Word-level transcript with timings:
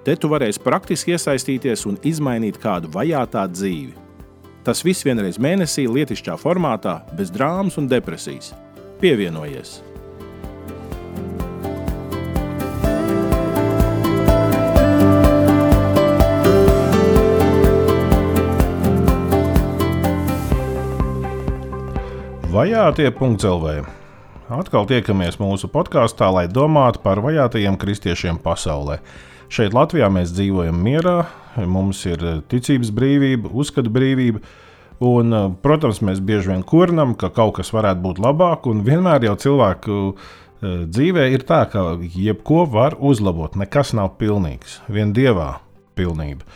Te 0.00 0.14
tu 0.16 0.30
varēsi 0.32 0.62
praktiski 0.64 1.12
iesaistīties 1.12 1.82
un 1.84 1.98
izmainīt 2.08 2.56
kādu 2.60 2.88
vajātā 2.94 3.42
dzīvi. 3.52 3.92
Tas 4.64 4.80
viss 4.84 5.04
vienreiz 5.04 5.36
mēnesī, 5.36 5.84
lietišķā 5.92 6.38
formātā, 6.40 7.02
bez 7.18 7.28
drāmas 7.32 7.76
un 7.76 7.88
depresijas. 7.88 8.54
Pievienojies! 9.00 9.82
Vajātie.CLV 22.50 23.74
Atkal 24.50 24.88
tiekamies 24.88 25.36
mūsu 25.38 25.68
podkāstā, 25.70 26.32
lai 26.32 26.48
domātu 26.48 27.04
par 27.04 27.20
vajātajiem 27.22 27.76
kristiešiem 27.78 28.40
pasaulē. 28.42 28.96
Šeit 29.50 29.74
Latvijā 29.74 30.06
mēs 30.14 30.30
dzīvojam 30.30 30.76
mierā, 30.78 31.24
mums 31.66 32.04
ir 32.06 32.20
eh, 32.22 32.36
ticības 32.52 32.92
brīvība, 32.94 33.50
uzskatu 33.50 33.90
brīvība. 33.90 34.38
Un, 35.02 35.34
eh, 35.34 35.48
protams, 35.64 35.98
mēs 36.06 36.20
bieži 36.22 36.52
vien 36.52 36.62
kurinam, 36.62 37.16
ka 37.18 37.32
kaut 37.34 37.56
kas 37.58 37.72
varētu 37.74 38.04
būt 38.04 38.22
labāk, 38.22 38.70
un 38.70 38.84
vienmēr 38.86 39.26
jau 39.26 39.34
cilvēku 39.42 39.98
eh, 40.14 40.86
dzīvē 40.86 41.26
ir 41.34 41.42
tā, 41.50 41.64
ka 41.72 41.98
jebko 41.98 42.62
var 42.70 42.94
uzlabot. 42.94 43.58
Nekas 43.58 43.90
nav 43.98 44.14
pilnīgs, 44.22 44.78
vien 44.86 45.10
dievā 45.16 45.56
pilnība. 45.98 46.46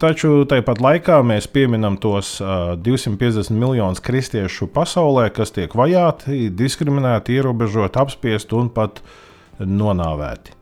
Taču 0.00 0.46
tāpat 0.48 0.80
laikā 0.80 1.20
mēs 1.26 1.50
pieminam 1.50 1.96
tos 1.98 2.36
uh, 2.38 2.76
250 2.78 3.50
miljonus 3.50 3.98
kristiešu 3.98 4.68
pasaulē, 4.70 5.24
kas 5.34 5.50
tiek 5.50 5.74
vajāti, 5.74 6.46
diskriminēti, 6.54 7.34
ierobežoti, 7.34 7.98
apspiesti 7.98 8.54
un 8.60 8.70
pat 8.70 9.02
nonāvēti. 9.58 10.57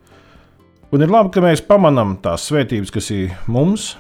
Un 0.95 1.03
ir 1.03 1.11
labi, 1.11 1.33
ka 1.34 1.42
mēs 1.42 1.65
pamanām 1.67 2.15
tās 2.23 2.45
svētības, 2.47 2.92
kas 2.95 3.09
ir 3.11 3.33
mums, 3.51 3.97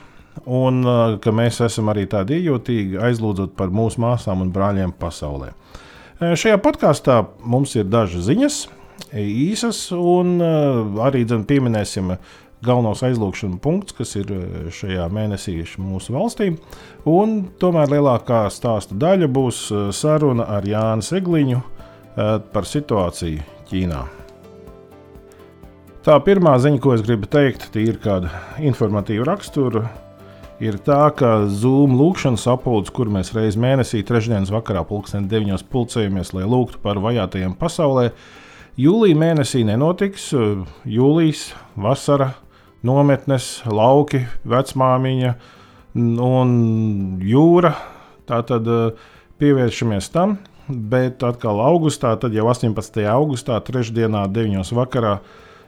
un 0.46 0.84
uh, 0.86 1.16
ka 1.22 1.32
mēs 1.34 1.58
esam 1.66 1.90
arī 1.90 2.04
tādi 2.10 2.38
iejūtīgi, 2.38 3.00
aizlūdzot 3.08 3.56
par 3.58 3.72
mūsu 3.74 3.98
māsām 4.04 4.44
un 4.44 4.52
brāļiem 4.54 4.92
pasaulē. 5.00 5.50
Uh, 6.20 6.36
šajā 6.38 6.60
podkāstā 6.62 7.20
mums 7.42 7.74
ir 7.74 7.88
dažas 7.90 8.28
ziņas, 8.28 8.58
īsas, 9.18 9.80
un 9.98 10.36
uh, 10.38 11.00
arī 11.08 11.24
dzen, 11.26 11.42
pieminēsim 11.48 12.14
galvenos 12.66 13.02
aizlūgšanu 13.06 13.58
punktus, 13.62 13.96
kas 13.98 14.14
ir 14.22 14.30
šajā 14.74 15.08
mēnesī 15.12 15.58
mūsu 15.82 16.14
valstī. 16.14 16.52
Un 17.10 17.40
tomēr 17.60 17.92
lielākā 17.96 18.44
stāsta 18.54 18.96
daļa 18.96 19.28
būs 19.30 19.64
saruna 19.94 20.48
ar 20.56 20.66
Jānu 20.66 21.04
Segliņu 21.04 21.60
par 22.16 22.70
situāciju 22.70 23.44
Ķīnā. 23.68 24.06
Tā 26.06 26.14
pirmā 26.22 26.52
ziņa, 26.62 26.78
ko 26.78 26.92
es 26.94 27.00
gribu 27.02 27.26
teikt, 27.26 27.64
ir 27.82 27.96
kāda 27.98 28.28
informatīva 28.62 29.24
rakstura. 29.26 29.88
Ir 30.62 30.76
tā, 30.86 31.00
ka 31.18 31.48
Zoom 31.50 31.96
lūkšanas 31.98 32.44
apgūlis, 32.52 32.92
kur 32.94 33.08
mēs 33.10 33.32
reizes 33.34 33.56
mēnesī, 33.58 34.04
trešdienas 34.06 34.52
vakarā, 34.54 34.84
pulksten 34.86 35.24
9. 35.26 35.64
pulcējamies, 35.72 36.28
lai 36.36 36.44
lūgtu 36.46 36.78
par 36.84 37.00
vajātajiem 37.02 37.56
pasaulē, 37.58 38.12
jūlijā 38.78 39.18
mēnesī 39.18 39.64
nenotiks. 39.66 40.28
Jūlijas, 40.86 41.48
vasara, 41.74 42.28
nometnes, 42.86 43.48
lauki, 43.66 44.20
vecmāmiņa 44.46 45.32
un 46.28 46.52
jūra. 47.18 47.72
Tātad 48.30 48.70
eh, 48.76 49.10
pievēršamies 49.42 50.12
tam, 50.14 50.36
bet 50.70 51.26
atkal 51.26 51.64
augustā, 51.66 52.14
tad 52.14 52.38
jau 52.38 52.46
18. 52.54 53.02
augustā, 53.10 53.58
trešdienā, 53.66 54.22
9. 54.38 54.70
vakarā 54.78 55.16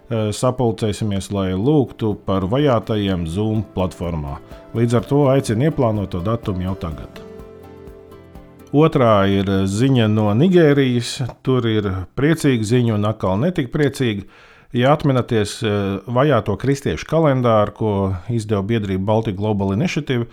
sapulcēsimies, 0.08 1.30
lai 1.36 1.52
lūgtu 1.52 2.14
par 2.24 2.46
vajātajiem 2.48 3.26
Zoom 3.28 3.64
platformā. 3.74 4.38
Līdz 4.76 5.00
ar 5.00 5.08
to 5.08 5.22
aicinu 5.32 5.68
ieplānot 5.68 6.12
to 6.14 6.22
datumu 6.24 6.64
jau 6.64 6.76
tagad. 6.80 7.20
Otrā 8.68 9.24
ir 9.32 9.48
ziņa 9.64 10.10
no 10.12 10.28
Nigērijas. 10.36 11.22
Tur 11.44 11.64
ir 11.70 11.88
priecīga 12.18 12.66
ziņa 12.68 12.98
un 12.98 13.08
atkal 13.08 13.38
netik 13.40 13.70
priecīga. 13.72 14.26
Ja 14.76 14.92
atminaties 14.92 15.54
eh, 15.64 15.76
vajāto 16.04 16.58
kristiešu 16.60 17.08
kalendāru, 17.08 17.72
ko 17.72 17.92
izdeva 18.28 18.60
biedrība 18.68 19.06
Baltic 19.08 19.38
Global 19.38 19.72
Initiative, 19.72 20.26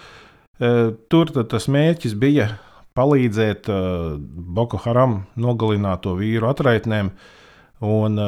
eh, 0.60 0.92
tur 1.08 1.32
tas 1.32 1.70
mērķis 1.72 2.18
bija 2.20 2.50
palīdzēt 2.96 3.68
Boko 4.56 4.80
Haram 4.84 5.26
nogalināto 5.36 6.14
vīru 6.16 6.48
atraitnēm. 6.48 7.10
Un, 7.84 8.20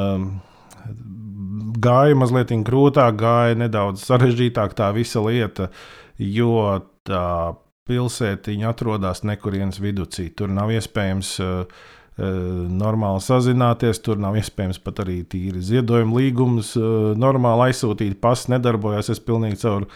gāja 1.81 2.17
mazliet 2.17 2.53
grūtāk, 2.67 3.19
gāja 3.19 3.57
nedaudz 3.59 4.05
sarežģītāk 4.07 4.75
tā 4.77 4.91
visa 4.95 5.21
lieta, 5.23 5.69
jo 6.17 6.81
tā 7.07 7.55
pilsētiņa 7.87 8.73
atrodas 8.73 9.23
nekurienes 9.27 9.79
vidū. 9.79 10.07
Tur 10.35 10.51
nav 10.51 10.73
iespējams 10.75 11.31
uh, 11.43 11.85
normāli 12.17 13.23
sazināties, 13.23 14.01
tur 14.03 14.19
nav 14.21 14.37
iespējams 14.39 14.81
pat 14.83 15.03
arī 15.05 15.21
tīri 15.29 15.63
ziedojuma 15.63 16.19
līgumus 16.19 16.73
uh, 16.79 17.13
normāli 17.19 17.69
aizsūtīt. 17.69 18.19
Pasts 18.23 18.51
nedarbojas. 18.51 19.11
Es 19.13 19.23
pilnīgi 19.23 19.61
caur 19.63 19.85
uh, 19.85 19.93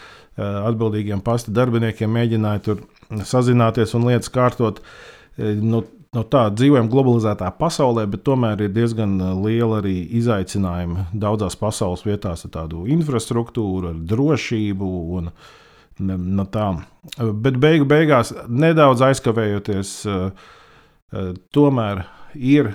atbildīgiem 0.70 1.24
pasta 1.24 1.54
darbiniekiem 1.54 2.12
mēģināju 2.16 2.64
tur 2.68 2.86
sazināties 3.28 3.92
un 3.98 4.08
lietas 4.08 4.32
kārtot. 4.32 4.80
Nu, 5.36 5.82
no 6.16 6.22
tā 6.28 6.46
dzīvojam 6.52 6.90
globalizētā 6.92 7.48
pasaulē, 7.56 8.04
bet 8.12 8.24
tomēr 8.26 8.66
ir 8.66 8.72
diezgan 8.74 9.16
uh, 9.20 9.32
liela 9.40 9.80
arī 9.80 9.96
izaicinājuma 10.20 11.08
daudzās 11.12 11.56
pasaules 11.58 12.04
vietās 12.06 12.44
ar 12.46 12.54
tādu 12.58 12.86
infrastruktūru, 12.92 13.92
ar 13.92 14.00
drošību 14.12 14.90
un 15.18 15.30
no 16.02 16.44
tā. 16.48 16.68
Bet 17.16 17.56
beigu 17.60 17.86
beigās, 17.88 18.32
nedaudz 18.48 19.04
aizkavējoties, 19.08 19.94
uh, 20.08 20.52
uh, 21.12 21.32
tomēr 21.54 22.06
ir 22.36 22.74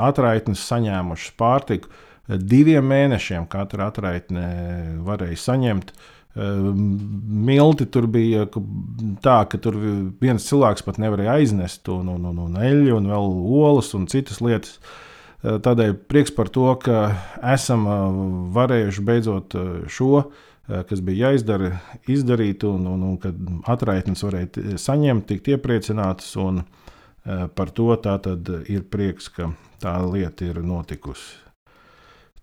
atraitnes 0.00 0.62
saņēmušas 0.70 1.34
pārtiku. 1.36 1.90
Diviem 2.30 2.86
mēnešiem 2.88 3.44
katra 3.50 3.90
atraitne 3.90 4.46
varēja 5.04 5.36
saņemt 5.42 5.90
uh, 5.92 6.19
Milti 6.34 7.88
tur 7.90 8.06
bija 8.06 8.44
tā, 8.46 9.40
ka 9.50 9.58
tur 9.58 9.74
viens 10.22 10.44
cilvēks 10.46 10.84
pat 10.86 11.00
nevarēja 11.02 11.40
aiznest 11.40 11.90
un, 11.90 12.06
un, 12.12 12.28
un, 12.30 12.38
un 12.46 12.60
eļļu, 12.60 12.92
un 13.00 13.08
vēl 13.10 13.32
olas 13.64 13.90
un 13.98 14.06
citas 14.10 14.38
lietas. 14.44 14.78
Tādēļ 15.42 15.96
prieks 16.06 16.30
par 16.36 16.52
to, 16.52 16.68
ka 16.78 17.16
esam 17.50 17.88
varējuši 18.54 19.04
beidzot 19.08 19.58
šo, 19.90 20.22
kas 20.68 21.02
bija 21.02 21.32
jāizdara, 21.32 21.72
izdarīt, 22.06 22.62
un, 22.68 22.86
un, 22.86 23.02
un 23.08 23.18
kad 23.18 23.34
atraitnes 23.72 24.22
varēja 24.22 24.78
saņemt, 24.78 25.26
tikt 25.32 25.50
iepriecinātas. 25.56 26.36
Par 27.56 27.74
to 27.74 27.90
tā 28.00 28.16
tad 28.22 28.48
ir 28.70 28.86
prieks, 28.88 29.32
ka 29.34 29.50
tā 29.82 29.98
lieta 30.06 30.46
ir 30.46 30.62
notikusi. 30.62 31.49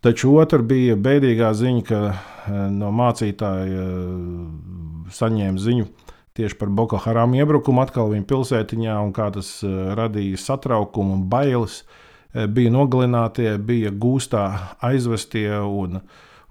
Taču 0.06 0.36
otra 0.38 0.62
bija 0.62 0.96
bēdīgā 0.96 1.50
ziņa, 1.58 1.84
ka 1.88 2.00
eh, 2.08 2.58
no 2.74 2.92
mācītāja 2.94 3.86
eh, 3.86 5.14
saņēma 5.14 5.62
ziņu 5.62 5.88
tieši 6.38 6.58
par 6.60 6.70
Boko 6.70 7.00
Haram 7.02 7.34
iebrukumu 7.34 7.82
atkal 7.82 8.12
viņa 8.12 8.28
pilsētiņā, 8.30 8.98
un 9.02 9.14
kā 9.16 9.32
tas 9.34 9.56
eh, 9.66 9.78
radīja 9.98 10.38
satraukumu 10.44 11.18
un 11.18 11.26
bailes. 11.32 11.82
Bija 12.38 12.70
nogalinātie, 12.70 13.48
bija 13.66 13.90
gūstā 13.90 14.42
aizvestie, 14.84 15.48
un, 15.58 15.96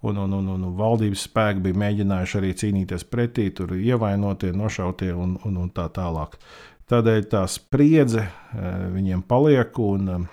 un, 0.03 0.17
un, 0.19 0.33
un, 0.35 0.47
un 0.57 0.63
valdības 0.75 1.27
spēki 1.29 1.63
bija 1.69 1.79
mēģinājuši 1.79 2.39
arī 2.41 2.55
cīnīties 2.59 3.05
pretī, 3.07 3.45
tur 3.55 3.77
ievainotie, 3.77 4.51
nošautie 4.57 5.13
un, 5.15 5.37
un, 5.47 5.61
un 5.63 5.69
tā 5.77 5.85
tālāk. 5.95 6.35
Tādēļ 6.91 7.29
tā 7.31 7.45
spriedze 7.53 8.25
viņiem 8.97 9.23
paliek, 9.29 9.79
un 9.79 10.27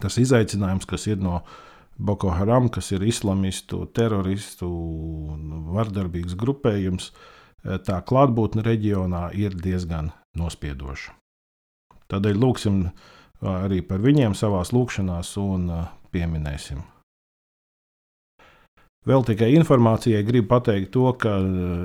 tas 0.00 0.16
izaicinājums, 0.22 0.88
kas 0.88 1.10
ir 1.10 1.20
no 1.20 1.42
viņa 1.42 1.71
Boko 1.98 2.30
Haram, 2.32 2.68
kas 2.72 2.90
ir 2.92 3.04
islamistu, 3.04 3.84
teroristu 3.94 4.68
un 4.68 5.66
vardarbīgs 5.74 6.36
grupējums, 6.38 7.10
eh, 7.12 7.78
tā 7.78 8.00
klātbūtne 8.00 8.64
reģionā 8.64 9.30
ir 9.36 9.54
diezgan 9.54 10.12
nospiedoša. 10.38 11.12
Tādēļ 12.08 12.40
lūgsim 12.40 12.86
eh, 12.86 12.92
arī 13.48 13.82
par 13.82 14.00
viņiem 14.00 14.34
savā 14.34 14.64
lūkšanās 14.64 15.36
un 15.42 15.68
eh, 15.70 15.84
pieminēsim. 16.12 16.82
Vēl 19.02 19.24
tikai 19.26 19.48
informācijai 19.58 20.22
gribu 20.22 20.46
pateikt 20.52 20.92
to, 20.94 21.08
ka 21.18 21.32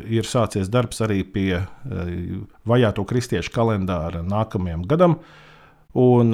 ir 0.06 0.28
sācies 0.30 0.70
darbs 0.70 1.02
arī 1.02 1.24
pie 1.26 1.64
vajāto 2.62 3.08
kristiešu 3.10 3.50
kalendāra 3.56 4.22
nākamajam 4.22 4.84
gadam. 4.86 5.16
Un, 5.96 6.34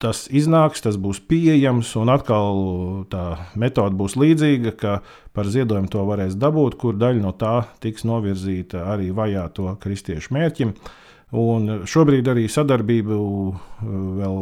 tas 0.00 0.24
iznāks, 0.32 0.80
tas 0.80 0.96
būs 0.96 1.20
pieejams, 1.28 1.92
un 2.00 2.10
atkal 2.12 2.62
tā 3.12 3.24
metode 3.60 3.98
būs 3.98 4.16
līdzīga, 4.20 4.72
ka 4.80 4.94
par 5.36 5.50
ziedojumu 5.52 5.92
to 5.92 6.06
varēs 6.08 6.38
dabūt, 6.40 6.78
kur 6.80 6.96
daļa 6.98 7.20
no 7.20 7.34
tā 7.36 7.60
tiks 7.84 8.06
novirzīta 8.08 8.86
arī 8.94 9.10
vajāto 9.16 9.74
kristiešu 9.82 10.34
mērķim. 10.36 10.74
Un 11.40 11.84
šobrīd 11.86 12.26
arī 12.32 12.48
sadarbību 12.50 13.16
vēl 14.18 14.38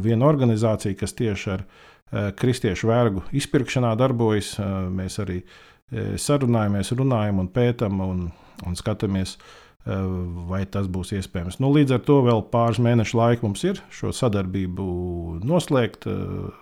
viena 0.00 0.28
organizācija, 0.30 0.96
kas 0.96 1.12
tieši 1.18 1.50
ar 1.52 1.64
eh, 1.66 2.30
kristiešu 2.38 2.88
vergu 2.88 3.24
izpirkšanā 3.36 3.92
darbojas. 4.00 4.54
Eh, 4.56 4.70
mēs 4.94 5.18
arī 5.20 5.42
eh, 5.42 6.14
sarunājamies, 6.16 6.94
runājam 6.96 7.42
un 7.42 7.50
pētam 7.52 8.00
un, 8.06 8.22
un 8.64 8.78
skatāmies, 8.78 9.36
vai 9.84 10.64
tas 10.68 10.88
būs 10.92 11.14
iespējams. 11.16 11.58
Nu, 11.62 11.70
līdz 11.72 11.96
ar 11.96 12.02
to 12.04 12.20
vēl 12.26 12.42
pāris 12.52 12.80
mēnešu 12.82 13.16
laika 13.16 13.46
mums 13.46 13.64
ir 13.64 13.80
šo 13.94 14.12
sadarbību 14.12 15.40
noslēgt, 15.46 16.06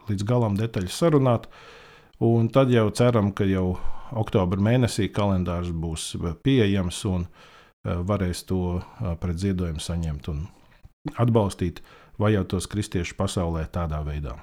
līdz 0.08 0.26
galam 0.26 0.58
detaļas 0.58 0.98
sarunāt. 1.02 1.48
Un 2.22 2.48
tad 2.50 2.70
jau 2.70 2.88
ceram, 2.90 3.32
ka 3.32 3.46
jau 3.46 3.76
oktobra 4.18 4.60
mēnesī 4.62 5.08
kalendārs 5.10 5.70
būs 5.70 6.14
pieejams 6.42 7.04
un 7.10 7.26
varēs 7.84 8.44
to 8.48 8.80
pret 9.20 9.38
ziedojumu 9.38 9.82
saņemt 9.82 10.30
un 10.32 10.46
atbalstīt 11.18 11.82
vajātos 12.18 12.66
kristiešus 12.70 13.16
pasaulē 13.18 13.66
tādā 13.72 14.00
veidā. 14.06 14.34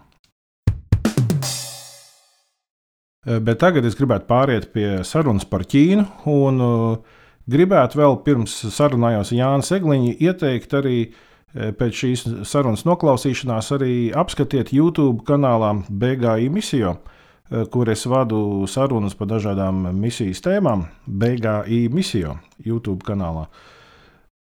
Bet 3.26 3.58
tagad 3.58 3.86
es 3.88 3.96
gribētu 3.98 4.28
pāriet 4.30 4.70
pie 4.74 5.02
sarunas 5.04 5.48
par 5.50 5.64
Ķīnu. 5.66 6.04
Un, 6.30 6.60
uh, 6.62 7.24
Gribētu 7.46 8.00
vēl 8.00 8.16
pirms 8.26 8.54
sarunājos 8.74 9.30
Jānis 9.36 9.68
Egliņš 9.76 10.22
ieteikt 10.26 10.72
arī 10.80 10.96
e, 11.06 11.68
pēc 11.78 12.00
šīs 12.00 12.24
sarunas 12.50 12.88
noklausīšanās 12.90 13.70
arī 13.76 13.98
apskatiet 14.18 14.72
YouTube 14.74 15.22
kanālā 15.28 15.76
BGI 15.86 16.50
misiju, 16.50 16.96
e, 16.96 17.68
kur 17.70 17.92
es 17.94 18.08
vadu 18.10 18.66
sarunas 18.66 19.14
par 19.14 19.30
dažādām 19.36 19.92
misijas 19.94 20.42
tēmām. 20.42 20.88
BGI 21.06 21.84
misiju 21.94 22.34
YouTube 22.66 23.06
kanālā. 23.06 23.46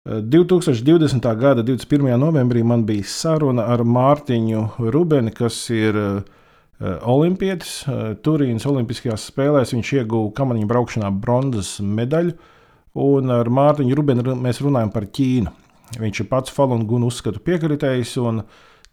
2020. 0.08 1.20
E, 1.20 1.36
gada 1.36 1.68
21. 1.68 2.16
novembrī 2.16 2.64
man 2.64 2.88
bija 2.88 3.04
saruna 3.12 3.68
ar 3.76 3.84
Mārtiņu 3.84 4.88
Rubeni, 4.88 5.36
kas 5.36 5.66
ir 5.68 6.00
olimpietis. 6.80 7.82
Turīnas 8.24 8.64
Olimpiskajās 8.68 9.30
spēlēs 9.30 9.76
viņš 9.76 9.96
ieguva 10.00 10.32
kamaniņu 10.36 10.68
braukšanā 10.72 11.12
bronzas 11.12 11.76
medaļu. 11.84 12.38
Un 12.96 13.32
ar 13.34 13.50
Mārtiņu 13.52 13.96
Rubinu 13.98 14.36
mēs 14.40 14.62
runājam 14.64 14.92
par 14.94 15.04
Ķīnu. 15.12 15.52
Viņš 16.00 16.22
ir 16.22 16.28
pats 16.30 16.52
Falun 16.54 16.86
Gunu 16.88 17.10
uzskatu 17.10 17.42
piekritējs, 17.44 18.16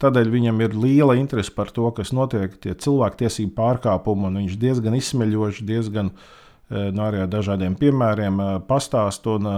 tādēļ 0.03 0.29
viņam 0.33 0.59
ir 0.65 0.75
liela 0.75 1.15
interese 1.17 1.53
par 1.55 1.71
to, 1.73 1.87
kas 1.95 2.11
notiek, 2.13 2.57
tie 2.61 2.75
cilvēktiesību 2.75 3.55
pārkāpumi, 3.57 4.33
viņš 4.41 4.59
diezgan 4.59 4.97
izsmeļoši, 4.99 5.65
diezgan 5.69 6.11
no 6.69 6.91
nu, 6.91 7.01
arī 7.05 7.23
ar 7.23 7.31
dažādiem 7.31 7.77
piemēriem 7.79 8.39
pastāst. 8.67 9.27
Un, 9.31 9.49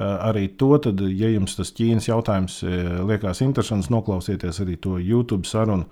arī 0.00 0.46
to, 0.60 0.70
tad, 0.78 1.02
ja 1.02 1.28
jums 1.32 1.56
tas 1.58 1.72
Ķīnas 1.74 2.06
jautājums 2.08 2.60
liekas 3.08 3.42
interesants, 3.44 3.90
noklausieties 3.92 4.62
arī 4.62 4.78
to 4.80 5.00
YouTube 5.02 5.48
sarunu. 5.48 5.88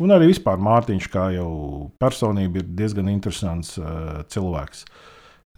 Un 0.00 0.14
arī 0.14 0.30
vispār 0.32 0.56
Mārtiņš, 0.62 1.08
kā 1.12 1.28
jau 1.36 1.50
personība, 2.00 2.62
ir 2.62 2.70
diezgan 2.80 3.10
interesants 3.12 3.76
cilvēks. 4.32 4.86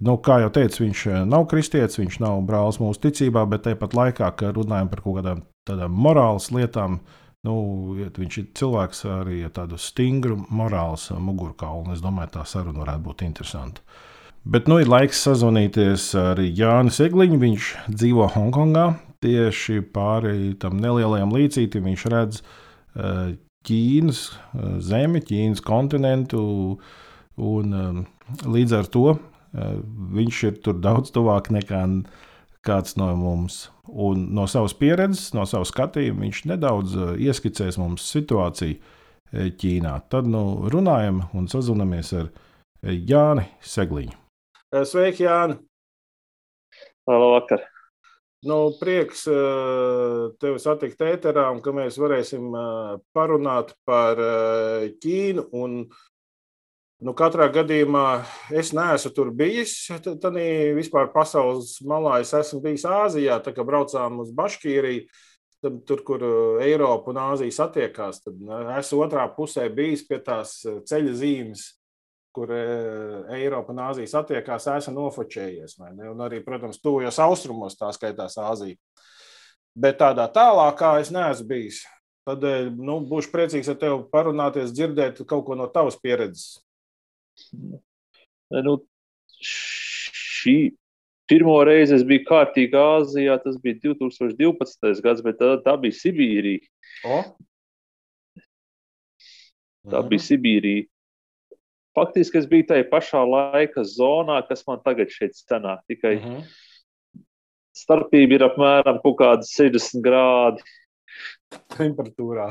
Nu, 0.02 0.17
kā 0.19 0.41
jau 0.43 0.50
teicu, 0.50 0.82
viņš 0.82 1.00
eh, 1.06 1.20
nav 1.29 1.44
kristietis, 1.50 2.00
viņš 2.00 2.17
nav 2.25 2.41
brālis 2.49 2.81
mūsu 2.82 3.05
ticībā, 3.06 3.44
bet 3.50 3.62
tāpat 3.69 3.93
laikā, 3.94 4.31
kad 4.41 4.56
runājam 4.58 4.91
par 4.91 5.02
kaut 5.05 5.20
kādām 5.20 5.44
tādām 5.69 5.94
morāles 5.94 6.49
lietām, 6.50 6.99
nu, 7.46 7.55
viņš 8.19 8.38
ir 8.41 8.49
cilvēks 8.58 9.05
arī 9.20 9.44
ar 9.46 9.52
tādu 9.55 9.79
stingru 9.79 10.41
morāles 10.50 11.06
mugurkaulu. 11.14 11.94
Es 11.94 12.02
domāju, 12.02 12.32
tā 12.35 12.43
saruna 12.49 12.82
varētu 12.82 13.05
būt 13.06 13.23
interesanta. 13.29 13.85
Bet 14.44 14.67
nu 14.69 14.81
ir 14.82 14.91
laiks 14.91 15.23
sazvanīties 15.25 16.11
ar 16.20 16.43
Jānu 16.43 16.93
Segliņu. 16.93 17.38
Viņš 17.41 17.69
dzīvo 17.94 18.26
Hongkongā. 18.35 18.88
Tieši 19.25 19.79
pāri 19.94 20.50
tam 20.61 20.76
nelielajam 20.82 21.32
līcītim 21.32 21.87
viņš 21.88 22.02
redz 22.12 22.43
uh, 22.43 23.31
Ķīnas 23.64 24.20
uh, 24.35 24.75
zemi, 24.85 25.23
Ķīnas 25.25 25.64
kontinentu. 25.64 26.43
Un, 27.41 28.05
līdz 28.44 28.76
ar 28.76 28.91
to 28.93 29.06
Eh, 29.17 29.33
viņš 29.54 30.44
ir 30.48 30.60
tur 30.64 30.78
daudz 30.82 31.12
tuvāk 31.14 31.50
nekā 31.54 31.84
kāds 32.64 32.96
no 32.98 33.10
mums. 33.18 33.68
Un 33.84 34.28
no 34.34 34.46
savas 34.50 34.74
pieredzes, 34.78 35.32
no 35.36 35.44
savas 35.48 35.70
skatījuma, 35.72 36.24
viņš 36.24 36.40
nedaudz 36.50 36.96
eh, 36.96 37.12
ieskicēs 37.28 37.78
mums 37.80 38.06
situāciju 38.14 38.78
eh, 38.78 39.50
Ķīnā. 39.60 39.98
Tad 40.12 40.30
nu, 40.30 40.44
runājam 40.72 41.24
un 41.36 41.48
sazinamies 41.52 42.14
ar 42.16 42.32
Jāni 42.84 43.46
Segliņu. 43.64 44.16
Sveiki, 44.84 45.24
Jāni! 45.28 45.60
Labvakar! 47.08 47.62
Nu, 48.44 48.74
prieks 48.76 49.22
tevi 49.24 50.58
satikt 50.60 51.00
ēterā 51.00 51.46
un 51.54 51.62
ka 51.64 51.72
mēs 51.72 51.96
varēsim 51.96 52.50
parunāt 53.16 53.70
par 53.88 54.20
Ķīnu 55.00 55.46
un 55.56 55.78
Nu, 57.02 57.11
katrā 57.17 57.49
gadījumā 57.50 58.23
es 58.55 58.70
neesmu 58.76 59.11
tur 59.17 59.31
bijis. 59.35 59.75
Tad 60.05 60.37
vispār 60.76 61.11
pasaules 61.14 61.76
malā 61.82 62.20
es 62.23 62.31
esmu 62.37 62.61
bijis 62.64 62.87
Āzijā, 62.87 63.41
tā 63.43 63.55
kā 63.55 63.64
braucām 63.67 64.20
uz 64.23 64.31
Baškīriju. 64.35 65.08
Tur, 65.88 66.02
kur 66.05 66.20
uh, 66.20 66.58
Eiropa 66.61 67.08
un 67.08 67.19
Āzija 67.23 67.55
satiekās, 67.56 68.19
tad 68.20 68.37
uh, 68.44 68.67
esmu 68.76 68.99
otrā 69.06 69.23
pusē 69.32 69.64
bijis 69.73 70.02
pie 70.05 70.19
tās 70.20 70.58
uh, 70.69 70.82
ceļa 70.85 71.14
zīmes, 71.17 71.62
kur 72.37 72.52
Eiropa 72.52 73.73
un 73.73 73.81
Āzija 73.87 74.11
satiekās, 74.11 74.67
esmu 74.75 74.93
nofočējies. 74.99 75.79
Un 76.11 76.20
arī, 76.26 76.43
protams, 76.44 76.82
tuvajos 76.85 77.20
austrumos 77.25 77.79
tā 77.81 77.88
skaitās 77.96 78.37
Āzija. 78.43 78.76
Bet 79.73 80.02
tādā 80.02 80.29
tālākā 80.35 80.99
es 81.00 81.14
neesmu 81.14 81.49
bijis. 81.49 81.81
Tādēļ 82.29 82.69
nu, 82.76 82.99
būšu 83.08 83.32
priecīgs 83.32 83.73
ar 83.73 83.81
tevi 83.81 84.02
parunāties, 84.12 84.73
dzirdēt 84.76 85.25
kaut 85.25 85.46
ko 85.49 85.56
no 85.56 85.70
tavas 85.73 85.96
pieredzes. 86.00 86.63
Nu, 88.55 88.79
šī 89.44 90.56
pirmo 91.31 91.56
reizi 91.64 91.96
es 91.98 92.05
biju 92.06 92.24
kārtīgi 92.29 92.76
Āzijā, 92.79 93.36
tas 93.43 93.56
bija 93.62 93.81
2012. 93.86 95.03
gads, 95.05 95.22
bet 95.24 95.41
tā, 95.41 95.55
tā 95.64 95.76
bija 95.81 95.96
Sibīrija. 95.98 96.67
O? 97.08 97.22
Tā 99.84 100.00
mhm. 100.00 100.10
bija 100.12 100.26
Sibīrija. 100.29 100.88
Faktiski 101.94 102.41
es 102.41 102.46
biju 102.50 102.67
tajā 102.72 102.86
pašā 102.91 103.20
laika 103.29 103.84
zonā, 103.86 104.41
kas 104.48 104.64
man 104.67 104.81
tagad 104.84 105.12
šeit 105.14 105.36
sanāk. 105.38 105.84
Tikai 105.91 106.17
uh 106.19 106.24
mhm. 106.24 106.46
starpība 107.74 108.38
ir 108.38 108.48
apmēram 108.50 109.03
kaut 109.03 109.20
kādi 109.22 109.50
60 109.50 110.03
grādi. 110.05 110.64
Temperatūrā. 111.76 112.48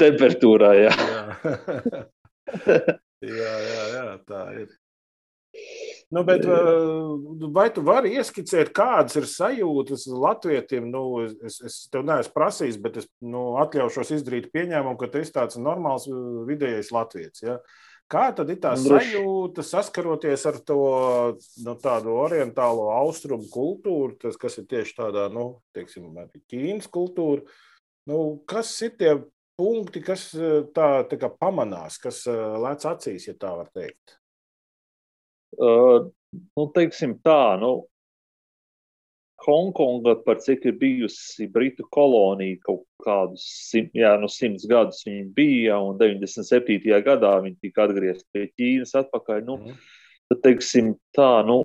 Temperatūrā, 0.00 0.70
jā. 0.80 0.94
jā. 2.72 2.96
Jā, 3.24 3.54
jā, 3.64 3.84
jā, 3.94 4.08
tā 4.28 4.42
ir. 4.60 4.74
Nu, 6.12 6.22
bet, 6.22 6.44
vai 7.50 7.66
tu 7.74 7.82
vari 7.82 8.12
ieskicēt, 8.14 8.70
kādas 8.76 9.16
ir 9.18 9.26
sajūtas 9.26 10.04
Latvijam? 10.12 10.86
Nu, 10.92 11.02
es, 11.24 11.56
es 11.64 11.78
tev 11.90 12.04
neesmu 12.06 12.34
prasījis, 12.36 12.78
bet 12.82 13.00
es 13.02 13.08
nu, 13.24 13.56
atļaušos 13.64 14.12
izdarīt 14.18 14.52
pieņēmumu, 14.54 14.98
ka 15.00 15.08
tu 15.10 15.18
esi 15.24 15.34
tāds 15.34 15.58
normāls 15.58 16.06
vidējais 16.46 16.92
latviečs. 16.94 17.42
Ja? 17.48 17.58
Kā 18.12 18.28
tad 18.36 18.52
ir 18.54 18.60
tā 18.62 18.76
sajūta 18.78 19.64
saskaroties 19.66 20.46
ar 20.46 20.60
to 20.62 20.82
nu, 21.66 21.74
tādu 21.82 22.14
orientālo 22.22 22.92
austrumu 22.94 23.48
kultūru, 23.50 24.14
tas, 24.22 24.38
kas 24.38 24.60
ir 24.62 24.68
tieši 24.70 24.94
tādā, 25.00 25.26
nu, 25.34 25.56
teiksim, 25.74 26.12
Ķīnas 26.46 26.86
kultūra? 26.92 27.42
Nu, 28.06 28.44
kas 28.46 28.70
ir 28.86 28.94
tie 29.00 29.16
punkti, 29.56 30.02
kas 30.04 30.28
eh, 30.36 30.62
tā, 30.76 30.90
tā 31.10 31.18
kā 31.20 31.30
pamanās, 31.32 31.98
kas 32.02 32.22
eh, 32.30 32.44
lec 32.62 32.86
acīs, 32.88 33.28
ja 33.30 33.34
tā 33.40 33.52
var 33.56 33.68
teikt? 33.74 34.16
Uh, 35.56 36.10
nu, 36.58 36.66
teiksim 36.74 37.16
tā, 37.24 37.56
nu, 37.60 37.86
Hongkonga, 39.46 40.16
par 40.24 40.40
cik 40.42 40.64
ir 40.66 40.74
bijusi 40.80 41.46
Britu 41.52 41.84
kolonija, 41.92 42.56
kaut 42.64 42.86
kādus 43.04 43.44
simt, 43.68 43.92
jā, 43.96 44.14
nu, 44.20 44.30
simts 44.32 44.64
gadus 44.68 45.04
viņa 45.06 45.26
bija, 45.36 45.76
un 45.84 46.00
97. 46.00 46.88
gadā 47.04 47.34
viņa 47.44 47.60
tika 47.62 47.84
atgriezta 47.84 48.26
pie 48.34 48.46
Ķīnas 48.56 48.96
atpakaļ. 49.02 49.44
Nu, 49.46 49.58
mm. 49.60 49.76
Tad, 50.32 50.40
teiksim 50.42 50.94
tā, 51.14 51.30
nu, 51.46 51.60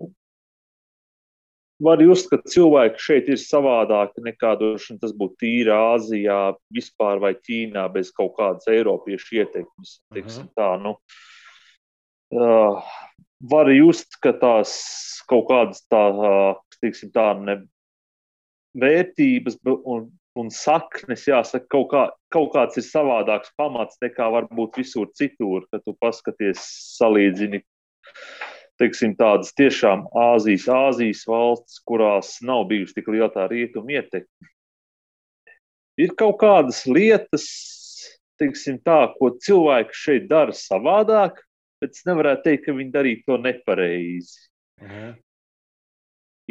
var 1.81 2.01
just, 2.03 2.29
ka 2.29 2.39
cilvēki 2.53 3.01
šeit 3.01 3.29
ir 3.31 3.39
savādāki 3.41 4.23
nekā 4.25 4.53
tas 5.01 5.13
būtu 5.17 5.35
tīri 5.41 5.73
Āzijā, 5.73 6.55
vispār 6.73 7.21
vai 7.23 7.33
Ķīnā 7.33 7.87
bez 7.93 8.11
kaut 8.15 8.35
kādas 8.37 8.69
Eiropiešu 8.69 9.41
ietekmes. 9.41 9.99
Uh 10.11 10.21
-huh. 10.21 10.47
tā, 10.55 10.69
nu. 10.81 10.97
uh, 12.31 12.83
var 13.41 13.71
just, 13.73 14.17
ka 14.21 14.33
tās 14.33 14.71
kaut 15.27 15.47
kādas 15.49 15.83
tā, 15.89 16.01
tiksim, 16.81 17.11
tā 17.11 17.33
ne, 17.39 17.61
vērtības 18.77 19.57
un, 19.65 20.09
un 20.37 20.51
saknes, 20.53 21.25
jāsaka, 21.27 21.65
kaut, 21.71 21.89
kā, 21.91 22.05
kaut 22.33 22.53
kāds 22.53 22.77
ir 22.79 22.87
savādāks 22.87 23.51
pamats 23.57 23.99
nekā 24.03 24.29
varbūt 24.31 24.77
visur 24.77 25.09
citur, 25.17 25.65
kad 25.71 25.83
tu 25.85 25.95
paskaties, 25.99 26.61
salīdzini. 26.99 27.63
Teiksim, 28.81 29.11
tādas 29.13 29.51
tiešām 29.53 30.07
Āzijas, 30.17 30.63
Āzijas 30.73 31.21
valstis, 31.29 31.77
kurās 31.85 32.39
nav 32.41 32.63
bijusi 32.71 32.95
tik 32.97 33.11
liela 33.13 33.29
tā 33.29 33.43
rietuma 33.51 33.99
ietekme. 33.99 34.49
Ir 36.01 36.15
kaut 36.17 36.39
kādas 36.41 36.79
lietas, 36.89 37.45
teiksim, 38.41 38.79
tā, 38.81 39.03
ko 39.19 39.35
cilvēki 39.37 39.97
šeit 39.97 40.25
dara 40.31 40.55
savādāk, 40.57 41.43
bet 41.83 41.93
es 41.93 42.07
nevarētu 42.07 42.47
teikt, 42.47 42.63
ka 42.65 42.75
viņi 42.79 42.93
darīja 42.95 43.27
to 43.27 43.37
nepareizi. 43.43 44.47
Mhm. 44.81 45.11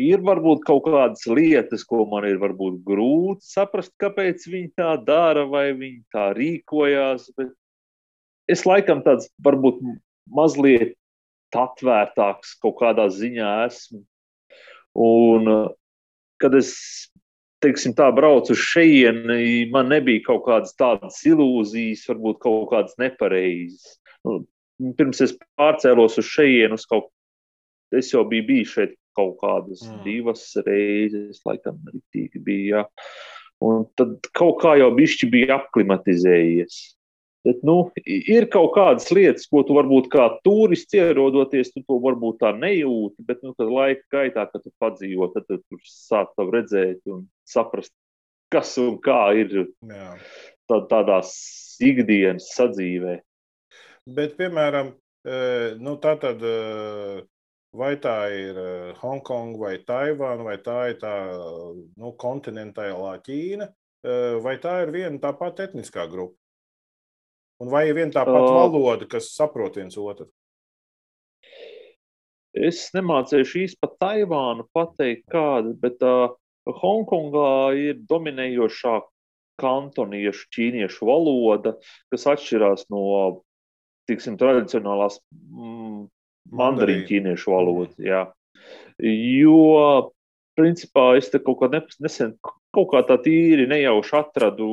Ir 0.01 0.23
varbūt 0.25 0.63
kaut 0.65 0.85
kādas 0.87 1.27
lietas, 1.27 1.83
ko 1.85 2.05
man 2.09 2.25
ir 2.29 2.39
grūti 2.39 3.43
saprast, 3.43 3.91
kāpēc 3.99 4.47
viņi 4.47 4.71
tā 4.79 4.95
dara 5.05 5.43
vai 5.51 5.73
viņi 5.75 6.05
tā 6.15 6.31
rīkojās. 6.39 7.27
Bet 7.37 7.51
es 8.49 8.65
laikam 8.65 9.03
tāds 9.03 9.29
varbūt 9.43 9.83
mazliet 10.31 10.95
atvērtāks 11.57 12.57
kaut 12.63 12.79
kādā 12.81 13.09
ziņā 13.13 13.51
esmu. 13.67 14.03
Un, 15.01 15.51
kad 16.43 16.55
es 16.59 16.75
teiksim, 17.65 17.95
tā 17.97 18.09
braucu 18.15 18.55
uz 18.55 18.63
šejieni, 18.73 19.69
man 19.73 19.91
nebija 19.93 20.25
kaut 20.27 20.45
kādas 20.49 20.75
tādas 20.79 21.21
ilūzijas, 21.29 22.07
varbūt 22.11 22.41
kaut 22.43 22.71
kādas 22.73 22.97
nepareizas. 23.01 23.99
Nu, 24.27 24.43
pirms 24.99 25.21
es 25.25 25.37
pārcēlos 25.61 26.19
uz 26.21 26.29
šejienu, 26.29 26.79
uz 26.81 26.87
kaut 26.89 27.11
es 27.97 28.13
jau 28.13 28.25
biju 28.29 28.47
bijis 28.49 28.73
šeit 28.77 28.97
kaut 29.19 29.37
kādas 29.43 29.83
mm. 29.83 30.01
divas 30.07 30.45
reizes, 30.67 31.43
laikam, 31.47 31.81
arī 31.91 32.29
bija. 32.39 32.85
Ja. 32.85 32.85
Un 33.61 33.85
tad 33.99 34.31
kaut 34.37 34.63
kā 34.63 34.77
jau 34.81 34.89
bišķi 34.97 35.29
bija 35.33 35.59
aklimatizējies. 35.59 36.79
Bet, 37.41 37.63
nu, 37.65 37.75
ir 38.05 38.45
kaut 38.53 38.75
kādas 38.75 39.07
lietas, 39.17 39.47
ko 39.49 39.63
tu 39.65 39.73
varbūt 39.73 40.11
kā 40.13 40.27
turists 40.45 40.93
ierodoties, 40.93 41.71
tu 41.73 41.81
to 41.89 41.97
varbūt 42.05 42.43
tā 42.43 42.51
nejūti, 42.53 43.25
bet, 43.25 43.41
nu, 43.47 43.55
laika 43.57 44.05
gaitā, 44.13 44.45
kad 44.51 44.61
tu 44.61 44.73
padzīvo, 44.83 45.31
tad 45.33 45.47
tu 45.49 45.57
tur 45.63 45.81
sāk 45.89 46.35
to 46.37 46.45
redzēt 46.53 47.01
un 47.09 47.25
saprast, 47.49 47.95
kas 48.53 48.75
un 48.83 48.99
kā 49.01 49.31
ir 49.41 49.55
Jā. 49.57 50.11
tā, 50.69 50.83
tādās 50.91 51.33
ikdienas 51.81 52.51
sadzīvē. 52.59 53.17
Bet, 54.11 54.35
piemēram, 54.37 54.93
nu, 55.81 55.95
tā 56.03 56.13
tad, 56.21 56.45
vai 57.73 57.95
tā 58.05 58.19
ir 58.37 58.61
Hongkonga, 59.01 59.63
vai 59.65 59.79
Taivāna, 59.89 60.45
vai 60.45 60.59
tā 60.61 60.77
ir 60.93 61.01
tā 61.01 61.15
nu, 61.97 62.13
kontinentālā 62.21 63.17
Ķīna, 63.25 63.71
vai 64.45 64.55
tā 64.61 64.77
ir 64.85 64.93
viena 64.93 65.17
tā 65.25 65.33
pati 65.41 65.65
etniskā 65.71 66.05
grupa? 66.11 66.37
Un 67.61 67.69
vai 67.69 67.87
ir 67.91 67.97
viena 67.99 68.15
tā 68.15 68.25
pati 68.25 68.53
valoda, 68.57 69.09
kas 69.09 69.35
saprot 69.37 69.77
viens 69.77 69.97
otru? 70.01 70.31
Es 72.57 72.89
nemācīšu 72.97 73.61
īsti 73.65 73.79
par 73.83 73.93
Taivānu 74.01 74.65
pateikt, 74.75 75.27
kāda, 75.31 75.75
bet 75.79 76.01
uh, 76.03 76.33
Hongkongā 76.81 77.53
ir 77.79 78.01
dominējošā 78.11 78.97
kantoniešu, 79.61 80.49
ķīniešu 80.57 81.07
valoda, 81.07 81.77
kas 82.11 82.27
atšķirās 82.33 82.89
no 82.91 83.05
tiksim, 84.11 84.39
tradicionālās 84.41 85.21
mm, 85.31 86.09
mandarīnu 86.57 87.07
ķīniešu 87.11 87.53
valodas. 87.53 88.01
Jā. 88.03 88.25
Jo, 89.05 90.11
principā, 90.59 91.13
es 91.21 91.31
te 91.31 91.41
kaut 91.45 91.61
kā 91.61 91.71
nesen, 91.77 92.35
kaut 92.75 92.91
kā 92.93 93.05
tā 93.07 93.21
tīri 93.23 93.69
nejauši 93.71 94.17
atradu 94.21 94.67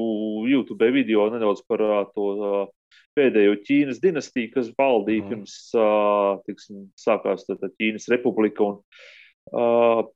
YouTube 0.50 0.89
video 0.96 1.27
nedaudz 1.34 1.63
par 1.67 1.84
to 2.15 2.27
pēdējo 3.17 3.58
Ķīnas 3.65 4.01
dinastiju, 4.03 4.53
kas 4.53 4.72
valdīja 4.77 5.24
mm. 5.24 5.29
pirms 5.34 5.58
tiksim, 6.46 6.88
sākās 7.00 7.48
tā, 7.48 7.58
tā 7.62 7.72
Ķīnas 7.74 8.10
republika. 8.13 8.72
Un, 8.72 8.79
uh, 9.53 10.08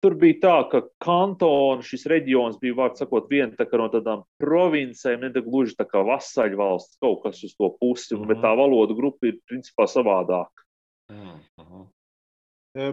Tur 0.00 0.14
bija 0.16 0.38
tā, 0.40 0.52
ka 0.72 0.78
kantona, 1.04 1.84
šis 1.84 2.06
reģions 2.08 2.56
bija, 2.62 2.72
vārds 2.78 3.02
sakot, 3.02 3.26
viena 3.28 3.52
tā 3.52 3.66
no 3.76 3.90
tādām 3.92 4.22
provincēm, 4.40 5.26
ne 5.26 5.42
gluži 5.44 5.76
tā 5.76 5.84
kā 5.84 6.00
vasaļvalsts, 6.08 6.96
kaut 7.04 7.20
kas 7.26 7.42
uz 7.44 7.52
to 7.52 7.68
pusi, 7.76 8.14
mm 8.14 8.22
-hmm. 8.22 8.28
bet 8.28 8.38
tā 8.40 8.54
valoda 8.56 8.96
grupa 8.96 9.28
ir 9.28 9.36
principā 9.44 9.84
savādāka. 9.84 10.64
Mm 11.12 11.36
-hmm. 11.58 11.86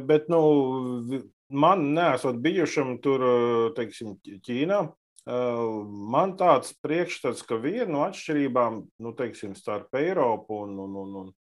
Bet, 0.07 0.27
nu, 0.27 0.41
man 1.49 1.93
nesot 1.93 2.35
bijušam 2.41 2.97
tur, 3.01 3.21
teiksim, 3.75 4.17
Ķīnā, 4.25 4.91
man 5.27 6.37
tāds 6.39 6.71
priekšstats, 6.83 7.43
ka 7.43 7.57
viena 7.59 7.89
no 7.91 8.05
atšķirībām, 8.05 8.79
nu, 9.03 9.11
teiksim, 9.17 9.57
starp 9.59 9.95
Eiropu 9.99 10.63
un, 10.63 10.77
un, 10.85 10.95
un, 11.03 11.19
un 11.23 11.35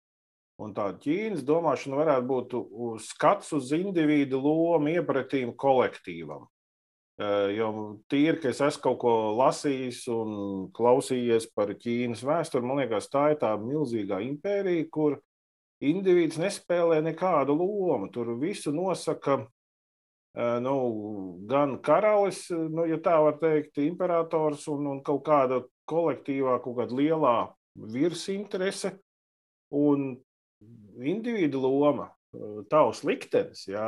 Un 0.56 0.72
tā 0.72 0.88
Ķīnas 1.04 1.44
domāšana 1.44 1.98
varētu 2.00 2.28
būt 2.30 2.54
skats 3.04 3.52
uz 3.58 3.74
individu 3.76 4.40
lomu 4.40 4.94
iepratīm 4.94 5.52
kolektīvam. 5.60 6.46
Jo 7.56 7.68
tīri, 8.12 8.40
ka 8.44 8.52
es 8.52 8.62
esmu 8.64 8.84
kaut 8.84 8.98
ko 9.04 9.12
lasījis 9.40 10.02
un 10.12 10.32
klausījies 10.76 11.50
par 11.56 11.74
Ķīnas 11.80 12.24
vēsturi, 12.28 12.68
man 12.68 12.80
liekas, 12.84 13.10
tā 13.12 13.30
ir 13.34 13.40
tā 13.44 13.52
milzīgā 13.60 14.22
impērija, 14.24 14.88
kur 14.92 15.18
indivīds 15.84 16.40
nespēlē 16.40 17.02
nekādu 17.04 17.56
lomu. 17.60 18.08
Tur 18.12 18.34
visu 18.40 18.72
nosaka 18.76 19.42
nu, 20.36 20.76
gan 21.48 21.78
karalis, 21.84 22.46
nu, 22.52 22.84
ja 22.90 23.00
tā 23.04 23.16
var 23.24 23.38
teikt, 23.40 23.80
imperators 23.84 24.68
un, 24.72 24.90
un 24.92 25.02
kaut 25.06 25.24
kāda 25.28 25.62
kolektīvā, 25.90 26.58
kaut 26.64 26.80
kāda 26.82 26.98
lielā 26.98 27.36
virsinterese. 27.96 28.96
Un 29.76 30.14
individu 31.04 31.60
loma, 31.64 32.10
tavs 32.72 33.04
liktenis. 33.08 33.66
Jā, 33.70 33.86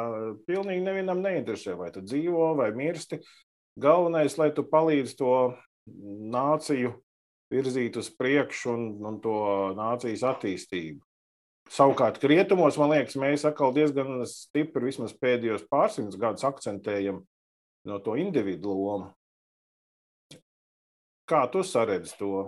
pilnīgi 0.47 0.83
nevienam 0.83 1.21
neinteresē, 1.23 1.75
vai 1.79 1.91
tu 1.95 2.03
dzīvo 2.05 2.53
vai 2.59 2.71
mirsti. 2.75 3.21
Galvenais, 3.77 4.37
lai 4.39 4.49
tu 4.55 4.65
palīdzi 4.67 5.17
to 5.19 5.33
nāciju 6.33 6.95
virzīt 7.53 7.97
uz 7.99 8.09
priekšu 8.11 8.71
un, 8.73 8.87
un 9.07 9.19
to 9.23 9.37
nācijas 9.77 10.25
attīstību. 10.33 10.99
Savukārt, 11.73 12.21
rietumos, 12.23 12.77
man 12.79 12.93
liekas, 12.93 13.17
mēs 13.19 13.43
atkal 13.47 13.73
diezgan 13.75 14.21
stipri, 14.29 14.87
vismaz 14.87 15.13
pēdējos 15.19 15.65
pārsimtus 15.71 16.19
gadus, 16.19 16.45
akcentējam 16.47 17.21
no 17.87 17.99
to 18.03 18.15
individu 18.19 18.71
lomu. 18.71 19.11
Kā 21.27 21.43
tu 21.51 21.63
saredzi 21.67 22.15
to? 22.19 22.45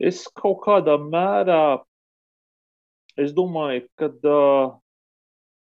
Es 0.00 0.24
kaut 0.36 0.62
kādā 0.64 0.96
mērā, 1.00 1.84
es 3.20 3.36
domāju, 3.36 3.84
ka 4.00 4.08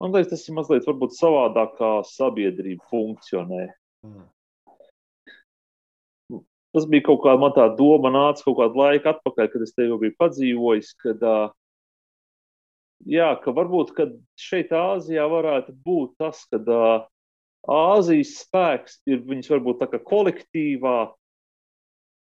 man 0.01 0.15
liekas, 0.15 0.33
tas 0.33 0.49
ir 0.49 0.57
mazliet 0.57 0.89
varbūt 0.89 1.15
savādāk, 1.17 1.77
kā 1.77 1.91
sabiedrība 2.09 2.89
funkcionē. 2.89 3.69
Mm. 4.05 4.27
Tas 6.75 6.85
bija 6.85 7.07
kaut 7.07 7.23
kāda 7.23 7.41
man 7.41 7.53
tā 7.55 7.65
doma, 7.77 8.11
nāca 8.13 8.45
kaut 8.45 8.59
kādu 8.59 8.77
laiku 8.77 9.09
atpakaļ, 9.09 9.47
kad 9.53 9.63
es 9.65 9.73
te 9.73 9.87
jau 9.87 9.97
biju 10.01 10.13
padzīvojis, 10.21 10.91
kad, 11.01 11.23
jā, 13.09 13.29
ka 13.41 13.53
varbūt 13.57 13.95
kad 13.97 14.11
šeit 14.37 14.75
Āzijā 14.75 15.25
varētu 15.31 15.73
būt 15.85 16.19
tas, 16.21 16.43
ka 16.51 16.59
Āzijas 17.69 18.35
spēks 18.43 19.01
ir 19.09 19.25
viņas 19.25 19.49
varbūt 19.51 19.81
tā 19.81 19.89
kā 19.91 19.99
kolektīvā, 20.11 20.99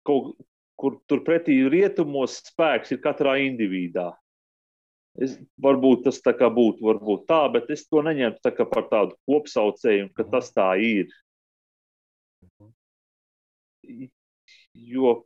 kaut, 0.07 0.35
kur 0.79 0.99
turpretī 1.09 1.57
rietumos 1.71 2.37
spēks 2.45 2.93
ir 2.95 3.01
katrā 3.03 3.35
individā. 3.43 4.13
Es, 5.15 5.37
varbūt 5.63 6.03
tas 6.07 6.19
tā 6.23 6.33
kā 6.35 6.49
būtu, 6.51 6.83
varbūt 6.83 7.23
tā, 7.29 7.45
bet 7.51 7.69
es 7.71 7.85
to 7.87 8.01
neņemtu 8.03 8.41
tā 8.43 8.51
par 8.67 8.87
tādu 8.91 9.15
kopsaucējumu, 9.29 10.11
ka 10.15 10.25
tas 10.31 10.51
tā 10.55 10.73
ir. 10.83 11.07
Jo 14.75 15.21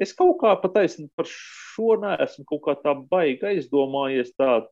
es 0.00 0.12
kaut 0.16 0.38
kā 0.40 0.54
pataisnu 0.60 1.08
par 1.16 1.28
šo 1.28 1.96
neesmu 2.02 2.46
kaut 2.48 2.62
kā 2.66 2.76
tā 2.80 2.94
baigi 2.96 3.48
aizdomājies 3.52 4.32
tā, 4.38 4.62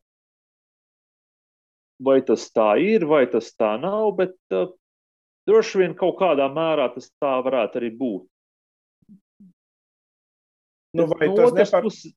vai 2.01 2.19
tas 2.25 2.47
tā 2.53 2.73
ir, 2.81 3.05
vai 3.09 3.25
tas 3.31 3.51
tā 3.53 3.75
nav, 3.81 4.09
bet 4.17 4.35
uh, 4.55 4.71
droši 5.49 5.83
vien 5.83 5.97
kaut 5.97 6.17
kādā 6.21 6.49
mērā 6.53 6.89
tas 6.95 7.11
tā 7.21 7.37
varētu 7.45 7.81
arī 7.81 7.91
būt. 7.97 8.27
Nu, 10.97 11.07
vai 11.07 11.29
no 11.31 11.37
tas 11.37 11.53
nepar... 11.55 11.85
puses, 11.85 12.15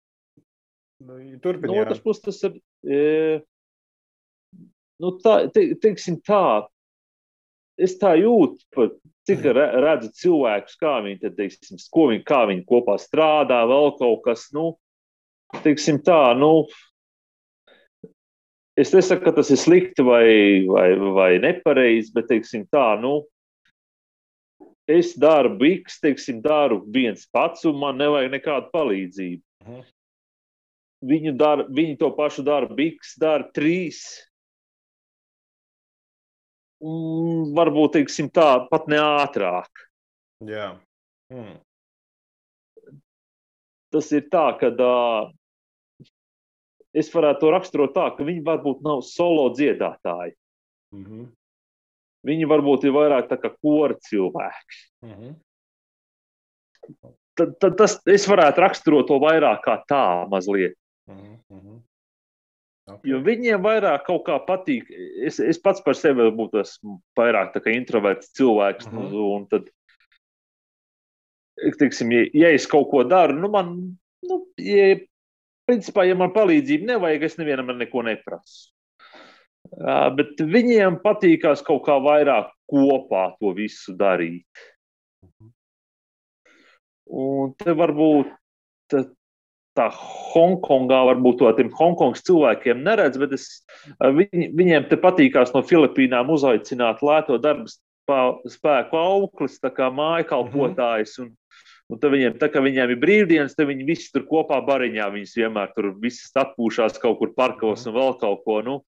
nu, 1.04 1.18
Turpin, 1.42 1.70
no 1.70 1.82
otras 1.84 2.00
puses 2.02 2.24
tas 2.24 2.40
ir. 2.48 2.56
E, 2.82 2.96
nu, 5.04 5.12
tā, 5.22 5.36
te, 5.54 5.68
teiksim 5.78 6.18
tā, 6.26 6.64
es 7.78 7.94
tā 8.00 8.16
jūtu 8.18 8.88
cik 9.28 9.44
redzu 9.54 10.10
cilvēkus, 10.20 10.78
kā 10.80 10.98
viņi, 11.04 11.20
te, 11.22 11.30
teiksim, 11.34 11.80
ko 11.92 12.08
viņi, 12.12 12.24
kā 12.28 12.44
viņi 12.50 12.66
kopā 12.68 12.96
strādā, 13.00 13.62
vēl 13.68 13.94
kaut 13.98 14.24
kas, 14.26 14.48
nu, 14.56 14.74
teiksim 15.64 16.00
tā, 16.04 16.34
nu, 16.38 16.66
es 18.76 18.92
nesaku, 18.94 19.24
ka 19.24 19.34
tas 19.38 19.52
ir 19.54 19.60
slikti 19.60 20.04
vai, 20.04 20.26
vai, 20.68 20.88
vai 21.16 21.30
nepareizi, 21.42 22.12
bet, 22.16 22.28
teiksim 22.32 22.66
tā, 22.72 22.94
nu, 23.00 23.22
es 24.90 25.14
daru 25.16 25.54
biks, 25.60 25.98
teiksim, 26.04 26.42
daru 26.44 26.82
viens 26.92 27.24
pats, 27.32 27.64
un 27.68 27.80
man 27.80 28.00
nevajag 28.00 28.32
nekādu 28.36 28.72
palīdzību. 28.74 29.42
Mhm. 29.64 29.82
Viņu, 31.04 31.32
dara, 31.36 31.66
viņi 31.68 31.98
to 32.00 32.08
pašu 32.16 32.44
dara, 32.44 32.68
biks 32.72 33.12
dara 33.20 33.44
trīs 33.52 34.00
varbūt 37.54 37.96
teiksim, 37.98 38.28
tā, 38.34 38.66
pat 38.70 38.88
ne 38.90 38.98
ātrāk. 39.00 39.86
Jā. 40.44 40.74
Hmm. 41.32 41.56
Tas 43.94 44.10
ir 44.12 44.26
tā, 44.32 44.48
ka 44.58 44.72
uh, 44.74 45.30
es 46.94 47.10
varētu 47.14 47.44
to 47.44 47.52
raksturot 47.54 47.94
tā, 47.94 48.08
ka 48.16 48.26
viņi 48.26 48.44
varbūt 48.46 48.84
nav 48.86 49.04
solo 49.06 49.48
dziedātāji. 49.54 50.34
Mm 50.94 51.04
-hmm. 51.04 51.24
Viņi 52.24 52.46
varbūt 52.48 52.84
ir 52.84 52.92
vairāk 52.92 53.28
tā 53.28 53.36
kā 53.40 53.50
kora 53.62 53.94
cilvēki. 53.94 54.76
Mm 55.04 55.12
-hmm. 55.12 55.34
tad, 57.34 57.58
tad 57.60 57.76
tas, 57.76 58.00
es 58.06 58.28
varētu 58.28 58.60
raksturot 58.60 59.06
to 59.06 59.18
vairāk 59.18 59.60
kā 59.64 59.82
tā 59.88 60.28
mazliet. 60.28 60.74
Mm 61.06 61.38
-hmm. 61.50 61.82
Okay. 62.84 63.10
Jo 63.10 63.22
viņiem 63.24 63.62
vairāk 63.64 64.02
kaut 64.04 64.26
kā 64.26 64.36
patīk. 64.44 64.90
Es, 65.24 65.38
es 65.40 65.60
pats 65.60 65.80
par 65.84 65.96
sevi 65.96 66.26
būtu 66.36 66.60
vairāk 67.16 67.56
introverts 67.72 68.34
cilvēks. 68.36 68.90
Uh 68.90 68.98
-huh. 68.98 69.22
un, 69.36 69.46
tad, 69.48 69.70
teiksim, 71.80 72.12
ja, 72.12 72.26
ja 72.34 72.52
es 72.52 72.66
kaut 72.68 72.90
ko 72.90 73.04
daru, 73.08 73.38
nu 73.40 73.48
man, 73.48 73.96
nu, 74.28 74.40
ja, 74.60 74.98
principā, 75.66 76.04
ja 76.04 76.14
man 76.14 76.34
palīdzību 76.36 76.86
nevajag, 76.92 77.22
es 77.22 77.38
nevienam 77.40 77.72
neko 77.78 78.02
neprasu. 78.02 78.70
Uh, 79.74 80.10
bet 80.12 80.36
viņiem 80.38 81.00
patīkās 81.00 81.64
kaut 81.64 81.86
kā 81.86 81.96
vairāk 81.98 82.52
kopā 82.68 83.30
to 83.40 83.54
visu 83.56 83.96
darīt. 83.96 84.44
Un 87.08 87.54
te 87.56 87.72
varbūt 87.72 88.28
tā 89.78 89.88
Hongkongā, 90.34 91.00
varbūt 91.10 91.40
to 91.40 91.52
tiem 91.58 91.70
Hongkongas 91.74 92.24
cilvēkiem 92.26 92.82
neredz, 92.86 93.18
bet 93.20 93.34
es, 93.36 93.46
viņ, 94.00 94.50
viņiem 94.56 94.88
te 94.90 94.98
patīkās 95.00 95.54
no 95.54 95.64
Filipīnām 95.66 96.30
uzaicināt 96.34 97.02
lēto 97.04 97.38
darbu 97.42 97.70
spēku 98.50 99.00
auklis, 99.00 99.58
tā 99.62 99.72
kā 99.74 99.90
mājkalpotājs. 99.94 101.18
Un, 101.24 101.32
un 101.90 102.00
tad 102.00 102.14
viņiem, 102.14 102.38
tā 102.40 102.50
kā 102.52 102.62
viņiem 102.64 102.94
ir 102.94 103.00
brīvdienas, 103.02 103.56
tad 103.58 103.70
viņi 103.70 103.88
visi 103.88 104.12
tur 104.14 104.26
kopā 104.28 104.60
bariņā, 104.66 105.10
viņas 105.14 105.36
vienmēr 105.40 105.74
tur 105.76 105.92
visas 106.02 106.32
atpūšās 106.44 107.00
kaut 107.02 107.18
kur 107.20 107.34
parkos 107.36 107.86
un 107.88 107.96
vēl 107.98 108.18
kaut 108.20 108.44
ko. 108.46 108.60
Nu, 108.66 108.80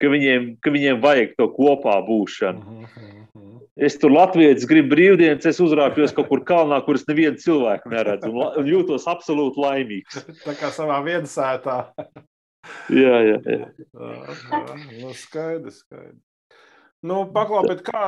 ka 0.00 0.10
viņiem, 0.12 0.50
ka 0.62 0.72
viņiem 0.74 1.00
vajag 1.02 1.34
to 1.38 1.48
kopā 1.54 1.98
būšanu. 2.06 2.64
Mm 2.64 2.84
-hmm. 2.84 3.18
Es 3.78 3.94
tur 3.98 4.10
Latvijas 4.10 4.66
gribu 4.66 4.90
brīvdienas, 4.96 5.46
es 5.46 5.60
uzrāpjos 5.62 6.10
kaut 6.14 6.26
kur 6.28 6.40
kalnā, 6.42 6.80
kuras 6.82 7.04
nevienu 7.06 7.38
cilvēku 7.38 7.92
neredzu 7.92 8.32
un, 8.32 8.40
un 8.58 8.66
jūtos 8.66 9.06
absolūti 9.06 9.62
laimīgs. 9.62 10.18
Tā 10.46 10.54
kā 10.58 10.72
savā 10.74 10.98
viensētā. 11.06 11.76
jā, 13.02 13.20
jā, 13.28 13.36
jā. 13.46 13.68
nu, 14.98 15.12
skaidrs, 15.14 15.84
skaidrs. 15.84 16.24
Nu, 17.06 17.20
Paklāpēt, 17.30 17.84
kā, 17.86 18.00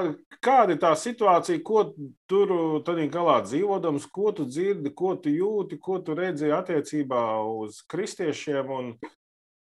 kāda 0.42 0.74
ir 0.74 0.80
tā 0.82 0.90
situācija, 0.98 1.62
ko 1.62 1.84
tur 2.26 2.82
galā 3.14 3.36
dzīvodams, 3.44 4.08
ko 4.10 4.32
tu 4.34 4.48
dzirdi, 4.50 4.90
ko 4.90 5.14
tu 5.14 5.30
jūti, 5.30 5.78
ko 5.78 6.00
tu 6.02 6.18
redzi 6.18 6.50
attiecībā 6.50 7.22
uz 7.62 7.84
kristiešiem 7.86 8.74
un 8.74 8.90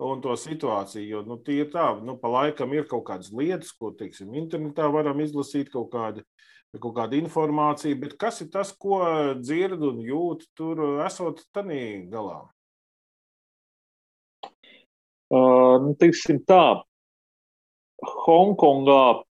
un 0.03 0.21
to 0.25 0.35
situāciju. 0.39 1.07
Jo 1.09 1.23
nu, 1.27 1.39
tie 1.43 1.63
ir 1.65 1.71
tā, 1.73 1.89
nu, 2.05 2.17
pa 2.21 2.31
laikam 2.33 2.75
ir 2.77 2.89
kaut 2.91 3.07
kādas 3.09 3.33
lietas, 3.33 3.73
ko, 3.77 3.93
teiksim, 3.97 4.35
internetā 4.37 4.89
varam 4.93 5.21
izlasīt, 5.25 5.71
kaut 5.73 5.91
kāda, 5.95 6.25
kaut 6.77 6.97
kāda 6.99 7.17
informācija, 7.19 7.97
bet 8.01 8.17
kas 8.21 8.43
ir 8.45 8.51
tas, 8.53 8.75
ko 8.77 9.01
dzird 9.41 9.81
un 9.87 10.03
jūt 10.05 10.45
tur 10.59 11.01
esot 11.07 11.41
tanī 11.57 12.05
galā? 12.13 12.43
Uh, 15.27 15.83
nu, 15.83 15.95
teiksim 15.99 16.39
tā, 16.47 16.83
Hongkongā 18.27 19.26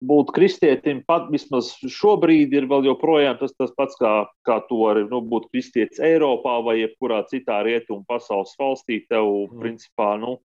būt 0.00 0.32
kristietim, 0.36 1.02
pat 1.06 1.28
vismaz 1.32 1.74
šobrīd 1.92 2.54
ir 2.56 2.66
vēl 2.70 2.88
joprojām 2.88 3.38
tas, 3.40 3.52
tas 3.58 3.72
pats, 3.76 3.98
kā, 4.00 4.12
kā 4.48 4.58
to 4.68 4.80
var 4.80 5.02
nu, 5.10 5.20
būt 5.20 5.50
kristietis 5.52 6.00
Eiropā 6.04 6.56
vai 6.64 6.80
jebkurā 6.80 7.22
citā 7.30 7.60
rietumu 7.66 8.04
pasaules 8.08 8.56
valstī. 8.60 9.02
Tev, 9.10 9.28
mm. 9.28 9.60
principā, 9.60 10.14
nu, 10.20 10.38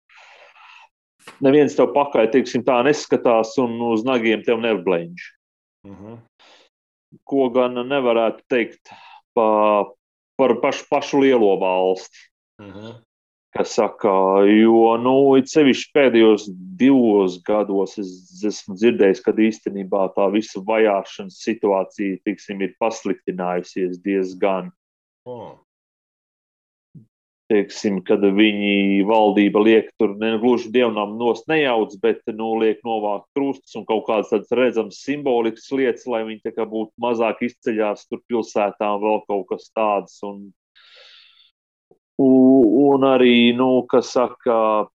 neviens 1.45 1.77
tev 1.77 1.93
pakaļ, 1.95 2.29
teiksim, 2.35 2.65
tā 2.67 2.81
neskatās 2.87 3.55
un 3.63 3.79
uz 3.93 4.05
nagiem 4.07 4.43
tev 4.45 4.61
nebleņš. 4.63 5.31
Mm 5.87 5.95
-hmm. 5.95 6.21
Ko 7.23 7.49
gan 7.49 7.79
nevarētu 7.87 8.43
teikt 8.49 8.91
pa, 9.33 9.85
par 10.35 10.59
pašu, 10.61 10.85
pašu 10.89 11.19
lielo 11.23 11.55
valsti. 11.59 12.17
Mm 12.59 12.71
-hmm 12.71 13.04
kas 13.55 13.71
saka, 13.77 14.11
jo, 14.51 14.79
nu, 14.99 15.15
sevišķi 15.47 15.91
pēdējos 15.95 16.47
divos 16.79 17.37
gados 17.47 17.95
es 18.01 18.09
esmu 18.43 18.75
dzirdējis, 18.75 19.21
ka 19.23 19.31
īstenībā 19.31 20.09
tā 20.17 20.25
visa 20.33 20.59
vajāšanas 20.67 21.37
situācija, 21.45 22.19
tiksim, 22.27 22.65
ir 22.65 22.73
pasliktinājusies 22.83 24.01
diezgan. 24.03 24.73
Oh. 25.23 25.53
Teiksim, 27.45 28.01
kad 28.03 28.25
viņi 28.25 29.05
valdība 29.05 29.61
liek 29.61 29.91
tur 30.01 30.17
gluži 30.17 30.71
dievnam 30.73 31.13
nost 31.19 31.47
nejauc, 31.47 31.93
bet, 32.01 32.25
nu, 32.35 32.55
liek 32.59 32.81
novākt 32.83 33.29
krustus 33.37 33.77
un 33.79 33.85
kaut 33.87 34.03
kādas 34.09 34.33
tādas 34.33 34.51
redzamas 34.59 34.99
simboliskas 35.05 35.71
lietas, 35.71 36.07
lai 36.09 36.25
viņi 36.27 36.41
tā 36.49 36.55
kā 36.57 36.67
būtu 36.67 36.91
mazāk 36.99 37.45
izceļās 37.45 38.09
tur 38.09 38.25
pilsētām 38.27 38.99
vēl 39.05 39.21
kaut 39.29 39.47
kas 39.53 39.69
tāds. 39.71 40.19
Un, 40.25 40.49
Un 42.15 42.54
arī, 43.09 43.53
nu, 43.57 43.85
kas 43.89 44.11
saka, 44.15 44.87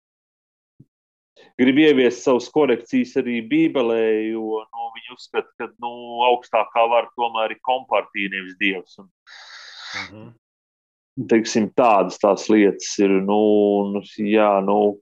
grib 1.61 1.81
ieviest 1.81 2.25
savas 2.25 2.49
korekcijas 2.53 3.17
arī 3.21 3.41
Bībelē, 3.49 4.03
jo 4.33 4.63
nu, 4.65 4.91
viņi 4.97 5.17
uzskata, 5.17 5.51
ka 5.59 5.69
nu, 5.83 5.93
augstākā 6.31 6.87
vara 6.91 7.11
tomēr 7.19 7.57
ir 7.57 7.63
kompartija, 7.67 8.33
nevis 8.33 8.57
dievs. 8.61 8.99
Un, 9.03 9.11
mhm. 9.11 10.07
-huh. 10.17 10.31
Teiksim, 11.29 11.69
tādas 11.77 12.17
tās 12.19 12.49
lietas 12.49 12.99
ir. 12.99 13.11
Nu, 13.11 13.41
un, 13.81 14.03
jā, 14.17 14.53
nu, 14.65 15.01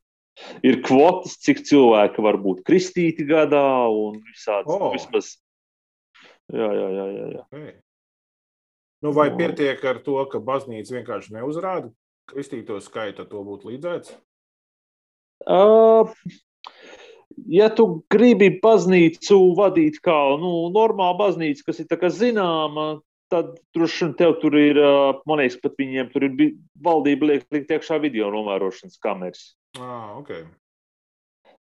ir 0.67 0.81
kvotas, 0.83 1.37
cik 1.45 1.63
cilvēki 1.69 2.25
var 2.25 2.41
būt 2.43 2.65
kristīti 2.67 3.27
gadā 3.29 3.87
un 3.87 4.19
visādas. 4.23 4.67
Nu, 4.67 4.89
oh. 4.89 4.93
Vismaz, 4.93 5.37
jā, 6.53 6.71
jā, 6.81 6.89
jā. 6.97 7.07
jā, 7.19 7.29
jā. 7.37 7.45
Okay. 7.53 7.77
Nu, 9.03 9.13
vai 9.15 9.29
pietiek 9.31 9.85
ar 9.85 10.01
to, 10.03 10.19
ka 10.27 10.41
baznīca 10.43 10.97
vienkārši 10.97 11.37
neuzrāda 11.37 11.93
kristīto 12.29 12.79
skaitu, 12.85 13.27
to 13.29 13.43
būtu 13.47 13.73
līdzēts? 13.73 14.15
Uh, 15.49 16.11
ja 17.47 17.69
tu 17.75 17.89
gribi 18.11 18.51
baznīcu 18.63 19.39
vadīt 19.59 20.01
kā 20.05 20.17
nu, 20.41 20.69
normālu 20.75 21.19
baznīcu, 21.21 21.67
kas 21.69 21.83
ir 21.85 22.09
zināma, 22.15 22.89
tad 23.33 23.59
droši 23.77 24.05
vien 24.05 24.15
tev 24.19 24.39
tur 24.43 24.57
ir, 24.59 24.81
man 25.29 25.43
liekas, 25.43 25.59
pat 25.63 25.77
viņiem 25.79 26.13
tur 26.13 26.29
ir 26.29 26.55
valdība 26.85 27.33
liek 27.33 27.45
likt 27.53 27.75
iekšā 27.77 28.01
video 28.03 28.31
novērošanas 28.33 29.01
kameras. 29.05 29.55
Ah, 29.79 30.17
okay. 30.17 30.47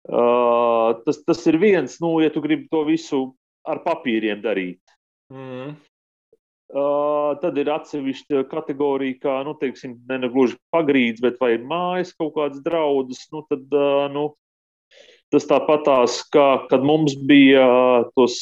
uh, 0.09 0.97
tas, 1.05 1.21
tas 1.29 1.45
ir 1.47 1.61
viens, 1.61 1.99
nu, 2.01 2.17
ja 2.25 2.33
tu 2.33 2.43
gribi 2.45 2.71
to 2.73 2.85
visu 2.89 3.21
ar 3.69 3.83
papīriem 3.85 4.41
darīt. 4.43 4.81
Mm. 5.29 5.77
Uh, 6.69 7.33
tad 7.41 7.57
ir 7.57 7.71
atsevišķa 7.73 8.43
kategorija, 8.51 9.17
kā 9.23 9.35
nu, 9.47 9.55
teiksim, 9.57 9.95
ne, 10.11 10.19
ne 10.21 10.29
gluži 10.29 10.59
pagrīdes, 10.75 11.23
bet 11.25 11.39
vai 11.41 11.55
mājas 11.65 12.13
kaut 12.13 12.35
kādas 12.35 12.61
draudzes. 12.61 13.23
Nu, 13.33 13.41
tad, 13.49 13.65
uh, 13.73 14.05
nu, 14.13 14.25
tas 15.33 15.49
tāpatās, 15.49 16.19
kā 16.29 16.49
kad 16.69 16.85
mums 16.85 17.17
bija 17.29 17.65
uh, 17.65 18.11
tos. 18.13 18.37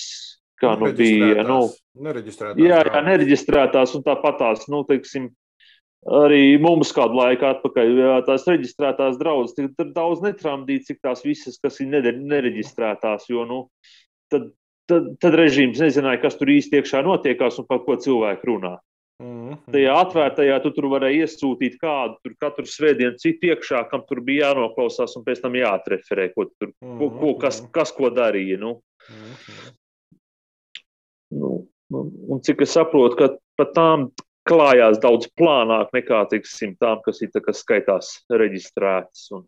Kā 0.58 0.72
nu 0.80 0.88
bija? 0.96 1.44
Nu, 1.46 1.68
nereģistrētās. 2.02 2.58
Jā, 2.64 2.80
jā, 2.88 3.00
nereģistrētās 3.04 3.94
un 3.94 4.02
tāpatās, 4.06 4.66
nu, 4.72 4.82
teiksim, 4.88 5.28
arī 6.24 6.56
mums 6.62 6.90
kādu 6.96 7.18
laiku 7.18 7.46
atpakaļ 7.50 7.98
tās 8.26 8.46
reģistrētās 8.48 9.18
draudzes, 9.20 9.70
tad 9.76 9.92
daudz 9.94 10.22
netramdīt, 10.24 10.86
cik 10.88 11.02
tās 11.04 11.22
visas, 11.26 11.60
kas 11.62 11.78
ir 11.84 11.92
nereģistrētās, 11.92 13.28
jo, 13.30 13.44
nu, 13.46 13.66
tad 14.32 14.48
tad, 14.90 15.08
tad 15.22 15.36
režīms 15.38 15.80
nezināja, 15.82 16.22
kas 16.22 16.38
tur 16.38 16.50
īsti 16.52 16.80
iekšā 16.80 17.02
notiekās 17.06 17.58
un 17.60 17.66
par 17.68 17.82
ko 17.86 17.96
cilvēki 18.00 18.48
runā. 18.50 18.76
Mm 19.22 19.36
-hmm. 19.48 19.72
Tajā 19.72 19.92
atvērtajā 19.96 20.56
tu 20.62 20.70
tur 20.76 20.90
varēja 20.92 21.24
iesūtīt 21.24 21.78
kādu, 21.80 22.18
tur 22.22 22.34
katru 22.40 22.66
svētdienu 22.68 23.16
citu 23.16 23.48
iekšā, 23.48 23.88
kam 23.90 24.02
tur 24.08 24.20
bija 24.20 24.50
jānoklausās 24.50 25.16
un 25.16 25.24
pēc 25.24 25.40
tam 25.40 25.56
jāatreferē, 25.56 26.28
ko, 26.34 26.44
tur, 26.58 26.72
ko, 26.98 27.10
ko, 27.20 27.34
kas, 27.40 27.62
kas 27.72 27.92
ko 27.92 28.10
darīja. 28.10 28.58
Nu. 28.58 28.80
Mm 29.08 29.32
-hmm. 29.32 29.72
Un, 31.94 32.12
un 32.28 32.40
cik 32.42 32.60
es 32.62 32.72
saprotu, 32.74 33.16
ka 33.16 33.28
pat 33.56 33.72
tām 33.76 34.10
klājās 34.48 35.00
daudz 35.02 35.28
plānāk 35.38 35.92
nekā 35.94 36.22
tiksim, 36.30 36.76
tām, 36.80 37.00
kas 37.04 37.22
ir 37.22 37.30
kas 37.34 37.62
skaitās 37.64 38.12
reģistrētas. 38.30 39.30
Un... 39.30 39.46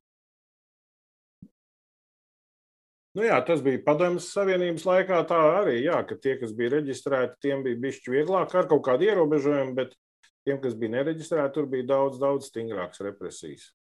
Nu 3.16 3.24
jā, 3.24 3.38
tas 3.46 3.62
bija 3.64 3.80
Padomjas 3.86 4.28
Savienības 4.34 4.84
laikā 4.84 5.22
tā 5.30 5.38
arī, 5.62 5.78
jā, 5.86 6.02
ka 6.06 6.18
tie, 6.20 6.36
kas 6.40 6.52
bija 6.56 6.76
reģistrēti, 6.76 7.38
tiem 7.46 7.64
bija 7.64 7.80
bišķi 7.86 8.12
vieglāk 8.14 8.52
ar 8.54 8.68
kaut 8.70 8.84
kādu 8.86 9.08
ierobežojumu, 9.08 9.72
bet 9.78 9.96
tiem, 10.46 10.60
kas 10.62 10.76
bija 10.78 10.98
nereģistrēti, 10.98 11.54
tur 11.56 11.68
bija 11.70 11.88
daudz, 11.88 12.20
daudz 12.20 12.50
stingrākas 12.50 13.02
represijas. 13.06 13.70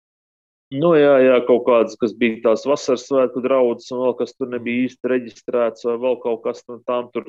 Nu, 0.68 0.92
jā, 0.98 1.14
jā, 1.24 1.36
kaut 1.48 1.62
kādas, 1.64 1.96
kas 1.96 2.12
bija 2.16 2.42
tās 2.44 2.66
vasaras 2.68 3.06
svētku 3.08 3.40
draudzes, 3.44 3.88
un 3.94 4.02
vēl 4.04 4.16
kas 4.18 4.34
tur 4.36 4.50
nebija 4.52 4.88
īsti 4.88 5.12
reģistrēts, 5.14 5.86
vai 5.88 5.94
vēl 6.02 6.18
kaut 6.24 6.42
kas 6.44 6.60
no 6.68 6.76
tām 6.84 7.08
tur. 7.14 7.28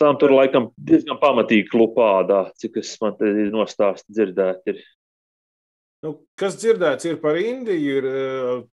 Tām 0.00 0.16
tur 0.18 0.32
laikam 0.34 0.70
diezgan 0.74 1.20
pamatīgi 1.20 1.68
klupādā, 1.70 2.46
cik 2.58 2.80
es 2.80 2.94
man 3.02 3.12
te 3.18 3.28
nostāstu 3.52 4.16
dzirdēt. 4.16 4.72
Ir. 4.72 4.80
Nu, 6.02 6.16
kas 6.40 6.56
dzirdēts 6.58 7.06
ir 7.10 7.20
par 7.22 7.36
Indiju, 7.38 7.98
ir, 8.00 8.08
eh, 8.08 8.64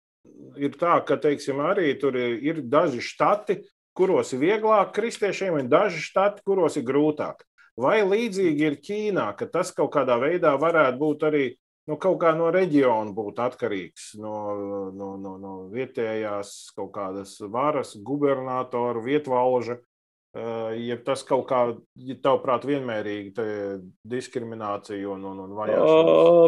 ir 0.56 0.76
tā, 0.80 0.98
ka, 1.06 1.18
teiksim, 1.20 1.62
arī 1.64 1.92
tur 2.00 2.16
ir 2.18 2.62
daži 2.62 3.02
štati, 3.04 3.62
kuros 3.96 4.32
ir 4.32 4.42
vieglāk 4.42 4.92
kristiešiem, 4.96 5.58
un 5.60 5.72
daži 5.72 6.00
štati, 6.02 6.44
kuros 6.46 6.78
ir 6.80 6.86
grūtāk. 6.88 7.44
Vai 7.80 8.02
līdzīgi 8.04 8.66
ir 8.68 8.78
Ķīnā, 8.84 9.30
ka 9.36 9.48
tas 9.48 9.72
kaut 9.72 9.94
kādā 9.94 10.18
veidā 10.20 10.52
varētu 10.60 10.98
būt 11.00 11.22
arī 11.28 11.44
nu, 11.88 11.96
kaut 11.96 12.18
kā 12.22 12.34
no 12.36 12.50
reģiona 12.52 13.14
būt 13.16 13.40
atkarīgs 13.42 14.12
no, 14.20 14.34
no, 14.94 15.14
no, 15.20 15.36
no 15.40 15.54
vietējās 15.72 16.72
kaut 16.76 16.92
kādas 16.94 17.38
varas, 17.52 17.96
gubernatora, 17.96 19.02
vietvalža. 19.04 19.80
Ja 20.32 20.96
tas 21.04 21.20
kaut 21.28 21.44
kā, 21.50 21.58
ja 22.00 22.14
tavuprāt, 22.24 22.64
vienmērīgi 22.64 23.34
diskriminācija 24.08 25.10
un, 25.12 25.26
un, 25.28 25.42
un 25.44 25.56
vajāšana? 25.58 26.46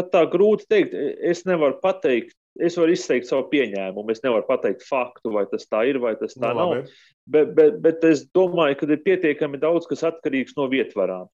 Pat 0.00 0.12
tā 0.14 0.24
grūti 0.32 0.66
teikt. 0.70 0.96
Es 1.30 1.44
nevaru 1.48 1.76
pateikt, 1.82 2.36
es 2.60 2.78
varu 2.80 2.96
izteikt 2.96 3.28
savu 3.28 3.46
pieņēmumu. 3.52 4.08
Es 4.14 4.24
nevaru 4.24 4.48
pateikt 4.48 4.86
faktu, 4.88 5.34
vai 5.36 5.44
tas 5.50 5.68
tā 5.68 5.84
ir 5.90 6.00
vai 6.02 6.16
tas 6.20 6.32
tā 6.38 6.54
nu, 6.54 6.60
nav. 6.62 6.94
Bet, 7.30 7.52
bet, 7.58 7.76
bet 7.84 8.06
es 8.08 8.24
domāju, 8.34 8.80
ka 8.80 8.88
ir 8.88 9.04
pietiekami 9.04 9.60
daudz 9.60 9.86
kas 9.90 10.06
atkarīgs 10.08 10.56
no 10.56 10.66
vietvarām 10.72 11.28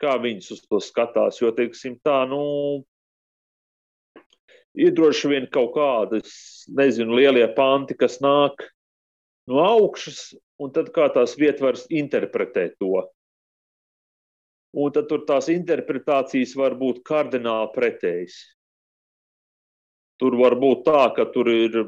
kā 0.00 0.16
viņas 0.20 0.54
uz 0.56 0.64
to 0.64 0.80
skatās. 0.82 1.40
Jo, 1.42 1.52
teiksim, 1.56 1.98
tā, 2.04 2.22
nu, 2.30 2.40
ir 4.78 4.94
droši 4.96 5.32
vien 5.34 5.48
kaut 5.52 5.74
kādas, 5.76 6.32
nezinu, 6.76 7.18
lielie 7.18 7.46
panti, 7.56 7.96
kas 7.98 8.20
nāk 8.24 8.64
no 9.50 9.62
augšas, 9.64 10.30
un 10.60 10.72
tad 10.74 10.92
kā 10.94 11.08
tās 11.12 11.36
vietvaras 11.40 11.86
interpretē 11.90 12.70
to. 12.80 13.04
Un 14.78 14.92
tad 14.94 15.08
tur 15.10 15.24
tās 15.26 15.48
interpretācijas 15.50 16.54
var 16.58 16.76
būt 16.78 17.02
kardināli 17.06 17.72
pretējas. 17.74 18.36
Tur 20.20 20.36
var 20.38 20.54
būt 20.60 20.84
tā, 20.86 21.08
ka 21.16 21.24
tur 21.34 21.48
ir 21.50 21.80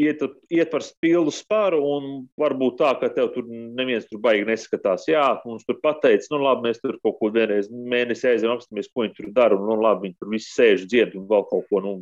iet, 0.00 0.22
ietvars 0.52 0.90
pilnu 1.00 1.32
spāru, 1.34 1.80
un 1.96 2.08
varbūt 2.40 2.78
tā, 2.80 2.92
ka 3.00 3.10
tev 3.12 3.30
tur 3.34 3.46
neviens 3.48 4.08
tur 4.08 4.20
baigi 4.24 4.46
neskatās. 4.48 5.06
Jā, 5.10 5.24
mums 5.46 5.64
tur 5.68 5.78
pateica, 5.82 6.28
nu 6.32 6.42
labi, 6.42 6.68
mēs 6.68 6.82
tur 6.82 6.98
kaut 7.04 7.18
ko 7.20 7.30
vienreiz 7.34 7.70
mēnesi 7.70 8.30
aizējām, 8.32 8.56
apstāmies, 8.56 8.90
ko 8.92 9.04
viņi 9.04 9.16
tur 9.20 9.30
dara, 9.36 9.58
un 9.58 9.68
nu 9.70 9.78
labi, 9.80 10.08
viņi 10.08 10.18
tur 10.20 10.32
visi 10.34 10.52
sēž, 10.52 10.86
dzied 10.90 11.16
un 11.20 11.28
vēl 11.30 11.46
kaut 11.52 11.68
ko, 11.70 11.84
nu, 11.84 11.94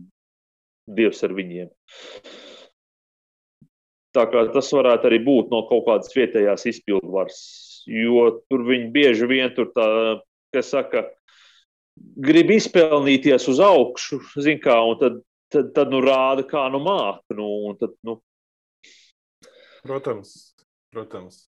dievs 0.90 1.22
ar 1.26 1.34
viņiem. 1.37 1.70
Tā 4.14 4.28
kā 4.30 4.44
tas 4.54 4.68
varētu 4.70 5.08
arī 5.10 5.18
būt 5.26 5.50
no 5.50 5.64
kaut 5.66 5.88
kādas 5.88 6.12
vietējās 6.14 6.68
izpildvaras, 6.70 7.38
jo 7.86 8.24
tur 8.48 8.64
viņi 8.66 8.90
bieži 8.94 9.28
vien 9.30 9.52
tur 9.56 9.70
tā, 9.74 9.86
kas 10.54 10.72
saka, 10.72 11.06
grib 11.94 12.50
izpelnīties 12.54 13.48
uz 13.50 13.60
augšu, 13.62 14.20
zin 14.42 14.60
kā, 14.62 14.78
un 14.88 14.98
tad 15.00 15.22
tad, 15.54 15.72
tad 15.74 15.90
nu, 15.92 16.02
rāda, 16.04 16.44
kā 16.48 16.66
nu 16.72 16.80
māca. 16.82 17.36
Nu, 17.36 17.48
tad, 17.80 17.96
nu. 18.06 18.18
Protams, 19.84 20.34
protams. 20.94 21.44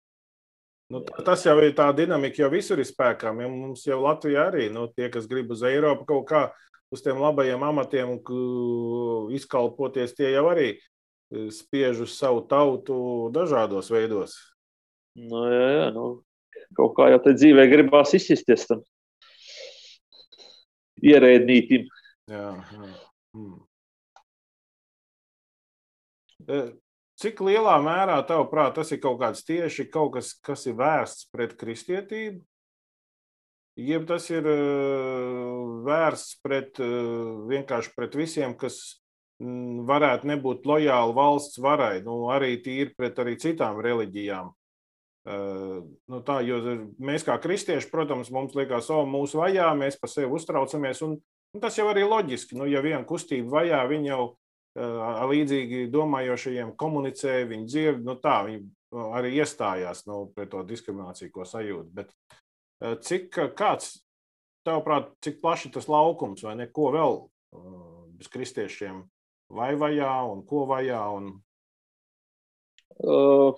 Nu, 0.91 1.01
tas 1.25 1.45
jau 1.45 1.55
ir 1.63 1.73
tā 1.77 1.87
dinamika, 1.95 2.43
jau 2.43 2.51
visur 2.53 2.81
ir 2.81 2.87
spēkā. 2.89 3.31
Mums 3.37 3.85
jau 3.87 4.01
Latvijā 4.03 4.49
arī 4.51 4.67
nu, 4.73 4.87
tie, 4.93 5.07
kas 5.13 5.29
grib 5.29 5.53
uz 5.55 5.63
Eiropu 5.65 6.05
kaut 6.09 6.25
kā 6.29 6.43
uz 6.93 7.01
tiem 7.01 7.21
labajiem 7.21 7.63
amatiem 7.65 8.17
izkalpoties, 9.33 10.13
tie 10.13 10.33
jau 10.35 10.43
arī 10.51 10.67
e, 10.75 11.47
spiež 11.55 12.03
uz 12.05 12.17
savu 12.19 12.43
tautu 12.49 13.31
dažādos 13.33 13.89
veidos. 13.93 14.35
Nu, 15.19 15.43
jā, 15.51 15.67
jā, 15.77 15.87
nu, 15.93 16.05
kaut 16.77 16.95
kā 16.97 17.09
jau 17.13 17.19
tā 17.21 17.35
dzīvē 17.37 17.67
gribās 17.69 18.15
izsisties 18.17 18.65
tam 18.69 18.81
ierēdnītim. 21.03 21.85
Jā, 22.31 22.47
jā. 22.55 22.93
Hmm. 23.33 23.59
Cik 27.23 27.43
lielā 27.45 27.75
mērā, 27.83 28.17
tavuprāt, 28.27 28.73
tas 28.77 28.91
ir 28.91 28.99
kaut 29.03 29.19
kāds 29.21 29.45
tieši 29.47 29.85
kaut 29.91 30.15
kas, 30.17 30.33
kas 30.43 30.65
ir 30.67 30.75
vērsts 30.79 31.29
pret 31.31 31.53
kristietību? 31.59 32.41
Jeb 33.79 34.03
tas 34.05 34.27
ir 34.29 34.45
vērsts 35.85 36.41
pret, 36.45 36.77
vienkārši 37.49 37.93
pret 37.95 38.17
visiem, 38.17 38.53
kas 38.57 38.81
varētu 39.89 40.29
nebūt 40.29 40.67
lojāli 40.69 41.15
valsts 41.17 41.57
varai, 41.63 42.03
nu, 42.05 42.27
arī 42.29 42.57
tīri 42.61 42.93
pret 42.97 43.17
arī 43.23 43.33
citām 43.41 43.81
reliģijām. 43.81 44.51
Nu, 45.23 46.19
tā, 46.27 46.41
jo 46.43 46.57
mēs 46.99 47.23
kā 47.23 47.37
kristieši, 47.39 47.87
protams, 47.91 48.31
mums 48.33 48.55
liekas, 48.59 48.89
o, 48.91 49.05
mūsu 49.07 49.39
vajā, 49.39 49.69
mēs 49.79 49.95
par 50.01 50.11
sevi 50.11 50.27
uztraucamies, 50.35 50.99
un, 51.05 51.15
un 51.55 51.63
tas 51.63 51.77
jau 51.79 51.87
arī 51.87 52.03
loģiski. 52.03 52.57
Nu, 52.59 52.67
ja 52.67 52.83
viena 52.83 53.05
kustība 53.07 53.61
vajā, 53.61 53.79
viņa 53.87 54.09
jau 54.09 54.25
līdzīgi 55.31 55.85
domājošajiem 55.93 56.73
komunicē, 56.75 57.43
viņi 57.47 57.69
dzird, 57.69 58.03
nu 58.03 58.17
tā, 58.19 58.41
viņi 58.49 58.65
arī 59.15 59.35
iestājās 59.39 60.03
nu, 60.09 60.25
pret 60.35 60.51
to 60.51 60.63
diskrimināciju, 60.67 61.31
ko 61.33 61.47
sajūt. 61.47 61.93
Bet 61.93 62.11
cik, 63.05 63.39
kāds, 63.57 64.01
tavuprāt, 64.67 65.13
cik 65.23 65.39
plaši 65.43 65.71
tas 65.77 65.87
laukums 65.87 66.43
vai 66.43 66.57
neko 66.59 66.89
vēl 66.93 67.19
bez 68.17 68.29
kristiešiem 68.33 69.03
vai 69.53 69.73
vajā 69.79 70.13
un 70.33 70.43
ko 70.49 70.65
vajā? 70.69 71.01
Un... 71.15 71.31
Uh, 73.03 73.55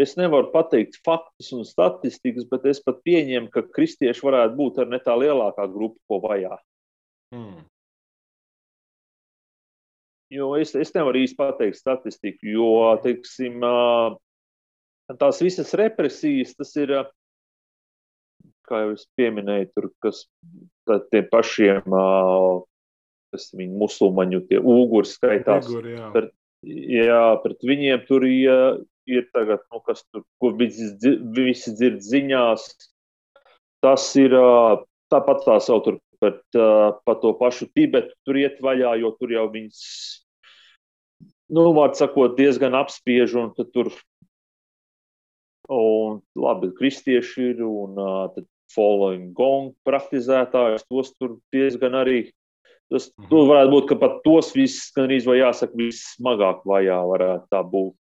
es 0.00 0.14
nevaru 0.16 0.50
pateikt 0.52 0.98
faktus 1.04 1.52
un 1.56 1.66
statistikas, 1.68 2.46
bet 2.50 2.66
es 2.70 2.80
pat 2.84 3.02
pieņemu, 3.06 3.50
ka 3.52 3.64
kristieši 3.74 4.24
varētu 4.24 4.58
būt 4.58 4.80
ar 4.82 4.90
ne 4.92 5.00
tā 5.02 5.16
lielākā 5.18 5.66
grupa, 5.72 5.98
ko 6.08 6.20
vajā. 6.24 6.56
Hmm. 7.34 7.62
Jo 10.32 10.54
es, 10.56 10.72
es 10.78 10.94
nevaru 10.96 11.20
īsti 11.20 11.36
pateikt 11.36 11.76
statistiku, 11.76 12.48
jo 12.48 12.68
teiksim, 13.04 13.60
tās 15.20 15.42
visas 15.44 15.74
represijas, 15.76 16.54
tas 16.56 16.72
ir, 16.80 16.94
kā 18.68 18.84
jau 18.86 18.94
es 18.96 19.04
pieminēju, 19.18 19.72
tur, 19.76 19.90
kas 20.04 20.24
tiem 21.12 21.28
pašiem, 21.32 21.84
kas 23.32 23.50
viņi 23.56 23.76
musulmaņu, 23.80 24.40
tie 24.48 24.60
ūguri 24.60 25.08
skaitās. 25.08 25.68
Ugur, 25.68 25.90
jā. 25.92 26.08
Pret, 26.16 26.32
jā, 26.64 27.22
pret 27.44 27.68
viņiem 27.68 28.08
tur 28.08 28.24
ja, 28.28 28.58
ir 29.10 29.28
tagad, 29.34 29.62
nu, 29.72 29.80
kas 29.86 30.04
tur, 30.10 30.24
ko 30.40 30.52
visi, 30.58 30.92
visi 31.36 31.74
dzird 31.74 32.02
ziņās. 32.06 32.66
Tas 33.82 34.06
ir 34.20 34.34
tāpat 35.12 35.44
tā 35.46 35.58
sauc 35.62 35.84
tur 35.86 35.98
par, 36.22 36.38
par 37.06 37.18
to 37.22 37.32
pašu 37.38 37.66
Tibetu, 37.74 38.14
tur 38.26 38.38
iet 38.38 38.60
vaļā, 38.62 38.94
jo 39.02 39.10
tur 39.18 39.34
jau 39.34 39.48
viņas 39.50 39.82
nu, 41.52 41.68
vārds 41.76 42.00
sakot, 42.02 42.36
diezgan 42.38 42.76
apspiež. 42.78 43.34
Un 43.38 43.52
tur 43.58 43.90
un, 45.72 46.20
labi, 46.38 46.72
kristieši 46.78 47.52
ir 47.52 47.64
un 47.66 47.98
uh, 48.00 48.44
following 48.72 49.32
gong 49.36 49.74
praktizētājus, 49.86 50.86
tos 50.88 51.12
tur 51.18 51.36
diezgan 51.54 51.96
arī. 51.98 52.24
Tas 52.92 53.08
mhm. 53.08 53.28
tur 53.30 53.48
varētu 53.48 53.72
būt, 53.72 53.88
ka 53.88 53.98
pat 54.00 54.20
tos 54.26 54.52
viss, 54.56 54.90
gan 54.96 55.08
arī 55.08 55.20
jāsaka, 55.22 55.76
vissmagāk 55.78 56.64
vajā 56.68 56.98
varētu 57.08 57.48
tā 57.52 57.62
būt. 57.64 57.96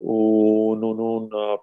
Un, 0.00 0.84
un, 0.84 1.00
un 1.02 1.58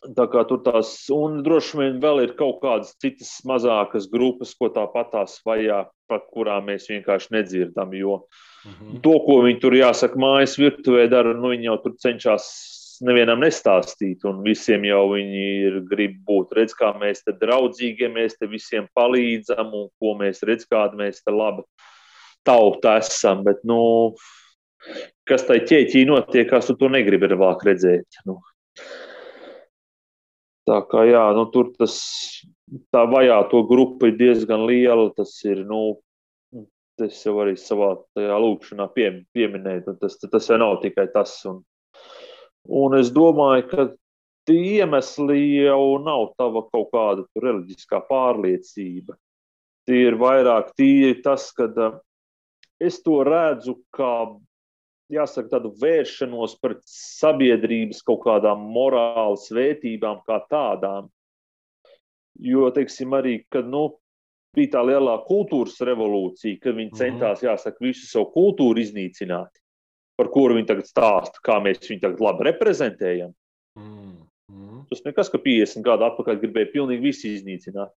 Tā 0.00 0.24
kā 0.32 0.46
tur 0.48 0.62
tās, 0.64 0.94
un 1.12 1.42
droši 1.44 1.76
vien 1.76 1.96
vēl 2.00 2.22
ir 2.22 2.30
kaut 2.38 2.62
kādas 2.62 2.94
citas 3.02 3.34
mazākas 3.44 4.06
grupas, 4.08 4.54
ko 4.56 4.70
tāpat 4.72 5.10
tās 5.12 5.34
vajā, 5.44 5.82
par 6.08 6.22
kurām 6.32 6.70
mēs 6.70 6.88
vienkārši 6.88 7.34
nedzirdam. 7.34 7.92
Jo 7.92 8.22
mm 8.64 8.70
-hmm. 8.70 9.02
to, 9.04 9.18
ko 9.26 9.42
viņi 9.44 9.60
tur 9.60 9.76
jāsaka, 9.76 10.16
mājas 10.16 10.56
virtuvē 10.56 11.04
dara, 11.10 11.34
nu 11.34 11.52
viņi 11.52 11.68
jau 11.68 11.76
tur 11.84 11.96
cenšas 12.00 12.48
nevienam 13.04 13.40
nestāstīt, 13.40 14.24
un 14.24 14.42
visiem 14.44 14.84
jau 14.84 15.04
viņi 15.12 15.44
ir 15.68 15.80
grib 15.90 16.16
būt. 16.24 16.56
Redz, 16.56 16.72
kā 16.76 16.92
mēs 16.96 17.24
te 17.24 17.32
draudzīgi, 17.32 18.08
mēs 18.08 18.38
te 18.40 18.46
visiem 18.46 18.88
palīdzam, 18.96 19.72
un 19.74 19.88
ko 20.00 20.14
mēs 20.20 20.42
redz, 20.42 20.64
kāda 20.64 20.96
mēs 20.96 21.22
te 21.24 21.30
labi 21.30 21.62
tauta 22.44 22.96
esam, 22.96 23.44
bet, 23.44 23.60
nu, 23.64 24.14
kas 25.28 25.46
tai 25.48 25.60
ķēķī 25.66 26.06
notiekās, 26.08 26.70
tu 26.70 26.76
to 26.80 26.90
negribi 26.92 27.30
vēlāk 27.30 27.64
redzēt. 27.68 28.22
Nu. 28.28 28.40
Tā 30.68 30.80
kā 30.90 31.04
jā, 31.08 31.24
nu, 31.34 31.46
tur 31.50 31.72
tas 31.78 31.96
tā 32.94 33.04
vajāto 33.10 33.64
grupa 33.68 34.10
ir 34.10 34.18
diezgan 34.20 34.66
liela. 34.68 35.08
Tas 35.16 35.32
ir, 35.46 35.64
nu, 35.66 35.98
es 37.02 37.22
jau 37.24 37.38
arī 37.42 37.56
savā 37.58 37.94
lūkšanā 38.16 38.90
pie, 38.94 39.08
pieminēju, 39.36 39.96
tas, 40.02 40.18
tas 40.22 40.50
jau 40.50 40.60
nav 40.60 40.78
tikai 40.84 41.08
tas. 41.14 41.34
Un, 41.48 41.62
un 42.82 42.98
es 42.98 43.10
domāju, 43.14 43.66
ka 43.70 43.88
tie 44.48 44.60
iemesli 44.80 45.40
jau 45.64 45.98
nav 46.04 46.30
tava 46.38 46.64
kaut 46.68 46.92
kāda 46.94 47.26
reliģiskā 47.42 48.02
pārliecība. 48.10 49.16
Tie 49.88 50.04
ir 50.10 50.18
vairāk 50.20 50.74
tie, 50.78 51.14
tas, 51.24 51.48
ka 51.56 51.66
es 52.80 53.00
to 53.02 53.22
redzu 53.26 53.78
kā 53.96 54.12
jāsaka, 55.14 55.48
tādu 55.56 55.72
vēršanos 55.80 56.56
pret 56.62 56.82
sabiedrības 56.88 58.02
kaut 58.06 58.22
kādām 58.26 58.68
morāles 58.74 59.48
vērtībām, 59.54 60.22
kā 60.26 60.40
tādām. 60.50 61.08
Jo, 62.40 62.70
teiksim, 62.74 63.12
arī, 63.18 63.40
kad 63.52 63.68
nu, 63.68 63.86
bija 64.56 64.74
tā 64.76 64.84
lielā 64.86 65.18
kultūras 65.26 65.78
revolūcija, 65.86 66.60
kad 66.62 66.78
viņi 66.78 66.92
mhm. 66.92 67.00
centās, 67.00 67.44
jāsaka, 67.44 67.82
visu 67.84 68.08
savu 68.08 68.30
kultūru 68.34 68.82
iznīcināt, 68.82 69.60
par 70.18 70.30
kuru 70.32 70.58
viņi 70.58 70.70
tagad 70.70 70.88
stāsta, 70.88 71.42
kā 71.44 71.60
mēs 71.64 71.84
viņu 71.86 72.04
tagad 72.06 72.24
labi 72.24 72.48
reprezentējam. 72.50 73.34
Mm. 73.78 74.16
Mm. 74.50 74.84
Tas 74.90 75.04
nekas, 75.06 75.30
ka 75.32 75.38
50 75.40 75.84
gadu 75.86 76.06
atpakaļ 76.08 76.40
gribēja 76.42 76.72
pilnīgi 76.72 77.06
visu 77.06 77.28
iznīcināt. 77.30 77.92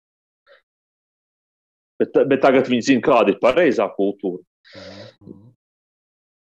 Bet, 2.02 2.16
bet 2.30 2.42
tagad 2.44 2.70
viņi 2.70 2.86
zina, 2.90 3.04
kāda 3.06 3.34
ir 3.34 3.42
pareizā 3.42 3.88
kultūra. 3.96 4.44
Mm. 5.24 5.50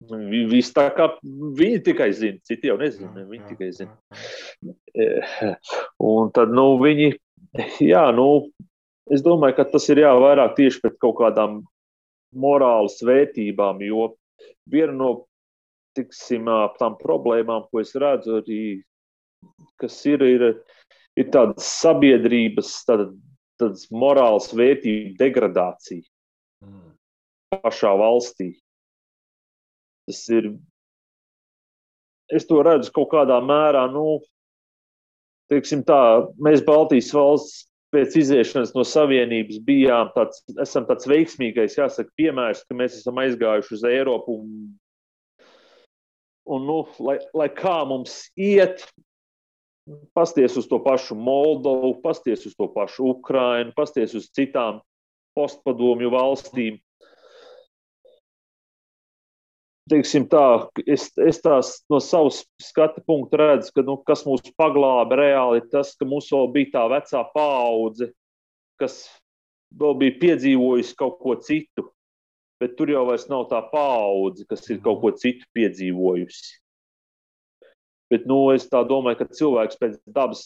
Viss 0.10 0.74
tā 0.74 0.88
kā 0.96 1.08
viņi 1.22 1.82
tikai 1.86 2.10
zina, 2.18 2.40
citi 2.48 2.72
jau 2.72 2.78
nezina. 2.80 3.26
Viņi 3.30 3.52
tikai 3.52 3.70
zina. 3.76 3.94
E, 4.98 5.08
un 6.02 6.32
tad 6.34 6.54
nu, 6.56 6.74
viņi, 6.82 7.12
jā, 7.94 8.08
nu, 8.18 8.28
es 9.14 9.22
domāju, 9.26 9.60
ka 9.60 9.68
tas 9.76 9.86
ir 9.94 10.02
jā, 10.02 10.14
vairāk 10.18 10.56
tieši 10.58 10.82
pēc 10.84 10.98
kaut 11.04 11.20
kādām 11.22 11.62
morāles 12.32 12.98
vērtībām, 13.06 13.84
jo 13.86 14.14
viena 14.72 14.96
no 14.96 15.12
tiksim, 15.98 16.48
tām 16.80 16.96
problēmām, 17.00 17.68
ko 17.70 17.84
es 17.84 17.94
redzu, 18.00 18.40
arī, 18.42 18.62
kas 19.82 19.98
ir, 20.10 20.24
ir, 20.24 20.48
ir 21.20 21.30
tāda 21.34 21.60
sabiedrības, 21.62 22.74
tāda, 22.88 23.10
tādas 23.62 23.86
morāles 23.92 24.50
vērtību 24.56 25.18
degradācija 25.20 26.04
mm. 26.66 26.92
pašā 27.60 27.94
valstī. 28.00 28.54
Tas 30.12 30.28
ir. 30.28 30.52
Es 32.32 32.44
to 32.48 32.60
redzu 32.64 32.92
kaut 32.96 33.14
kādā 33.14 33.38
mērā, 33.44 33.86
nu, 33.92 34.20
teiksim 35.52 35.86
tā, 35.88 36.28
mēs 36.40 36.64
Baltijas 36.68 37.12
valsts 37.16 37.62
pēc 37.96 38.18
iziešanas 38.20 38.74
no 38.76 38.84
Savienības 38.88 39.62
bijām 39.68 40.12
tāds, 40.16 40.44
esam 40.64 40.84
tāds 40.88 41.08
veiksmīgais, 41.12 41.78
jāsaka, 41.80 42.12
piemērs, 42.20 42.66
ka 42.68 42.76
mēs 42.76 43.00
esam 43.00 43.20
aizgājuši 43.24 43.76
uz 43.78 43.88
Eiropu 43.88 44.36
un, 44.42 44.52
un 46.56 46.68
nu, 46.68 46.78
lai, 47.04 47.18
lai 47.36 47.50
kā 47.56 47.82
mums 47.88 48.20
iet, 48.40 48.84
pasties 50.16 50.60
uz 50.60 50.68
to 50.72 50.80
pašu 50.84 51.20
Moldovu, 51.20 51.98
pasties 52.04 52.48
uz 52.48 52.56
to 52.60 52.68
pašu 52.72 53.14
Ukrainu, 53.16 53.76
pasties 53.80 54.16
uz 54.20 54.28
citām 54.36 54.84
postpadomju 55.40 56.12
valstīm 56.16 56.80
teiksim 59.92 60.26
tā, 60.32 60.44
es, 60.90 61.10
es 61.20 61.40
tās 61.44 61.74
no 61.92 62.00
savas 62.04 62.42
skatu 62.64 63.04
punkta 63.06 63.40
redzu, 63.42 63.74
ka 63.76 63.84
nu, 63.86 63.98
kas 64.08 64.24
mūs 64.28 64.54
paglāba 64.60 65.18
reāli 65.20 65.62
ir 65.62 65.68
tas, 65.74 65.94
ka 66.00 66.08
mums 66.08 66.30
vēl 66.32 66.48
bija 66.56 66.72
tā 66.78 66.86
vecā 66.94 67.24
paudze, 67.36 68.12
kas 68.82 69.04
vēl 69.82 69.98
bija 70.00 70.18
piedzīvojusi 70.22 70.96
kaut 71.00 71.20
ko 71.24 71.36
citu. 71.44 71.90
Bet 72.62 72.76
tur 72.78 72.92
jau 72.94 73.04
vairs 73.08 73.28
nav 73.30 73.48
tā 73.50 73.60
paudze, 73.72 74.46
kas 74.50 74.68
ir 74.70 74.82
kaut 74.86 75.02
ko 75.02 75.12
citu 75.18 75.48
piedzīvojusi. 75.58 76.58
Bet 78.12 78.28
nu, 78.30 78.44
es 78.54 78.68
domāju, 78.70 79.22
ka 79.22 79.30
cilvēks 79.40 79.80
pēc 79.82 79.96
dabas, 80.06 80.46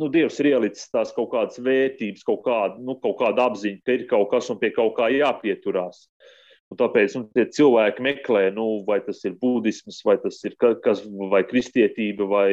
nu, 0.00 0.08
Dievs 0.10 0.40
ir 0.42 0.54
ielicis 0.54 0.90
tās 0.90 1.12
kaut 1.14 1.30
kādas 1.34 1.60
vērtības, 1.62 2.24
kaut 2.26 2.42
kādu, 2.46 2.80
nu, 2.82 2.96
kaut 3.02 3.20
kādu 3.20 3.44
apziņu, 3.44 3.82
ka 3.84 3.94
ir 3.94 4.08
kaut 4.10 4.30
kas 4.32 4.48
un 4.50 4.58
pie 4.58 4.72
kaut 4.74 4.96
kā 4.96 5.12
jāpieturās. 5.12 6.08
Uh, 6.08 6.32
Un 6.72 6.78
tāpēc 6.80 7.14
nu, 7.18 7.26
cilvēki 7.54 8.02
meklē, 8.02 8.46
nu, 8.54 8.66
vai 8.86 8.98
tas 9.04 9.20
ir 9.28 9.36
budisms, 9.40 10.00
vai 10.06 10.16
tas 10.22 10.40
ir 10.48 10.56
kas, 10.58 11.02
vai 11.30 11.44
kristietība, 11.46 12.26
vai 12.30 12.48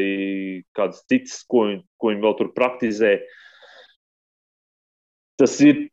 kāds 0.78 1.02
cits, 1.10 1.39
ko, 1.50 1.65
viņi, 1.69 1.82
ko 1.97 2.12
viņi 2.12 2.26
vēl 2.26 2.36
tur 2.38 2.52
praktizē. 2.58 3.15
Tas 5.41 5.56
ir 5.65 5.88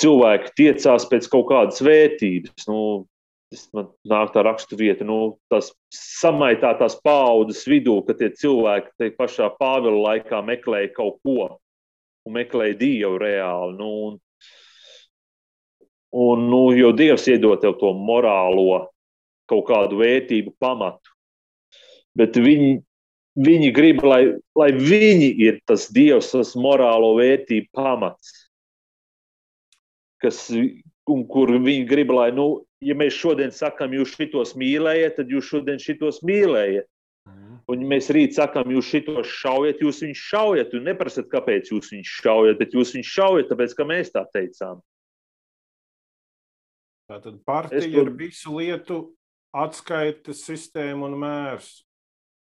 cilvēki 0.00 0.54
tiecās 0.62 1.08
pēc 1.10 1.28
kaut 1.32 1.50
kādas 1.50 1.82
vērtības. 1.84 2.68
Nu, 2.70 2.78
tas 3.52 3.66
man 3.76 3.90
nāk 4.08 4.32
tā 4.34 4.44
rakstu 4.46 4.78
vieta, 4.78 5.06
nu, 5.06 5.36
tās 5.52 5.72
samaitātās 5.94 6.96
paudzes 7.04 7.66
vidū, 7.70 8.00
ka 8.06 8.16
tie 8.18 8.30
cilvēki 8.34 8.94
te 8.98 9.10
pašā 9.18 9.50
Pāvila 9.60 10.14
laikā 10.14 10.40
meklēja 10.46 10.94
kaut 10.96 11.20
ko 11.26 11.50
un 12.24 12.38
meklēja 12.38 12.78
Dievu 12.80 13.18
reāli. 13.20 13.76
Nu, 13.78 13.90
un 14.08 14.20
Un, 16.14 16.46
nu, 16.46 16.68
jo 16.78 16.92
Dievs 16.94 17.26
iedod 17.26 17.58
tev 17.58 17.74
to 17.80 17.90
morālo 17.98 18.84
kaut 19.50 19.64
kādu 19.66 19.98
vērtību 19.98 20.52
pamatu. 20.62 21.10
Bet 22.14 22.38
viņi, 22.38 22.76
viņi 23.42 23.70
grib, 23.74 24.04
lai, 24.06 24.36
lai 24.54 24.70
viņi 24.78 25.32
ir 25.42 25.58
tas 25.66 25.88
Dievs, 25.90 26.30
tas 26.36 26.54
morālo 26.54 27.16
vērtību 27.18 27.66
pamats. 27.74 28.30
Kas, 30.22 30.46
un 30.54 31.26
kur 31.26 31.50
viņi 31.58 31.82
grib, 31.90 32.14
lai, 32.14 32.30
nu, 32.32 32.62
ja 32.78 32.94
mēs 32.94 33.18
šodien 33.18 33.50
sakām, 33.50 33.98
jūs 33.98 34.14
šitos 34.14 34.54
mīlējat, 34.60 35.18
tad 35.18 35.34
jūs 35.34 35.50
šodien 35.50 35.82
šitos 35.82 36.22
mīlējat. 36.22 36.86
Mhm. 37.26 37.60
Un, 37.74 37.82
ja 37.82 37.90
mēs 37.96 38.14
rīt 38.14 38.38
sakām, 38.38 38.70
jūs 38.70 38.86
šitos 38.94 39.34
šaujat, 39.42 39.82
jūs 39.82 40.04
viņus 40.06 40.24
šaujat, 40.30 40.78
un 40.78 40.90
neprasat, 40.92 41.26
kāpēc 41.34 41.74
jūs 41.74 41.90
viņus 41.90 42.18
šaujat, 42.22 42.62
bet 42.62 42.78
jūs 42.78 42.94
viņus 42.94 43.14
šaujat, 43.18 43.50
tāpēc, 43.50 43.74
ka 43.74 43.88
mēs 43.90 44.14
tā 44.14 44.28
teicām. 44.30 44.78
Tātad 47.14 47.36
partija 47.46 47.84
tur... 47.86 48.08
ir 48.08 48.16
visu 48.18 48.56
lietu 48.58 48.98
atskaites 49.54 50.40
sistēma 50.42 51.06
un 51.06 51.12
mērs. 51.22 51.68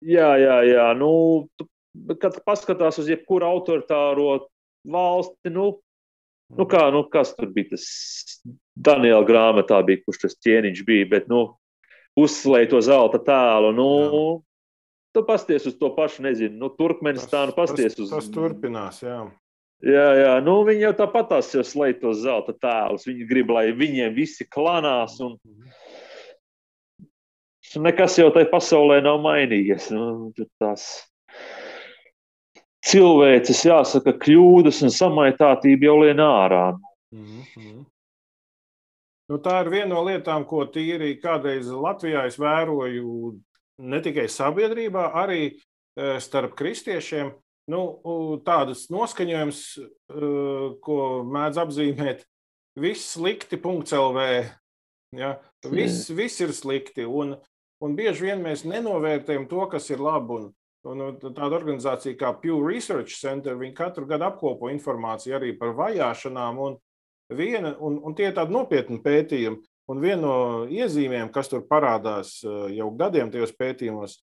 Jā, 0.01 0.31
jā, 0.41 0.55
jā. 0.65 0.87
Nu, 0.97 1.11
kad 2.17 2.39
paskatās 2.47 2.97
uz 3.03 3.11
jebkuru 3.11 3.45
autoritāro 3.45 4.47
valsti, 4.89 5.51
nu, 5.53 5.67
nu, 6.57 6.65
kā, 6.69 6.87
nu 6.95 7.03
kas 7.13 7.35
tur 7.37 7.51
bija 7.53 7.75
tas 7.75 7.85
Daniela 8.73 9.21
grāmatā, 9.27 9.77
bija, 9.85 10.01
kurš 10.07 10.23
tas 10.25 10.39
ķēniņš 10.41 10.81
bija, 10.89 11.11
bet, 11.13 11.29
nu, 11.29 11.45
uzslēja 12.17 12.73
to 12.73 12.81
zelta 12.89 13.21
tēlu. 13.21 13.71
Nu, 13.77 13.87
jā. 14.01 14.25
Tu 15.13 15.21
pasties 15.27 15.69
uz 15.69 15.77
to 15.77 15.91
pašu, 15.93 16.25
nezinu, 16.25 16.57
nu, 16.57 16.71
Turkmenistānu, 16.73 17.53
pasties 17.53 17.93
uz. 18.01 18.09
Tas 18.09 18.25
turpinās, 18.33 19.03
jā. 19.05 19.21
Jā, 19.83 20.07
jā. 20.15 20.33
Nu, 20.45 20.61
viņi 20.67 20.85
jau 20.85 20.93
tāpat 21.01 21.31
tās 21.31 21.49
jau 21.55 21.63
slēdz 21.65 21.99
tos 22.03 22.21
zelta 22.23 22.53
tēlus. 22.55 23.07
Viņi 23.09 23.27
grib, 23.27 23.49
lai 23.51 23.71
viņiem 23.75 24.13
visi 24.15 24.47
klanās. 24.47 25.17
Un... 25.23 25.35
Nekas 27.83 28.19
jau 28.19 28.29
tajā 28.31 28.51
pasaulē 28.51 29.01
nav 29.03 29.19
mainījies. 29.23 29.89
Nu, 29.95 30.31
tās 30.61 30.85
cilvēces, 32.83 33.63
jāsaka, 33.65 34.13
kļūdas 34.23 34.83
un 34.85 34.93
samaitātība 34.93 35.89
jau 35.89 35.97
lien 36.03 36.21
ārā. 36.23 36.65
Mm 37.13 37.41
-hmm. 37.55 37.81
Nu, 39.31 39.39
tā 39.39 39.61
ir 39.63 39.69
viena 39.71 39.95
no 39.95 40.03
lietām, 40.03 40.43
ko 40.45 40.65
tīri 40.67 41.15
kādreiz 41.21 41.69
Latvijā 41.71 42.25
es 42.27 42.35
vēroju 42.39 43.39
ne 43.79 44.01
tikai 44.03 44.27
sabiedrībā, 44.27 45.11
arī 45.15 45.41
eh, 45.47 46.19
starp 46.19 46.55
kristiešiem 46.59 47.31
nu, 47.71 47.81
tādas 48.45 48.87
noskaņojums, 48.93 49.61
ko 50.83 50.97
mēdz 51.29 51.61
apzīmēt, 51.63 52.25
viss 52.79 53.13
slikti, 53.15 53.59
punkts 53.61 53.95
LV. 53.95 54.27
Ja? 55.13 55.37
Viss, 55.69 56.09
viss 56.13 56.41
ir 56.43 56.53
slikti. 56.55 57.05
Un, 57.05 57.37
un 57.83 57.95
bieži 57.97 58.29
vien 58.29 58.43
mēs 58.43 58.65
nenovērtējam 58.67 59.47
to, 59.51 59.67
kas 59.71 59.89
ir 59.93 60.03
labi. 60.03 60.41
Un, 60.43 60.51
un 60.99 61.19
tāda 61.21 61.55
organizācija 61.55 62.17
kā 62.19 62.33
Pew 62.41 62.57
Research 62.59 63.15
Center, 63.15 63.55
viņi 63.59 63.75
katru 63.77 64.07
gadu 64.09 64.27
apkopo 64.27 64.71
informāciju 64.73 65.37
arī 65.37 65.53
par 65.59 65.71
vajāšanām. 65.77 66.59
Un, 66.59 66.75
viena, 67.31 67.77
un, 67.79 68.01
un 68.03 68.17
tie 68.17 68.27
ir 68.31 68.35
tādi 68.35 68.55
nopietni 68.55 68.99
pētījumi. 69.03 69.63
Un 69.91 69.99
viena 69.99 70.21
no 70.23 70.35
iezīmēm, 70.71 71.27
kas 71.35 71.49
tur 71.51 71.65
parādās 71.67 72.37
jau 72.43 72.85
gadiem 72.95 73.31
tajos 73.31 73.51
pētījumos, 73.59 74.21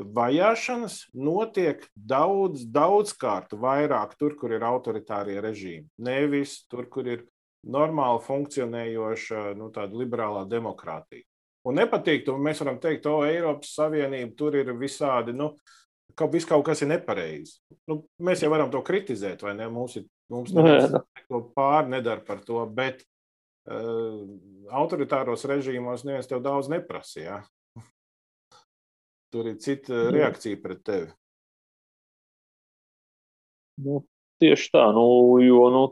vajāšanas 0.00 1.02
notiek 1.14 1.84
daudz, 1.94 2.64
daudzkārt 2.70 3.54
vairāk 3.58 4.16
tur, 4.20 4.36
kur 4.38 4.54
ir 4.56 4.64
autoritārie 4.66 5.40
režīmi. 5.42 5.88
Nevis 6.02 6.62
tur, 6.70 6.86
kur 6.92 7.08
ir 7.08 7.26
normāli 7.66 8.22
funkcionējoša 8.24 9.50
nu, 9.58 9.68
liberālā 10.00 10.46
demokrātija. 10.48 11.26
Un 11.68 11.76
nepatīk, 11.76 12.24
un 12.32 12.40
mēs 12.40 12.62
varam 12.62 12.78
teikt, 12.80 13.04
ka 13.04 13.28
Eiropas 13.28 13.74
Savienība 13.76 14.32
tur 14.38 14.56
ir 14.56 14.72
visādi, 14.80 15.34
nu, 15.36 15.52
kaut, 16.16 16.32
vis 16.32 16.48
kaut 16.48 16.64
kas 16.66 16.80
ir 16.80 16.88
nepareizi. 16.94 17.58
Nu, 17.90 18.00
mēs 18.24 18.44
jau 18.44 18.50
varam 18.52 18.72
to 18.72 18.80
kritizēt, 18.84 19.44
vai 19.44 19.52
ne? 19.58 19.68
Mums, 19.72 19.98
ir, 20.00 20.06
mums 20.32 20.54
neko 20.56 21.42
pāri 21.56 21.92
nedara 21.98 22.24
par 22.24 22.40
to, 22.46 22.62
bet 22.72 23.04
uh, 23.68 24.24
autoritāros 24.72 25.44
režīmos 25.50 26.06
neviens 26.08 26.30
tev 26.30 26.40
daudz 26.44 26.72
neprasa. 26.72 27.42
Tur 29.30 29.46
ir 29.46 29.58
cita 29.62 30.08
reakcija 30.10 30.58
pret 30.62 30.84
tevi. 30.86 31.10
Nu, 33.80 34.02
tieši 34.42 34.72
tā, 34.74 34.88
nu, 34.92 35.04
jo 35.44 35.68
nu, 35.72 35.82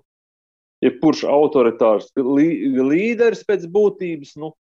jebkurš 0.85 1.22
ja 1.24 1.37
autoritārs 1.37 2.11
līderis 2.18 3.44
pēc 3.46 3.68
būtības, 3.72 4.35
nu, 4.42 4.51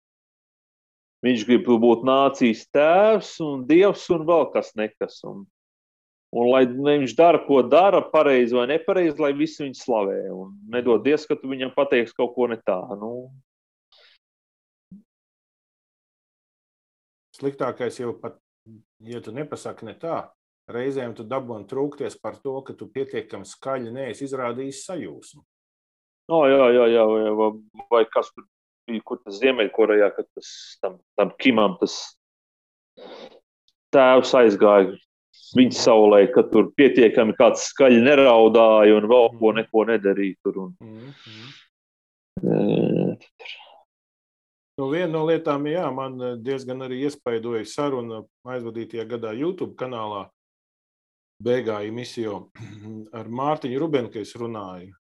Viņš 1.26 1.44
grib 1.48 1.66
būt 1.66 2.04
nācijas 2.06 2.66
tēvs 2.70 3.32
un 3.42 3.64
dievs 3.66 4.04
un 4.14 4.22
vēl 4.26 4.44
kas 4.52 4.70
nekas. 4.78 5.18
Un, 5.26 5.42
un 6.30 6.50
lai 6.52 6.62
viņš 6.68 7.14
dara, 7.18 7.40
ko 7.42 7.64
dara, 7.66 8.04
pareizi 8.12 8.54
vai 8.54 8.68
nepareizi, 8.70 9.18
lai 9.18 9.32
visi 9.34 9.64
viņu 9.64 9.80
slavē. 9.80 10.18
Un 10.30 10.54
nedodies, 10.70 11.26
ka 11.26 11.34
tu 11.34 11.50
viņam 11.50 11.74
pateiksi 11.74 12.14
kaut 12.14 12.36
ko 12.36 12.46
ne 12.52 12.60
tā. 12.62 12.78
Nu. 13.00 13.10
Sliktākais 17.38 17.98
jau 17.98 18.14
pat, 18.18 18.38
ja 19.12 19.20
tu 19.24 19.32
nepasaki 19.34 19.88
ne 19.88 19.94
tā, 19.98 20.20
reizēm 20.72 21.14
tu 21.16 21.24
dabūni 21.24 21.68
trūkties 21.68 22.18
par 22.22 22.36
to, 22.42 22.58
ka 22.66 22.76
tu 22.76 22.88
pietiekami 22.92 23.48
skaļi 23.48 23.94
neesi 23.94 24.26
izrādījis 24.28 24.84
sajūsmu. 24.88 25.42
Oh, 26.28 26.44
jā, 26.44 26.64
jā, 26.76 26.86
jā, 26.92 27.04
vai, 27.38 27.50
vai 27.88 28.04
kas 28.12 28.28
tur 28.34 28.44
bija, 28.88 29.00
kur 29.04 29.20
tas 29.24 29.38
Ziemeļkorejā, 29.40 30.10
kad 30.16 30.26
tas 30.36 30.48
tam, 30.82 30.98
tam 31.16 31.32
Kimam 31.40 31.78
tas 31.80 31.94
tēvs 33.94 34.34
aizgāja 34.36 34.98
viņa 35.56 35.76
saulē, 35.78 36.20
ka 36.34 36.44
tur 36.52 36.68
pietiekami 36.76 37.36
kāds 37.38 37.70
skaļi 37.70 38.02
neraudāja 38.04 38.98
un 38.98 39.08
vēl 39.08 39.30
ko 39.38 39.52
mhm. 39.52 39.62
neko 39.62 39.86
nedarīja 39.92 40.36
tur. 40.44 40.58
Un, 40.66 40.74
mm 40.82 41.12
-hmm. 41.24 41.46
Nu, 44.78 44.86
viena 44.92 45.10
no 45.10 45.24
lietām, 45.26 45.64
jā, 45.66 45.88
man 45.90 46.20
diezgan 46.46 46.84
arī 46.86 47.00
iespaidoja 47.08 47.64
saruna 47.66 48.20
aizvadītajā 48.46 49.08
gadā 49.10 49.32
YouTube 49.34 49.74
kanālā. 49.78 50.28
Beigā 51.42 51.80
misiju 51.94 52.36
ar 53.18 53.26
Mārtiņu 53.40 53.80
Rubenu, 53.82 54.12
kas 54.14 54.36
runāja, 54.38 54.92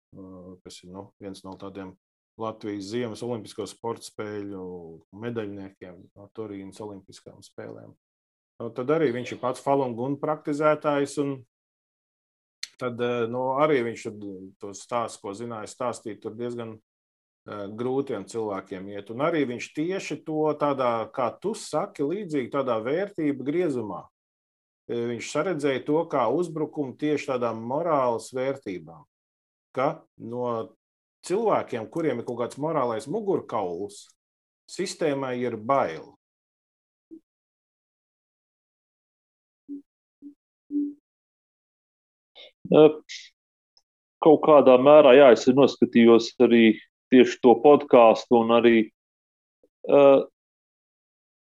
kas 0.65 0.81
ir 0.81 0.95
nu, 0.95 1.11
viens 1.21 1.45
no 1.45 1.53
tādiem 1.61 1.93
Latvijas 2.41 2.89
Ziemas 2.89 3.25
Olimpisko 3.25 3.69
sporta 3.69 4.09
spēļu 4.09 4.65
medaļniekiem 5.13 6.01
no 6.17 6.31
Turīnas 6.37 6.81
Olimpiskām 6.81 7.45
spēlēm. 7.45 7.93
Nu, 8.57 8.73
tad 8.73 8.97
arī 8.97 9.11
viņš 9.13 9.37
ir 9.37 9.43
pats 9.45 9.61
falungun 9.61 10.17
praktizētājs. 10.21 11.19
Tad 12.81 13.01
nu, 13.29 13.45
arī 13.61 13.83
viņš 13.91 14.09
to 14.61 14.73
stāstu, 14.77 15.21
ko 15.21 15.37
zināja 15.37 15.69
stāstīt, 15.69 16.23
tur 16.25 16.37
diezgan 16.37 16.79
grūtiem 17.47 18.27
cilvēkiem 18.27 18.89
iet. 18.91 19.11
Un 19.15 19.23
arī 19.23 19.45
viņš 19.47 19.71
tieši 19.77 20.19
to 20.27 20.51
tādā, 20.59 21.07
kā 21.15 21.31
tu 21.41 21.55
saki, 21.55 22.03
līdzīgi 22.03 22.51
tādā 22.53 22.79
vērtību 22.83 23.47
griezumā. 23.47 24.03
Viņš 24.91 25.31
saredzēja 25.33 25.83
to 25.87 26.03
kā 26.11 26.27
uzbrukumu 26.31 26.95
tieši 26.99 27.33
tādām 27.33 27.63
morāles 27.67 28.29
vērtībām. 28.35 29.03
Ka 29.75 30.03
no 30.19 30.75
cilvēkiem, 31.27 31.89
kuriem 31.91 32.23
ir 32.23 32.27
kaut 32.27 32.39
kāds 32.43 32.59
morālais 32.63 33.09
mugurkauls, 33.11 34.07
sistēmai 34.71 35.37
ir 35.43 35.59
bail. 35.59 36.15
Kaut 44.23 44.43
kādā 44.43 44.75
mērā, 44.83 45.15
jā, 45.15 45.31
es 45.37 45.47
noskatījos 45.47 46.33
arī 46.43 46.75
tieši 47.13 47.41
to 47.45 47.57
podkāstu, 47.63 48.41
un 48.43 48.55
arī, 48.57 48.77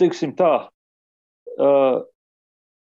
teiksim 0.01 0.33
tā, 0.37 0.53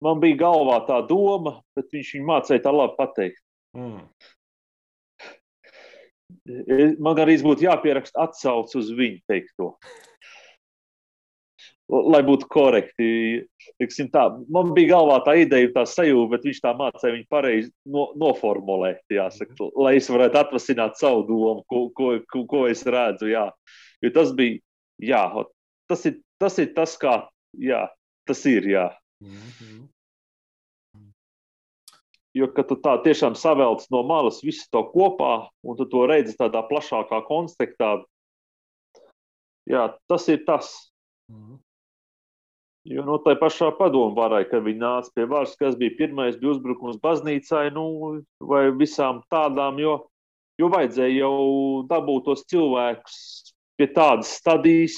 man 0.01 0.21
bija 0.21 0.41
galvā 0.43 0.81
tā 0.89 1.01
doma, 1.09 1.59
bet 1.77 1.89
viņš 1.93 2.13
viņu 2.17 2.29
mācīja 2.29 2.65
tā 2.67 2.75
labi 2.75 2.97
pateikt. 2.99 3.41
Mm 3.77 4.05
man 7.01 7.19
arī 7.21 7.37
būtu 7.43 7.65
jāpieraksta 7.67 8.25
atsauce 8.25 8.77
uz 8.79 8.91
viņu 8.95 9.21
teikto. 9.29 9.73
Lai 11.91 12.21
būtu 12.23 12.47
korekti. 12.47 13.07
Tā, 14.13 14.23
man 14.47 14.69
bija 14.77 14.93
galvā 14.93 15.17
tā 15.25 15.33
ideja, 15.41 15.73
tā 15.75 15.83
sajūta, 15.89 16.29
bet 16.31 16.45
viņš 16.47 16.61
tā 16.63 16.71
mācīja 16.79 17.15
viņu 17.17 17.27
pareizi 17.27 17.71
no, 17.91 18.05
noformulēt. 18.15 19.01
Jāsaka, 19.11 19.57
mhm. 19.57 19.73
lai 19.75 19.97
es 19.99 20.07
varētu 20.11 20.39
atvasināt 20.39 20.99
savu 21.01 21.25
domu, 21.27 21.65
ko, 21.67 21.89
ko, 21.97 22.13
ko, 22.31 22.45
ko 22.47 22.65
es 22.71 22.85
redzu. 22.87 23.27
Jā. 23.33 23.49
Jo 24.01 24.13
tas 24.15 24.31
bija, 24.37 24.61
jā, 25.03 25.25
tas 25.91 26.07
ir 26.07 26.21
tas, 26.41 26.57
ir 26.63 26.71
tas 26.77 26.95
kā 26.97 27.19
jā, 27.59 27.85
tas 28.25 28.45
ir. 28.45 28.67
Jā. 28.67 28.87
-hmm. 29.21 29.87
Jo, 32.33 32.47
kad 32.55 32.67
tu 32.67 32.75
tā 32.79 32.95
tiešām 33.03 33.35
savelc 33.35 33.83
no 33.91 34.03
malas 34.07 34.39
visu 34.43 34.63
to 34.71 34.83
kopā, 34.93 35.49
un 35.63 35.77
tu 35.77 35.85
to 35.85 36.05
redzi 36.07 36.37
tādā 36.39 36.63
plašākā 36.69 37.25
kontekstā, 37.27 38.05
jā, 39.67 39.97
tas 40.07 40.29
ir 40.29 40.45
tas. 40.45 40.93
Mm. 41.27 41.59
Jo 42.89 43.03
no 43.05 43.19
tā 43.21 43.35
pašā 43.37 43.69
padomu 43.77 44.15
varai, 44.17 44.41
kad 44.49 44.63
viņi 44.65 44.81
nāca 44.81 45.11
pie 45.13 45.27
varas, 45.29 45.53
kas 45.59 45.75
bija 45.77 45.93
pirmais, 45.99 46.39
bija 46.41 46.55
uzbrukums 46.55 46.97
baznīcai, 47.03 47.67
nu, 47.75 47.85
vai 48.41 48.63
visām 48.73 49.19
tādām, 49.29 49.77
jo, 49.77 49.97
jo 50.57 50.69
vajadzēja 50.73 51.19
jau 51.21 51.35
dabūt 51.91 52.25
tos 52.25 52.41
cilvēkus 52.49 53.19
pie 53.77 53.87
tādas 53.93 54.33
stadijas, 54.39 54.97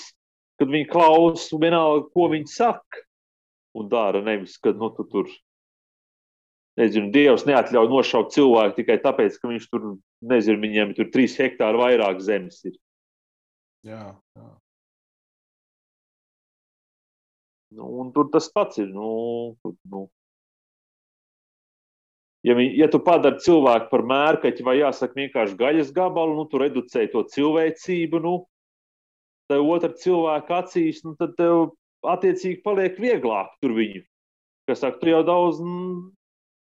kad 0.61 0.71
viņi 0.71 0.87
klausa 0.93 1.59
vienalga, 1.59 2.07
ko 2.15 2.29
viņi 2.31 2.53
saka 2.53 3.03
un 3.75 3.91
dara, 3.91 4.23
nevis, 4.23 4.55
kad 4.63 4.79
nu, 4.79 4.87
tu 4.95 5.03
tur 5.11 5.27
nezinu, 6.79 7.11
Dievs 7.11 7.43
neatļauj 7.49 7.91
nošaukt 7.91 8.31
cilvēku 8.37 8.79
tikai 8.79 8.99
tāpēc, 9.03 9.37
ka 9.41 9.51
viņš 9.51 9.69
tur, 9.73 9.93
nezinu, 10.23 10.63
viņiem 10.63 10.95
tur 10.97 11.11
trīs 11.11 11.35
hektāri 11.35 11.83
vairāk 11.83 12.23
zemes 12.23 12.63
ir. 12.69 12.77
Jā, 13.83 14.13
jā. 14.39 14.51
Nu, 17.73 17.87
un 18.03 18.11
tur 18.13 18.29
tas 18.33 18.49
pats 18.53 18.77
ir. 18.81 18.89
Nu, 18.93 19.55
nu. 19.89 20.07
Ja, 22.43 22.55
ja 22.59 22.89
tu 22.91 22.99
padari 22.99 23.39
cilvēku 23.39 23.87
par 23.91 24.03
mērkaķi 24.07 24.65
vai 24.67 24.75
jāsaka 24.81 25.15
vienkārši 25.15 25.55
gaļas 25.59 25.93
gabalu, 25.95 26.35
nu, 26.37 26.43
tu 26.51 26.59
reducē 26.59 27.05
to 27.13 27.23
cilvēcību, 27.31 28.19
nu, 28.25 28.33
tev 29.51 29.69
otra 29.71 29.93
cilvēka 30.03 30.59
acīs, 30.65 30.99
nu, 31.07 31.15
tad 31.19 31.37
tev 31.39 31.71
attiecīgi 32.03 32.59
paliek 32.65 32.99
vieglāk 32.99 33.53
tur 33.63 33.77
viņu. 33.77 34.03
Kas 34.67 34.83
saka, 34.83 34.99
tu 34.99 35.11
jau 35.11 35.23
daudz 35.27 35.61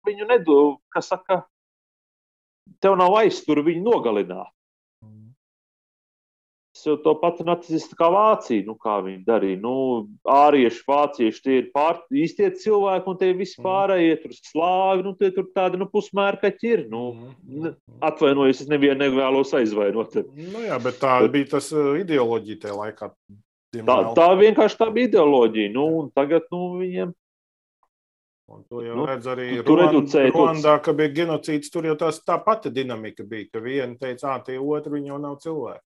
viņu 0.06 0.30
nedod, 0.30 0.78
kas 0.94 1.10
saka, 1.10 1.42
tev 2.82 2.98
nav 3.02 3.18
aiztur 3.18 3.64
viņu 3.66 3.82
nogalināt. 3.90 4.54
Jau 6.86 6.96
to 7.04 7.14
pati 7.22 7.46
nacistu 7.48 7.98
kā 8.00 8.08
Vācija, 8.14 8.64
nu, 8.68 8.76
kā 8.80 8.98
viņi 9.06 9.22
darīja. 9.28 9.60
Nu, 9.64 9.74
ārieši, 10.30 10.82
vācieši, 10.88 11.44
tie 11.46 11.58
ir 11.60 11.70
pār, 11.76 12.02
īstie 12.24 12.50
cilvēki, 12.64 13.08
un 13.12 13.20
tie 13.22 13.32
visi 13.38 13.62
pārējie 13.64 14.18
tur 14.24 14.36
slāvi, 14.38 15.06
nu, 15.08 15.14
tie 15.20 15.32
tur 15.36 15.48
tādi, 15.56 15.80
nu, 15.82 15.88
pusmērkaķi 15.92 16.74
ir. 16.74 16.84
Nu, 16.92 17.04
atvainojos, 18.04 18.66
es 18.66 18.72
nevienu 18.72 19.04
nevēlos 19.04 19.54
aizvainot. 19.62 20.20
Nu, 20.36 20.66
jā, 20.66 20.82
bet 20.84 21.00
tā 21.04 21.20
bet, 21.26 21.34
bija 21.38 21.54
tas 21.58 21.72
uh, 21.76 21.94
ideoloģija 22.02 22.66
tajā 22.66 22.78
laikā. 22.82 23.12
Tā, 23.72 23.98
tā 24.18 24.30
vienkārši 24.36 24.80
tā 24.82 24.92
bija 24.92 25.14
ideoloģija. 25.14 25.74
Nu, 25.76 25.88
tagad 26.18 26.50
nu, 26.52 26.66
viņiem 26.82 27.16
Un 28.52 28.64
to 28.68 28.82
jau 28.84 28.98
nu, 29.00 29.06
redz 29.08 29.28
arī 29.32 29.46
Ruandā, 29.64 30.74
ka 30.84 30.94
bija 30.96 31.14
genocīds. 31.22 31.72
Tur 31.72 31.88
jau 31.88 31.96
tās, 32.00 32.20
tā 32.28 32.36
pati 32.44 32.72
dinamika 32.74 33.24
bija, 33.24 33.48
ka 33.54 33.62
viena 33.64 33.96
teica, 34.00 34.34
ah, 34.34 34.42
tie 34.44 34.58
otri 34.60 35.06
jau 35.06 35.20
nav 35.22 35.38
cilvēki. 35.44 35.86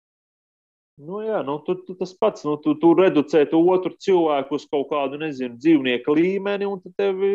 Nu, 1.02 1.18
jā, 1.24 1.40
nu, 1.42 1.56
tu, 1.66 1.74
tu, 1.82 1.96
tas 1.98 2.12
pats, 2.14 2.44
nu, 2.46 2.54
tu, 2.62 2.76
tu 2.78 2.92
reducē 2.94 3.42
to 3.50 3.58
otru 3.72 3.96
cilvēku 4.04 4.54
uz 4.54 4.66
kaut 4.70 4.86
kādu, 4.92 5.18
nezinu, 5.18 5.56
dzīvnieku 5.58 6.14
līmeni, 6.14 6.68
un 6.68 6.78
tad 6.84 6.94
tevi. 7.00 7.32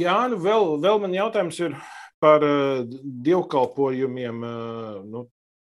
Jā, 0.00 0.16
nu, 0.32 0.40
vēl, 0.40 0.72
vēl 0.82 1.02
man 1.04 1.18
jautājums 1.18 1.60
ir 1.60 1.76
par 2.22 2.48
uh, 2.48 2.80
dievkalpojumiem. 3.28 4.40
Uh, 4.40 4.96
nu, 5.04 5.26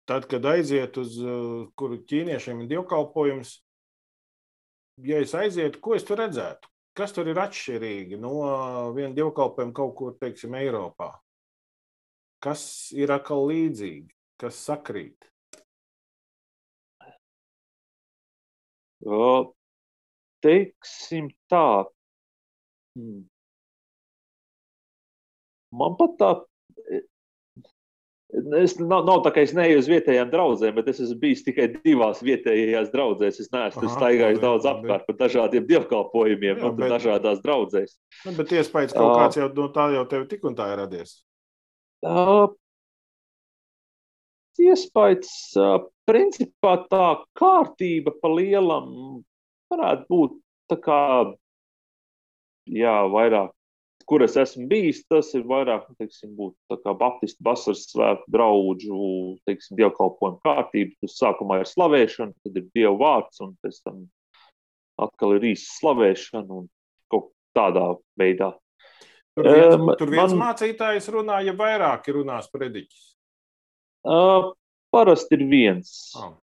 tad, 0.04 0.28
kad 0.28 0.44
aiziet 0.52 1.00
uz 1.00 1.16
uh, 1.24 1.64
kuru 1.80 2.02
ķīniešiem 2.04 2.60
ir 2.60 2.70
dievkalpojums, 2.76 3.56
ja 5.08 5.24
es 5.24 5.32
aizietu, 5.32 5.80
ko 5.80 5.96
es 5.96 6.04
tur 6.04 6.20
redzētu? 6.20 6.68
Kas 6.94 7.16
tur 7.16 7.26
ir 7.32 7.40
atšķirīgi 7.40 8.20
no 8.20 8.36
viena 8.94 9.16
dievkalpojuma 9.16 9.74
kaut 9.74 9.96
kur, 9.98 10.18
teiksim, 10.20 10.60
Eiropā? 10.60 11.14
Kas 12.44 12.64
ir 12.96 13.12
atkal 13.14 13.46
līdzīgi, 13.48 14.10
kas 14.40 14.58
sakrīt? 14.68 15.30
O, 19.04 19.54
teiksim 20.44 21.28
tā. 21.52 21.84
Hmm. 22.96 23.24
Man 25.74 25.96
pat 25.98 26.20
tā 26.20 26.34
Es, 28.34 28.72
nav, 28.80 29.04
nav 29.06 29.20
tā, 29.22 29.30
ka 29.34 29.42
es 29.46 29.52
neeju 29.54 29.78
uz 29.78 29.86
vietējām 29.86 30.30
draugiem, 30.32 30.72
bet 30.74 30.88
es 30.90 30.98
esmu 31.04 31.20
bijis 31.20 31.44
tikai 31.46 31.68
divās 31.84 32.22
vietējās 32.24 32.88
draugās. 32.90 33.38
Es 33.38 33.52
neesmu 33.54 33.84
Aha, 33.84 33.92
staigājis 33.94 34.40
bet, 34.40 34.42
daudz 34.42 34.66
apkārt 34.66 35.04
par 35.06 35.18
dažādiem 35.20 35.68
dievkalpojumiem, 35.68 36.58
jā, 36.58 36.72
bet, 36.80 36.94
dažādās 36.96 37.38
draugās. 37.44 37.94
Nu, 38.24 38.34
bet 38.34 38.56
iespējas 38.58 38.96
kaut 38.96 39.12
kāds 39.20 39.38
jau 39.38 39.46
no 39.54 39.68
tā 39.76 39.86
jau 39.94 40.02
tev 40.10 40.26
tik 40.32 40.48
un 40.50 40.58
tā 40.58 40.66
ir 40.72 40.82
radies. 40.82 41.20
Iespējas, 44.64 45.32
uh, 45.58 45.80
principā 46.08 46.76
tā 46.90 47.06
kārtība 47.36 48.14
pa 48.20 48.30
lielam 48.30 48.88
varētu 49.72 50.06
būt 50.08 50.38
tā 50.70 50.78
kā, 50.84 51.00
jā, 52.70 52.94
vairāk 53.12 53.52
kur 54.06 54.22
es 54.24 54.36
esmu 54.36 54.66
bijis, 54.68 55.02
tas 55.08 55.30
ir 55.36 55.44
vairāk, 55.48 55.86
nu, 55.88 55.96
teiksim, 56.00 56.34
būt 56.36 56.76
kā 56.84 56.94
Baptistu 56.98 57.44
vasaras 57.46 57.86
svētku 57.90 58.32
draugu, 58.32 58.98
teiksim, 59.48 59.78
dievkalpojumu 59.80 60.40
kārtība. 60.44 60.96
Tas 61.04 61.16
sākumā 61.20 61.60
ir 61.62 61.70
slavēšana, 61.70 62.36
tad 62.44 62.60
ir 62.60 62.68
Dieva 62.76 62.94
vārds, 63.00 63.40
un 63.44 63.54
pēc 63.64 63.80
tam 63.86 64.04
atkal 65.00 65.36
ir 65.38 65.48
īsta 65.54 65.78
slavēšana 65.80 66.60
un 66.60 66.68
kaut 67.12 67.32
tādā 67.56 67.94
veidā. 68.20 68.52
Tur 69.34 69.48
viens, 69.50 69.74
um, 69.74 69.90
tur 69.98 70.12
viens 70.12 70.30
man, 70.34 70.50
mācītājs 70.50 71.10
runā, 71.10 71.40
ja 71.42 71.56
vairāk 71.58 72.06
ir 72.10 72.20
runās 72.20 72.46
prediķis. 72.52 73.06
Uh, 74.06 74.52
parasti 74.94 75.38
ir 75.38 75.46
viens. 75.50 75.90
Oh. 76.20 76.36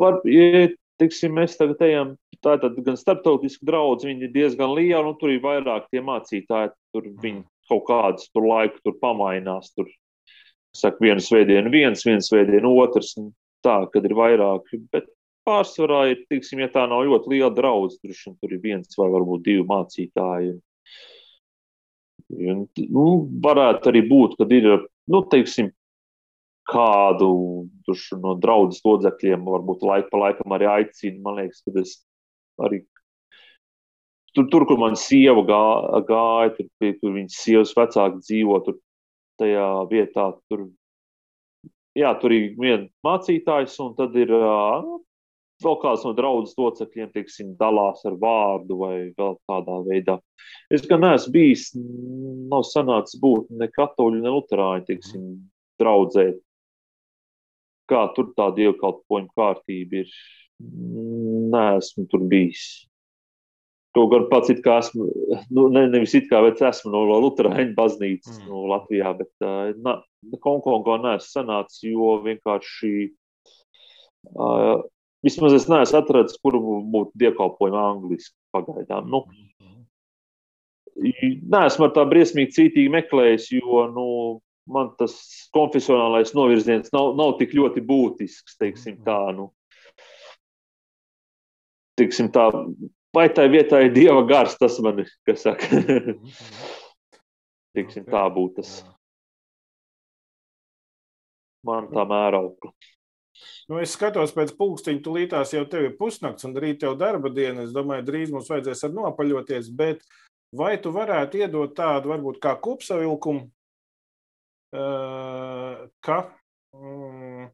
Var, 0.00 0.18
ja, 0.28 0.66
teiksim, 1.00 1.32
mēs 1.36 1.56
tagad 1.56 1.80
ejam 1.86 2.14
Tātad 2.44 2.76
gan 2.84 2.96
starptautiski 3.00 3.64
draudz, 3.64 4.04
viņi 4.04 4.26
ir 4.26 4.32
diezgan 4.34 4.74
lieli, 4.76 5.00
un 5.00 5.16
tur 5.20 5.32
ir 5.32 5.40
vairāk 5.44 5.86
tie 5.88 6.02
mācītāji, 6.04 6.74
tur 6.92 7.06
viņi 7.22 7.40
kaut 7.70 7.86
kādas 7.88 8.28
tur 8.34 8.44
laiku 8.50 8.82
tur 8.84 8.98
pamainās. 9.00 9.70
Tur, 9.72 9.88
saka, 10.76 11.00
vienu 11.00 11.24
svētdienu 11.24 11.72
viens, 11.72 12.04
viens 12.04 12.28
svētdienu 12.28 12.74
otrs, 12.82 13.14
un 13.20 13.32
tā, 13.64 13.78
kad 13.94 14.04
ir 14.04 14.16
vairāk. 14.18 14.68
Bet 14.92 15.08
pārsvarā 15.48 16.02
ir, 16.12 16.20
tiksim, 16.28 16.60
ja 16.60 16.68
tā 16.72 16.84
nav 16.90 17.06
ļoti 17.08 17.32
liela 17.32 17.52
draudz, 17.54 17.96
tur, 18.02 18.36
tur 18.42 18.52
ir 18.52 18.60
viens 18.60 19.00
vai 19.00 19.08
varbūt 19.14 19.48
divi 19.48 19.64
mācītāji. 19.70 20.58
Un, 22.34 22.66
nu, 22.90 23.06
varētu 23.44 23.90
arī 23.90 24.04
būt, 24.10 24.36
kad 24.40 24.52
ir, 24.54 24.68
nu, 25.10 25.20
teiksim, 25.30 25.70
kādu 26.68 27.28
no 28.22 28.34
draudzes 28.40 28.80
locekļiem, 28.86 29.44
varbūt 29.44 29.84
laika 29.84 30.08
pa 30.10 30.20
laikam 30.22 30.54
arī 30.56 30.68
aicina. 30.70 31.20
Man 31.24 31.40
liekas, 31.42 31.60
ka 31.66 31.74
es 31.82 31.98
arī 32.64 32.80
tur, 34.34 34.48
tur 34.50 34.66
kur 34.68 34.80
man 34.80 34.96
sieva 34.98 35.44
gā, 35.46 35.64
gāja, 36.08 36.54
tur, 36.56 36.94
tur 37.00 37.14
viņas 37.18 37.42
sievas 37.44 37.74
vecāki 37.76 38.22
dzīvo, 38.24 38.60
tur 38.66 38.80
tajā 39.40 39.68
vietā, 39.90 40.30
tur, 40.48 40.66
jā, 41.98 42.14
tur 42.20 42.34
ir 42.34 42.54
viena 42.58 42.88
mācītājs, 43.06 43.76
un 43.84 43.94
tad 43.98 44.16
ir 44.18 44.32
vēl 45.62 45.76
kāds 45.82 46.04
no 46.06 46.12
draudzes 46.16 46.56
locekļiem, 46.58 47.10
teiksim, 47.14 47.52
dalās 47.60 48.02
ar 48.08 48.16
vārdu 48.20 48.78
vai 48.80 48.94
vēl 49.16 49.36
tādā 49.48 49.80
veidā. 49.86 50.16
Es 50.72 50.86
gan 50.88 51.04
neesmu 51.04 51.34
bijis, 51.34 51.68
nav 52.50 52.64
sanācis 52.68 53.20
būt 53.22 53.52
ne 53.54 53.68
katoļu, 53.72 54.22
ne 54.24 54.32
luterāņu, 54.34 54.86
teiksim, 54.88 55.28
draudzē. 55.80 56.32
Kā 57.90 58.06
tur 58.16 58.32
tā 58.36 58.48
dievkalpojuma 58.56 59.28
kārtība 59.36 60.02
ir 60.02 60.12
neesmu 61.54 62.06
tur 62.10 62.24
bijis. 62.30 62.64
Kaut 63.94 64.10
gan 64.10 64.24
pats 64.26 64.50
it 64.50 64.58
kā 64.64 64.80
esmu, 64.82 65.04
nu, 65.54 65.68
ne, 65.70 65.84
nevis 65.86 66.16
it 66.18 66.24
kā, 66.26 66.40
bet 66.42 66.58
esmu 66.66 66.90
no 66.90 67.04
Lutāņu 67.22 67.76
baznīcas 67.76 68.40
mm. 68.40 68.48
no 68.50 68.64
Latvijā, 68.72 69.12
bet 69.20 69.46
uh, 69.46 70.00
Hongkongā 70.42 70.96
neesmu 71.04 71.28
sanācis, 71.28 71.84
jo 71.92 72.16
vienkārši 72.24 72.90
uh, 74.34 74.82
vismaz 75.24 75.56
es 75.56 75.66
neesmu 75.70 76.00
atradzis, 76.00 76.40
kur 76.42 76.58
būtu 76.60 77.12
dievkalpojumi 77.20 77.80
angliski 77.80 78.36
pagaidām. 78.54 79.08
Nu, 79.10 79.24
neesmu 80.94 81.88
ar 81.88 81.94
tā 81.96 82.04
briesmīgi 82.08 82.54
cītīgi 82.58 82.92
meklējis, 82.94 83.50
jo 83.58 83.84
nu, 83.94 84.06
man 84.70 84.92
tas 85.00 85.16
konfesionālais 85.56 86.34
novirziens 86.36 86.92
nav, 86.94 87.14
nav 87.18 87.36
tik 87.40 87.56
ļoti 87.56 87.84
būtisks, 87.84 88.58
teiksim 88.60 89.00
tā. 89.06 89.18
Nu 89.36 89.50
tiksim, 91.98 92.30
tā, 92.34 92.48
vai 93.14 93.28
tā 93.32 93.46
vietā 93.50 93.84
ir 93.84 93.94
dieva 93.94 94.24
gars, 94.28 94.56
tas 94.58 94.78
man 94.84 95.04
ir, 95.04 95.10
tiksim, 97.76 98.06
tā 98.10 98.26
būtu 98.34 98.60
tas. 98.60 98.74
Man 101.64 101.88
tā 101.94 102.04
mēraukla. 102.04 102.74
Nu, 103.70 103.78
es 103.82 103.94
skatos 103.96 104.34
pēc 104.36 104.52
pulksteņa, 104.58 105.02
tu 105.04 105.14
lītās 105.14 105.54
jau 105.54 105.64
tev 105.70 105.88
ir 105.88 105.96
pusnakts 105.98 106.46
un 106.46 106.54
rīt 106.60 106.82
tev 106.84 106.96
darba 107.00 107.32
diena. 107.34 107.64
Es 107.66 107.74
domāju, 107.74 108.06
drīz 108.06 108.32
mums 108.34 108.50
vajadzēs 108.52 108.84
ar 108.86 108.94
nopaļoties, 108.96 109.70
bet 109.74 110.04
vai 110.54 110.74
tu 110.82 110.92
varētu 110.94 111.42
iedot 111.42 111.74
tādu 111.76 112.12
varbūt 112.12 112.40
kā 112.42 112.54
kopsavilkumu, 112.62 113.48
ka, 116.04 116.18
mm, 116.74 117.50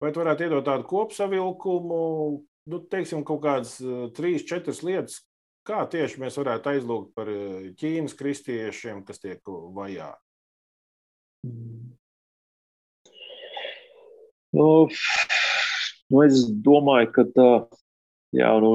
vai 0.00 0.10
tu 0.12 0.22
varētu 0.22 0.46
iedot 0.46 0.66
tādu 0.66 0.88
kopsavilkumu, 0.88 2.00
nu, 2.72 2.80
teiksim, 2.92 3.24
kaut 3.28 3.42
kādas 3.44 3.76
trīs, 4.16 4.44
četras 4.48 4.82
lietas, 4.84 5.20
kā 5.64 5.84
tieši 5.88 6.20
mēs 6.20 6.36
varētu 6.40 6.74
aizlūgt 6.74 7.14
par 7.16 7.30
Ķīnas 7.80 8.16
kristiešiem, 8.18 9.04
kas 9.08 9.20
tiek 9.22 9.40
vajāti? 9.48 10.20
Nu, 14.54 14.88
nu 16.10 16.22
es 16.22 16.44
domāju, 16.66 17.10
ka 17.16 17.24
tā, 17.34 17.48
jā, 18.36 18.50
nu, 18.62 18.74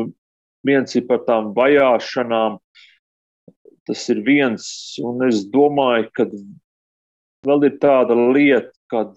viens 0.67 0.95
ir 0.99 1.05
par 1.07 1.23
tām 1.27 1.53
vajāšanām. 1.55 2.59
Tas 3.87 4.03
ir 4.13 4.19
viens, 4.25 4.65
un 5.01 5.23
es 5.25 5.45
domāju, 5.49 6.09
ka 6.13 6.27
vēl 7.47 7.65
ir 7.69 7.77
tāda 7.81 8.17
lieta, 8.19 8.73
kad, 8.91 9.15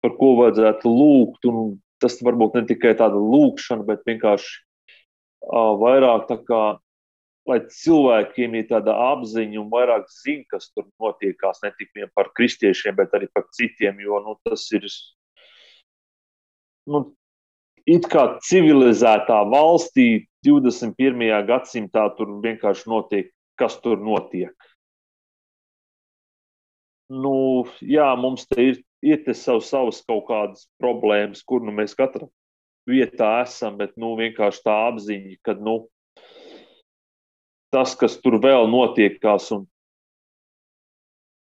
par 0.00 0.12
ko 0.20 0.28
vajadzētu 0.42 0.92
lūgt, 0.92 1.48
tas 2.00 2.20
varbūt 2.24 2.60
ne 2.60 2.64
tikai 2.68 2.94
tāda 3.00 3.18
lūkšana, 3.18 3.86
bet 3.88 4.04
vienkārši 4.06 4.60
vairāk 5.80 6.28
tā 6.28 6.38
kā, 6.46 6.62
lai 7.50 7.58
cilvēkiem 7.74 8.56
ir 8.58 8.66
tāda 8.70 8.94
apziņa 9.10 9.60
un 9.60 9.68
vairāk 9.72 10.08
zina, 10.14 10.46
kas 10.52 10.70
tur 10.72 10.86
notiekās 11.02 11.62
ne 11.64 11.72
tikai 11.76 12.08
par 12.14 12.30
kristiešiem, 12.36 12.96
bet 12.98 13.16
arī 13.18 13.30
par 13.34 13.48
citiem, 13.56 14.00
jo 14.04 14.20
nu, 14.24 14.36
tas 14.46 14.66
ir 14.76 14.86
nu, 16.90 17.04
it 17.86 18.08
kā 18.10 18.26
civilizētā 18.46 19.40
valstī 19.50 20.26
21. 20.46 21.26
gadsimtā 21.48 22.08
tur 22.16 22.38
vienkārši 22.44 22.88
notiek, 22.88 23.32
kas 23.60 23.76
tur 23.82 24.00
notiek. 24.00 24.54
Nu, 27.10 27.66
jā, 27.82 28.06
mums 28.16 28.46
te 28.46 28.70
ir 28.70 28.78
ir 29.02 29.24
tas 29.24 29.40
savs, 29.44 29.70
savs 29.72 30.02
kaut 30.08 30.26
kādas 30.28 30.66
problēmas, 30.80 31.42
kur 31.44 31.64
nu, 31.64 31.72
mēs 31.74 31.96
katrā 31.98 32.28
vietā 32.88 33.42
esam, 33.44 33.76
bet 33.80 33.96
nu, 34.00 34.14
vienkārši 34.18 34.64
tā 34.66 34.76
apziņa, 34.90 35.36
ka 35.46 35.54
nu, 35.60 35.84
tas, 37.74 37.94
kas 37.98 38.18
tur 38.22 38.38
vēl 38.42 38.68
notiekās, 38.70 39.50
un 39.56 39.66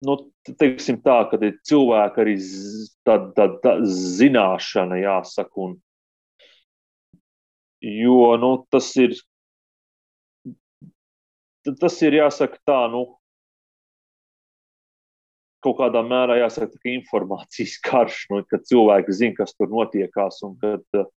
nu, 0.06 0.16
teiksim 0.60 1.00
tā, 1.02 1.18
kad 1.30 1.42
ir 1.46 1.58
cilvēki 1.66 2.22
arī 2.24 2.36
tāda 3.06 3.30
tā, 3.36 3.46
tā, 3.64 3.74
zināšana, 4.18 5.00
jāsaka, 5.02 5.68
un, 5.68 5.76
jo 7.82 8.22
nu, 8.40 8.52
tas 8.72 8.92
ir. 9.00 9.16
Tas 11.68 11.98
ir 12.00 12.14
jāsaka 12.16 12.56
tā, 12.64 12.78
nu, 12.88 13.02
kaut 15.64 15.76
kādā 15.80 16.02
mērā 16.06 16.38
jāsaka, 16.42 16.78
ka 16.78 16.90
informācijas 16.92 17.76
karš, 17.88 18.24
nu, 18.32 18.42
kad 18.48 18.66
cilvēki 18.68 19.16
zina, 19.20 19.36
kas 19.42 19.54
tur 19.56 19.70
notiekās. 19.72 20.40
Kad, 20.62 20.84
eh, 20.96 21.08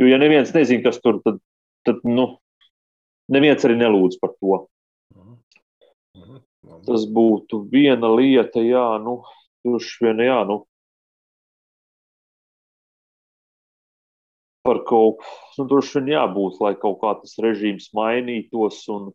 jo, 0.00 0.08
ja 0.08 0.18
neviens 0.20 0.54
nezina, 0.56 0.86
kas 0.88 1.00
tur, 1.04 1.20
tad, 1.24 1.38
tad 1.86 2.02
nu, 2.08 2.30
neviens 3.32 3.64
arī 3.64 3.76
nelūdz 3.78 4.18
par 4.22 4.34
to. 4.36 4.58
Mhm. 5.14 5.36
Mhm. 6.16 6.40
Tas 6.86 7.06
būtu 7.06 7.62
viena 7.72 8.10
lieta, 8.14 8.60
jā, 8.64 8.88
nu, 9.02 9.22
droši 9.64 10.04
vien, 10.04 10.24
jā, 10.28 10.40
nu, 10.48 10.62
par 14.68 14.82
kaut 14.84 15.22
ko, 15.22 15.30
nu, 15.58 15.64
droši 15.68 16.00
vien 16.00 16.12
jābūt, 16.16 16.60
lai 16.60 16.74
kaut 16.76 17.00
kā 17.00 17.14
tas 17.22 17.38
režīms 17.40 17.88
mainītos 17.96 18.82
un, 18.92 19.08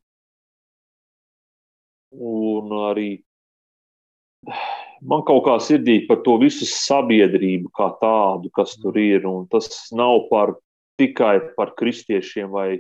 un 2.14 2.74
arī 2.90 3.12
man 5.04 5.24
kaut 5.28 5.44
kā 5.48 5.58
sirdī 5.62 6.00
par 6.08 6.22
to 6.26 6.38
visu 6.42 6.68
sabiedrību 6.70 7.72
kā 7.76 7.92
tādu, 8.02 8.52
kas 8.56 8.76
tur 8.82 8.98
ir. 9.00 9.28
Un 9.30 9.48
tas 9.52 9.70
nav 9.96 10.28
par, 10.32 10.56
tikai 11.02 11.38
par 11.58 11.74
kristiešiem 11.80 12.52
vai, 12.54 12.80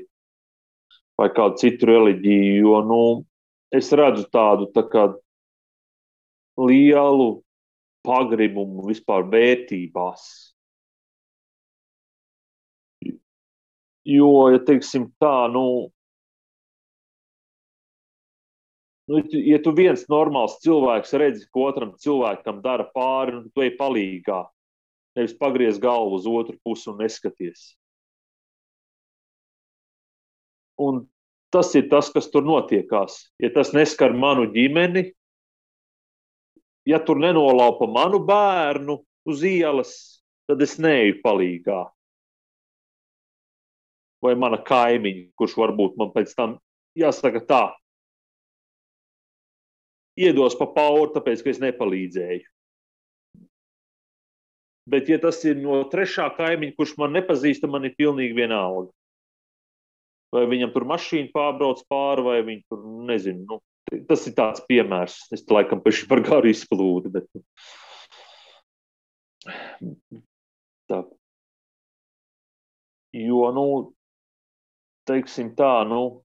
vai 1.23 1.31
kādu 1.33 1.61
citu 1.61 1.89
reliģiju. 1.89 2.59
Jo 2.67 2.81
nu, 2.87 3.03
es 3.73 3.91
redzu 3.95 4.27
tādu 4.33 4.69
tā 4.75 4.83
kā 4.91 5.07
lielu 6.59 7.29
pagribumu 8.03 8.85
vispār 8.89 9.25
vērtībās. 9.31 10.27
Jo, 14.03 14.31
ja 14.51 14.59
teiksim 14.67 15.07
tā, 15.21 15.35
nu, 15.51 15.89
Nu, 19.03 19.19
ja 19.35 19.57
tu 19.59 19.73
viens 19.75 20.05
normāls 20.07 20.61
cilvēks 20.63 21.11
redzi, 21.19 21.47
ko 21.51 21.65
otram 21.67 21.89
cilvēkam 21.99 22.61
dara 22.63 22.85
pāri, 22.95 23.33
nu, 23.35 23.49
tu 23.51 23.63
ej 23.65 23.73
palīgā. 23.75 24.45
Nevis 25.19 25.33
pagriez 25.35 25.75
galvu 25.77 26.15
uz 26.21 26.27
otru 26.29 26.55
pusi 26.63 26.87
un 26.89 27.01
neskaties. 27.03 27.65
Un 30.79 31.03
tas 31.53 31.69
ir 31.77 31.87
tas, 31.91 32.09
kas 32.13 32.29
tur 32.33 32.45
notiekās. 32.45 33.19
Ja 33.41 33.51
tas 33.53 33.73
neskar 33.75 34.15
manu 34.17 34.47
ģimeni, 34.53 35.11
ja 36.89 36.99
tur 36.99 37.21
nenolaupa 37.21 37.87
manu 37.87 38.19
bērnu 38.25 38.97
uz 39.29 39.43
ielas, 39.47 39.93
tad 40.49 40.61
es 40.65 40.79
neeju 40.81 41.21
palīgā. 41.23 41.83
Vai 44.23 44.33
mana 44.39 44.59
kaimiņa, 44.63 45.29
kurš 45.39 45.55
varbūt 45.59 45.97
man 45.99 46.11
pēc 46.15 46.31
tam 46.35 46.57
jāsaka 46.97 47.43
tā, 47.47 47.63
iedos 50.19 50.55
pa 50.59 50.67
pauri, 50.71 51.11
tāpēc, 51.15 51.43
ka 51.43 51.51
es 51.51 51.61
nepalīdzēju. 51.63 52.49
Bet, 54.83 55.07
ja 55.07 55.17
tas 55.19 55.39
ir 55.47 55.59
no 55.63 55.79
trešā 55.87 56.27
kaimiņa, 56.37 56.75
kurš 56.75 56.97
man 56.99 57.15
nepazīst, 57.15 57.63
man 57.71 57.87
ir 57.87 57.95
pilnīgi 57.99 58.35
vienalga. 58.35 58.91
Vai 60.33 60.47
viņam 60.49 60.73
tur 60.73 60.87
mašīna 60.89 61.29
pārbrauc 61.33 61.83
pāri, 61.91 62.25
vai 62.25 62.37
viņš 62.47 62.63
tur 62.71 62.85
nezinu. 63.09 63.45
Nu, 63.49 64.01
tas 64.09 64.25
ir 64.29 64.35
tāds 64.37 64.63
piemērs. 64.69 65.19
Es 65.35 65.45
laikam 65.51 65.83
paši 65.85 66.09
par 66.09 66.23
garu 66.25 66.49
izplūdu. 66.49 67.13
Bet... 67.13 67.29
Tā. 70.89 71.03
Jo, 73.13 73.45
nu, 73.53 73.65
teiksim 75.09 75.53
tā, 75.59 75.73
nu, 75.87 76.23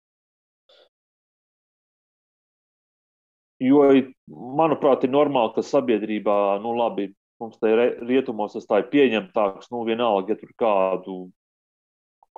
Jo, 3.59 3.88
manuprāt, 4.30 5.02
ir 5.02 5.11
normāli, 5.11 5.50
ka 5.56 5.64
sabiedrībā, 5.66 6.34
nu, 6.62 6.76
labi, 6.78 7.09
mums 7.42 7.59
te 7.59 7.72
rietumos 8.06 8.54
tas 8.54 8.68
tā 8.70 8.84
ir 8.84 8.86
pieņemtāks, 8.92 9.72
nu, 9.72 9.82
vienalga, 9.88 10.30
ja 10.30 10.38
tur 10.38 10.52
kādu, 10.62 11.16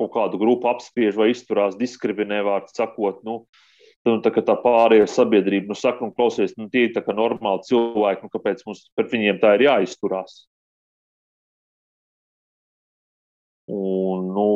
kaut 0.01 0.13
kādu 0.15 0.41
grupu 0.41 0.71
apspiež 0.71 1.19
vai 1.21 1.31
izturās 1.35 1.77
diskriminē, 1.81 2.41
vārds 2.47 2.77
sakot, 2.77 3.21
nu, 3.27 3.43
nu, 4.09 4.17
tā, 4.25 4.33
tā 4.33 4.57
pārējā 4.65 5.09
sabiedrība, 5.11 5.71
nu, 5.71 5.79
saka, 5.79 6.07
un 6.07 6.15
klausies, 6.17 6.57
nu, 6.59 6.71
tie 6.73 6.89
ir 6.89 6.95
tā 6.97 7.05
normāli 7.15 7.67
cilvēki, 7.69 8.27
nu, 8.27 8.33
kāpēc 8.33 8.65
mums 8.67 8.87
pret 8.97 9.13
viņiem 9.15 9.43
tā 9.43 9.55
ir 9.59 9.69
jāizturās. 9.69 10.45
Un, 13.71 14.33
nu, 14.35 14.49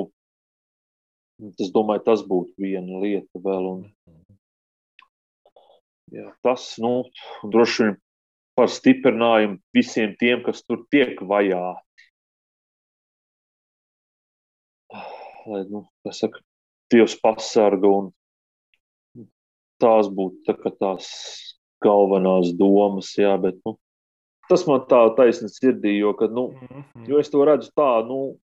es 1.60 1.70
domāju, 1.74 2.02
tas 2.08 2.24
būtu 2.26 2.56
viena 2.58 3.04
lieta 3.04 3.44
vēl. 3.44 3.68
Un, 3.76 3.84
Jā, 6.14 6.28
tas 6.46 6.74
nu, 6.78 7.08
droši 7.50 7.86
vien 7.86 7.94
par 8.54 8.68
stiprinājumu 8.70 9.58
visiem 9.74 10.12
tiem, 10.20 10.44
kas 10.46 10.62
tur 10.62 10.84
tiek 10.92 11.18
vajāti. 11.18 11.83
Lai, 15.46 15.64
nu, 15.68 15.84
saka, 16.10 16.40
Dievs 16.92 17.16
pasarga 17.20 17.88
un 17.88 18.12
tās 19.82 20.08
būtu 20.12 20.44
tā, 20.46 20.72
tās 20.80 21.08
galvenās 21.84 22.52
domas, 22.56 23.10
jā, 23.18 23.34
bet 23.40 23.58
nu, 23.66 23.74
tas 24.48 24.64
man 24.68 24.84
tā 24.88 25.00
taisni 25.18 25.50
sirdī, 25.52 25.98
jo, 25.98 26.14
kad, 26.16 26.32
nu, 26.32 26.48
-hmm. 26.54 27.08
jo 27.08 27.18
es 27.20 27.30
to 27.30 27.44
redzu 27.44 27.70
tā, 27.76 28.06
nu, 28.08 28.38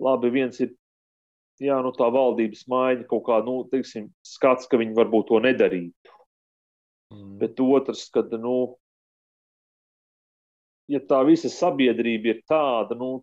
labi, 0.00 0.30
viens 0.30 0.60
ir 0.60 0.74
jā, 1.62 1.78
nu, 1.82 1.92
tā 1.94 2.08
valdības 2.14 2.66
maiņa, 2.70 3.06
kaut 3.10 3.24
kā 3.26 3.40
nu, 3.46 3.62
teiksim, 3.72 4.10
skats, 4.26 4.68
ka 4.70 4.78
viņi 4.80 4.94
varbūt 4.94 5.28
to 5.30 5.40
nedarītu. 5.42 6.14
Mm. 7.14 7.38
Bet 7.40 7.60
otrs, 7.60 8.08
kad 8.14 8.32
nu, 8.32 8.76
ja 10.88 11.00
tā 11.00 11.22
visa 11.26 11.50
sabiedrība 11.52 12.34
ir 12.34 12.42
tāda, 12.48 12.98
nu, 12.98 13.22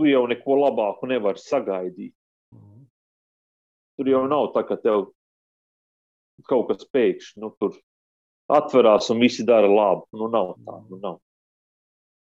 tu 0.00 0.08
jau 0.08 0.24
neko 0.30 0.56
labāku 0.56 1.08
nevari 1.10 1.42
sagaidīt. 1.42 2.14
Mm. 2.56 2.86
Tur 4.00 4.08
jau 4.08 4.22
nav 4.30 4.48
tā, 4.54 4.64
ka 4.64 4.78
tev 4.80 5.10
kaut 6.48 6.70
kas 6.70 6.86
pēkšņi 6.88 7.42
nu, 7.44 7.52
tur 7.60 7.76
atverās 8.48 9.10
un 9.12 9.20
visi 9.20 9.44
dara 9.44 9.68
labu. 9.68 10.06
Nu, 10.16 10.30
nav 10.32 10.54
tā, 10.64 10.78
nu, 10.88 11.00
nav. 11.02 11.20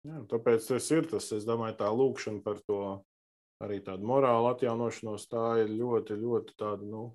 Jā, 0.06 0.22
tāpēc 0.30 0.68
tas 0.68 0.86
ir 0.94 1.08
tas, 1.10 1.26
es 1.34 1.46
domāju, 1.48 1.80
tā 1.80 1.90
lūkšana 1.90 2.44
par 2.44 2.60
to 2.62 2.80
arī 3.66 3.80
tādu 3.82 4.06
morālu 4.06 4.52
atjaunošanos, 4.52 5.26
tā 5.32 5.46
ir 5.64 5.72
ļoti, 5.74 6.14
ļoti 6.20 6.54
tāda, 6.60 6.86
nu, 6.86 7.08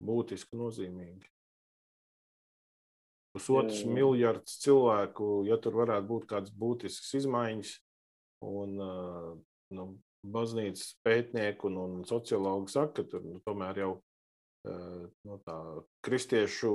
būtiska 0.00 0.56
nozīmīga. 0.56 1.28
Pusotrs 3.36 3.82
miljards 3.84 4.56
cilvēku, 4.62 5.42
ja 5.46 5.58
tur 5.60 5.76
varētu 5.82 6.08
būt 6.08 6.24
kādas 6.30 6.54
būtiskas 6.56 7.12
izmaiņas, 7.20 7.74
un 8.48 8.80
nu, 9.74 9.90
baznīcas 10.28 10.96
pētnieki 11.06 11.68
un, 11.68 11.80
un 11.82 11.96
sociologi 12.08 12.74
saka, 12.74 13.00
ka 13.00 13.10
tur 13.12 13.24
nu, 13.24 13.38
tomēr 13.46 13.82
jau 13.84 13.92
nu, 14.68 15.38
tā 15.46 15.56
kristiešu 16.04 16.72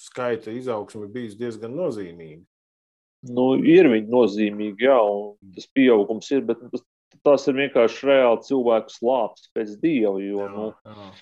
skaita 0.00 0.52
izaugsme 0.54 1.08
bijis 1.12 1.36
diezgan 1.38 1.76
nozīmīga. 1.76 2.42
Nu, 3.32 3.46
ir 3.58 3.88
viņi 3.90 4.12
nozīmīgi, 4.12 4.86
jā, 4.86 4.98
un 5.00 5.54
tas 5.56 5.66
pieaugums 5.74 6.28
ir, 6.34 6.44
bet 6.46 6.60
tas, 6.70 6.84
tas 7.26 7.46
ir 7.50 7.56
vienkārši 7.62 8.10
reāli 8.10 8.44
cilvēku 8.46 8.92
slāpes 8.92 9.48
pēc 9.56 9.74
dieva. 9.82 10.18
Jo, 10.22 10.44
jā, 10.44 10.52
nu, 10.52 10.68
jā. 10.84 11.10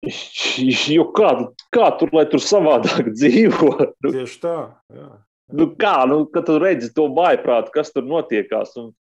Jo 0.00 1.04
kā, 1.12 1.34
kā 1.76 1.90
tur, 2.00 2.08
lai 2.16 2.24
tur 2.32 2.40
savādāk 2.40 3.10
dzīvo? 3.18 3.74
Tieši 4.06 4.38
tā. 4.40 4.58
Jā. 4.96 5.10
Nu 5.56 5.66
kā, 5.78 5.94
nu, 6.10 6.22
kad 6.30 6.46
tu 6.46 6.58
redzi 6.62 6.92
to 6.94 7.08
baiprātu, 7.14 7.72
kas 7.74 7.92
tur 7.94 8.04
notiekās. 8.06 8.74
Un, 8.80 8.92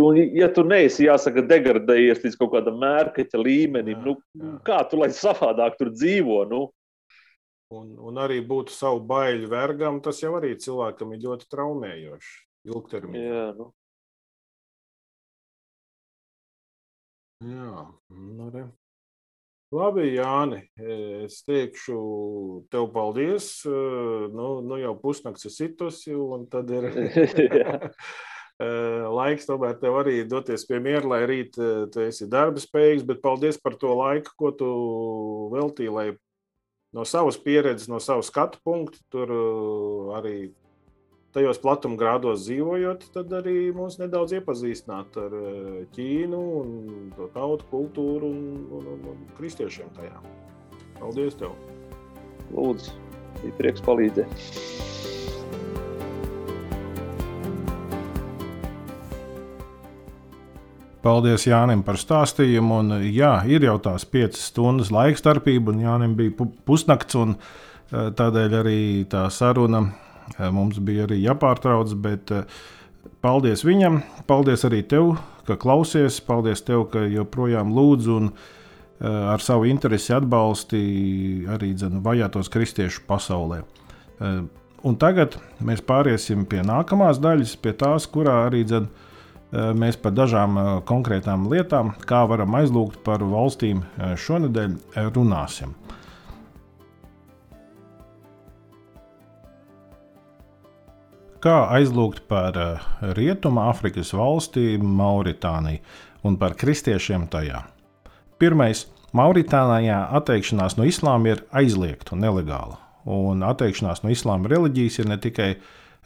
un, 0.00 0.20
ja 0.34 0.48
tu 0.54 0.64
neesi, 0.66 1.06
jāsaka, 1.06 1.44
degradējies 1.50 2.24
līdz 2.24 2.38
kaut 2.40 2.54
kādam 2.56 2.80
mērķa 2.82 3.40
līmenim, 3.40 3.98
jā, 3.98 4.04
nu, 4.06 4.16
jā. 4.40 4.54
kā 4.66 4.80
tu 4.90 5.00
lai 5.00 5.10
savādāk 5.14 5.78
tur 5.80 5.92
dzīvo? 5.94 6.40
Nu? 6.50 6.64
Un, 7.74 7.94
un 7.98 8.20
arī 8.22 8.40
būt 8.46 8.70
savu 8.74 9.00
baiļu 9.08 9.48
vergam, 9.50 10.02
tas 10.04 10.20
jau 10.22 10.34
arī 10.38 10.52
cilvēkam 10.60 11.14
ir 11.14 11.24
ļoti 11.24 11.48
traumējoši 11.50 12.34
ilgtermiņā. 12.70 13.24
Jā, 13.24 13.48
nu. 13.58 13.70
Jā, 17.44 17.86
nu. 18.14 18.68
Labi, 19.74 20.12
Jāni, 20.14 20.60
es 21.24 21.40
teikšu 21.42 21.96
tev 22.70 22.86
paldies. 22.94 23.48
Nu, 23.66 24.60
nu 24.62 24.78
jau 24.78 24.92
pusnakts 25.00 25.48
ir 25.48 25.54
situsi, 25.54 26.14
un 26.14 26.44
tad 26.50 26.70
ir 26.70 26.86
laiks 29.18 29.48
tomēr 29.48 29.74
tev 29.80 29.98
arī 30.04 30.20
doties 30.30 30.66
pie 30.68 30.78
miera, 30.84 31.02
lai 31.16 31.22
rīt 31.26 31.58
tu 31.58 32.04
esi 32.04 32.28
darba 32.30 32.62
spējīgs, 32.62 33.06
bet 33.08 33.22
paldies 33.24 33.58
par 33.58 33.74
to 33.80 33.96
laiku, 33.98 34.36
ko 34.38 34.52
tu 34.54 34.70
veltīji, 35.56 35.90
lai 35.90 36.06
no 36.94 37.02
savas 37.08 37.40
pieredzes, 37.42 37.90
no 37.90 37.98
savas 37.98 38.30
skatu 38.30 38.62
punktu 38.62 39.02
tur 39.10 39.34
arī 40.20 40.52
tajos 41.34 41.58
platumgrādos 41.58 42.44
dzīvojot, 42.46 43.08
tad 43.14 43.32
arī 43.34 43.72
mūs 43.74 43.98
nedaudz 43.98 44.36
iepazīstināt 44.38 45.18
ar 45.18 45.34
eh, 45.34 45.80
Ķīnu, 45.96 46.42
un 46.60 47.10
to 47.16 47.28
tautu 47.34 47.66
kultūru 47.72 48.30
un, 48.30 48.44
un, 48.78 48.88
un, 48.94 49.04
un 49.14 49.24
kristiešiem 49.38 49.90
tajā. 49.98 50.22
Paldies! 51.00 51.34
Tev. 51.40 51.56
Lūdzu, 52.54 52.94
bija 53.42 53.56
prieks 53.58 53.82
palīdzēt! 53.84 54.44
Paldies 61.04 61.44
Jānim 61.44 61.82
par 61.84 61.98
stāstījumu. 62.00 62.78
Un, 62.80 62.94
jā, 63.12 63.34
ir 63.50 63.66
jau 63.66 63.74
tās 63.82 64.06
piecas 64.08 64.46
stundas 64.48 64.88
laika 64.94 65.20
starpība, 65.20 65.74
un 65.74 65.82
Jānim 65.82 66.14
bija 66.16 66.46
pusnakts. 66.64 67.18
Eh, 67.18 68.08
tādēļ 68.16 68.58
arī 68.62 68.80
tā 69.10 69.26
saruna 69.34 69.82
mums 70.54 70.80
bija 70.82 71.08
arī 71.08 71.20
jāpārtrauc, 71.22 71.94
bet 72.04 72.32
eh, 72.34 72.44
paldies 73.24 73.64
viņam, 73.66 74.02
paldies 74.28 74.66
arī 74.66 74.82
tev, 74.88 75.14
ka 75.48 75.58
klausies, 75.60 76.20
paldies 76.24 76.64
tev, 76.64 76.88
ka 76.92 77.04
joprojām 77.10 77.72
lūdzu 77.76 78.20
un 78.20 78.34
ar 79.04 79.42
savu 79.42 79.66
interesi 79.68 80.14
atbalstīja 80.16 81.56
arī 81.56 81.72
dzen, 81.76 81.98
vajātos 82.00 82.48
kristiešu 82.48 83.02
pasaulē. 83.08 83.58
Un 84.86 84.96
tagad 85.02 85.36
mēs 85.60 85.82
pāriesim 85.84 86.46
pie 86.48 86.62
nākamās 86.64 87.20
daļas, 87.20 87.56
pie 87.60 87.74
tās, 87.76 88.06
kurā 88.08 88.38
arī 88.46 88.62
dzen, 88.64 88.86
mēs 89.52 89.98
par 90.00 90.14
dažām 90.16 90.56
konkrētām 90.88 91.50
lietām, 91.52 91.92
kā 92.08 92.22
varam 92.30 92.56
aizlūgt 92.62 93.02
par 93.04 93.26
valstīm 93.28 93.82
šonadēļ, 93.98 94.78
runāsim. 95.12 95.74
Kā 101.44 101.66
aizlūgt 101.76 102.22
par 102.24 102.56
Rietumu 103.18 103.66
Afrikas 103.66 104.14
valsti 104.16 104.78
Mauritāniju 104.80 105.82
un 106.24 106.38
par 106.40 106.54
kristiešiem 106.56 107.26
tajā? 107.28 107.58
Pirmais, 108.40 108.86
Mauritānijā 109.12 109.98
atteikšanās 110.16 110.78
no 110.78 110.88
islāma 110.88 111.34
ir 111.34 111.44
aizliegta 111.52 112.16
un 112.16 112.24
nelegāla. 112.24 112.80
Un 113.04 113.44
atteikšanās 113.44 114.00
no 114.06 114.14
islāma 114.14 114.48
reliģijas 114.54 114.98
ir 115.02 115.12
ne 115.12 115.20
tikai 115.20 115.50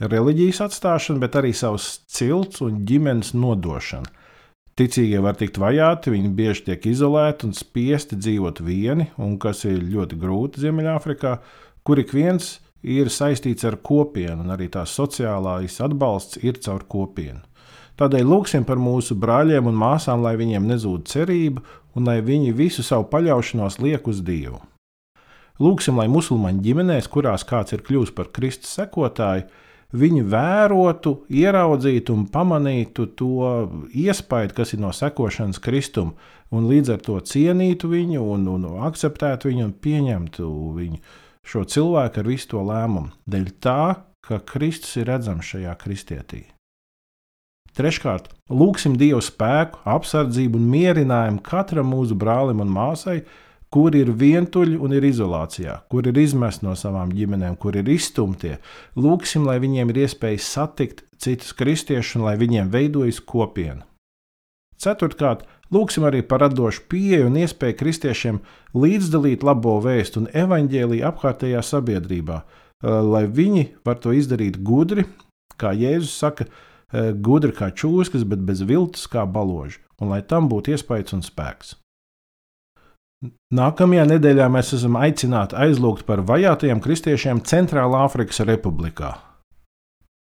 reliģijas 0.03 0.64
atstāšana, 0.66 1.22
bet 1.22 1.39
arī 1.39 1.55
savs 1.55 2.01
cilts 2.11 2.59
un 2.66 2.82
ģimenes 2.91 3.30
nodošana. 3.39 4.11
Ticīgie 4.74 5.22
var 5.22 5.39
tikt 5.39 5.62
vajāti, 5.62 6.16
viņi 6.18 6.34
bieži 6.34 6.66
tiek 6.72 6.91
izolēti 6.91 7.47
un 7.47 7.55
spiesti 7.55 8.18
dzīvot 8.18 8.59
vieni, 8.66 9.12
un 9.22 9.39
kas 9.39 9.62
ir 9.70 9.86
ļoti 9.86 10.18
grūti 10.18 10.66
Ziemeļāfrikā, 10.66 11.39
kur 11.86 12.03
ik 12.03 12.11
viens 12.11 12.57
ir 12.83 13.11
saistīts 13.11 13.66
ar 13.66 13.79
kopienu, 13.83 14.43
un 14.45 14.55
arī 14.55 14.68
tās 14.72 14.95
sociālais 14.95 15.81
atbalsts 15.83 16.41
ir 16.43 16.61
caur 16.62 16.85
kopienu. 16.89 17.43
Tādēļ 17.99 18.26
lūgsim 18.31 18.64
par 18.64 18.79
mūsu 18.79 19.16
brāļiem 19.18 19.66
un 19.66 19.79
māsām, 19.79 20.22
lai 20.22 20.37
viņiem 20.39 20.68
nezūd 20.70 21.09
cerība 21.11 21.64
un 21.99 22.07
lai 22.07 22.20
viņi 22.22 22.55
visu 22.55 22.85
savu 22.87 23.09
paļaušanos 23.11 23.81
liek 23.83 24.07
uz 24.07 24.22
Dievu. 24.22 24.61
Lūgsim, 25.59 25.99
lai 25.99 26.07
musulmaņu 26.07 26.62
ģimenēs, 26.62 27.09
kurās 27.11 27.43
kāds 27.43 27.74
ir 27.74 27.83
kļuvis 27.83 28.14
par 28.14 28.31
Kristus 28.31 28.76
sekotāju, 28.79 29.49
viņi 29.99 30.22
vērotu, 30.31 31.14
ieraudzītu 31.26 32.14
un 32.14 32.26
pamanītu 32.31 33.09
to 33.18 33.49
iespēju, 33.91 34.55
kas 34.55 34.76
ir 34.76 34.85
no 34.85 34.93
sekošanas 34.95 35.59
Kristum, 35.64 36.12
un 36.55 36.68
līdz 36.70 36.95
ar 36.95 37.03
to 37.03 37.18
cienītu 37.18 37.91
viņu, 37.91 38.22
un, 38.37 38.47
un 38.55 38.68
akceptētu 38.87 39.51
viņu 39.51 39.66
un 39.66 39.74
pieņemtu 39.74 40.53
viņu, 40.79 41.03
šo 41.49 41.64
cilvēku 41.64 42.20
ar 42.20 42.28
visu 42.28 42.53
to 42.53 42.62
lēmumu, 42.68 43.14
dēļ 43.30 43.51
tā, 43.64 43.82
ka 44.24 44.40
Kristus 44.44 44.99
ir 45.01 45.09
redzams 45.09 45.49
šajā 45.49 45.74
kristietī. 45.80 46.44
Treškārt, 47.78 48.32
lūgsim 48.51 48.96
Dievu 48.99 49.20
spēku, 49.22 49.80
apsardzību 49.86 50.59
un 50.59 50.70
mierinājumu 50.72 51.44
katram 51.46 51.92
mūsu 51.92 52.16
brālim 52.18 52.61
un 52.64 52.72
māsai, 52.74 53.20
kur 53.70 53.94
ir 53.94 54.11
vientuļi 54.18 54.78
un 54.82 54.94
ir 54.96 55.05
izolācijā, 55.05 55.76
kur 55.92 56.09
ir 56.09 56.18
izmesti 56.18 56.66
no 56.66 56.74
savām 56.76 57.12
ģimenēm, 57.14 57.59
kur 57.61 57.76
ir 57.76 57.88
izstumtie. 57.92 58.57
Lūgsim, 58.96 59.44
lai 59.46 59.59
viņiem 59.62 59.92
ir 59.92 60.03
iespēja 60.07 60.40
satikt 60.42 61.05
citus 61.20 61.55
kristiešus 61.55 62.18
un 62.18 62.26
lai 62.26 62.34
viņiem 62.40 62.72
veidojas 62.72 63.20
kopiena. 63.20 63.84
Ceturtkārt, 64.78 65.44
lūgsim 65.75 66.07
arī 66.09 66.23
par 66.27 66.45
radošu 66.47 66.87
pieeju 66.91 67.29
un 67.29 67.41
iespēju 67.43 67.79
kristiešiem 67.81 68.41
līdzdalīt 68.77 69.45
labo 69.47 69.79
vēstu 69.85 70.23
un 70.23 70.31
evaņģēlīju 70.33 71.09
apkārtējā 71.11 71.64
sabiedrībā, 71.64 72.43
lai 72.85 73.27
viņi 73.27 73.66
var 73.85 74.01
to 74.03 74.14
izdarīt 74.16 74.61
gudri, 74.64 75.05
kā 75.59 75.75
Jēzus 75.75 76.14
saka, 76.21 76.47
Eh, 76.89 77.11
gudri 77.12 77.53
kā 77.53 77.69
čūskas, 77.69 78.25
bet 78.25 78.41
bez 78.49 78.62
viltus 78.64 79.05
kā 79.12 79.27
baloži, 79.29 79.77
un 80.01 80.09
lai 80.09 80.23
tam 80.25 80.47
būtu 80.49 80.73
iespējas 80.73 81.12
un 81.19 81.25
spēks. 81.25 81.75
Nākamajā 83.53 84.07
nedēļā 84.09 84.47
mēs 84.55 84.73
esam 84.79 84.97
aicināti 84.97 85.59
aizlūgt 85.59 86.07
par 86.09 86.23
vajātajiem 86.25 86.81
kristiešiem 86.81 87.43
Centrālā 87.45 88.07
Afrikas 88.07 88.41
Republikā. 88.47 89.19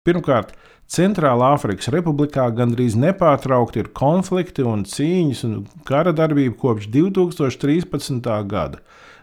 Pirmkārt, 0.04 0.52
Centrālā 0.92 1.54
Afrikas 1.56 1.88
Republikā 1.94 2.50
gandrīz 2.52 2.98
nepārtraukti 3.00 3.80
ir 3.80 3.90
konflikti 3.96 4.66
un 4.68 4.82
cīņas 4.84 5.44
un 5.48 5.54
kara 5.88 6.12
darbība 6.12 6.58
kopš 6.60 6.90
2013. 6.92 8.28
gada. 8.52 8.82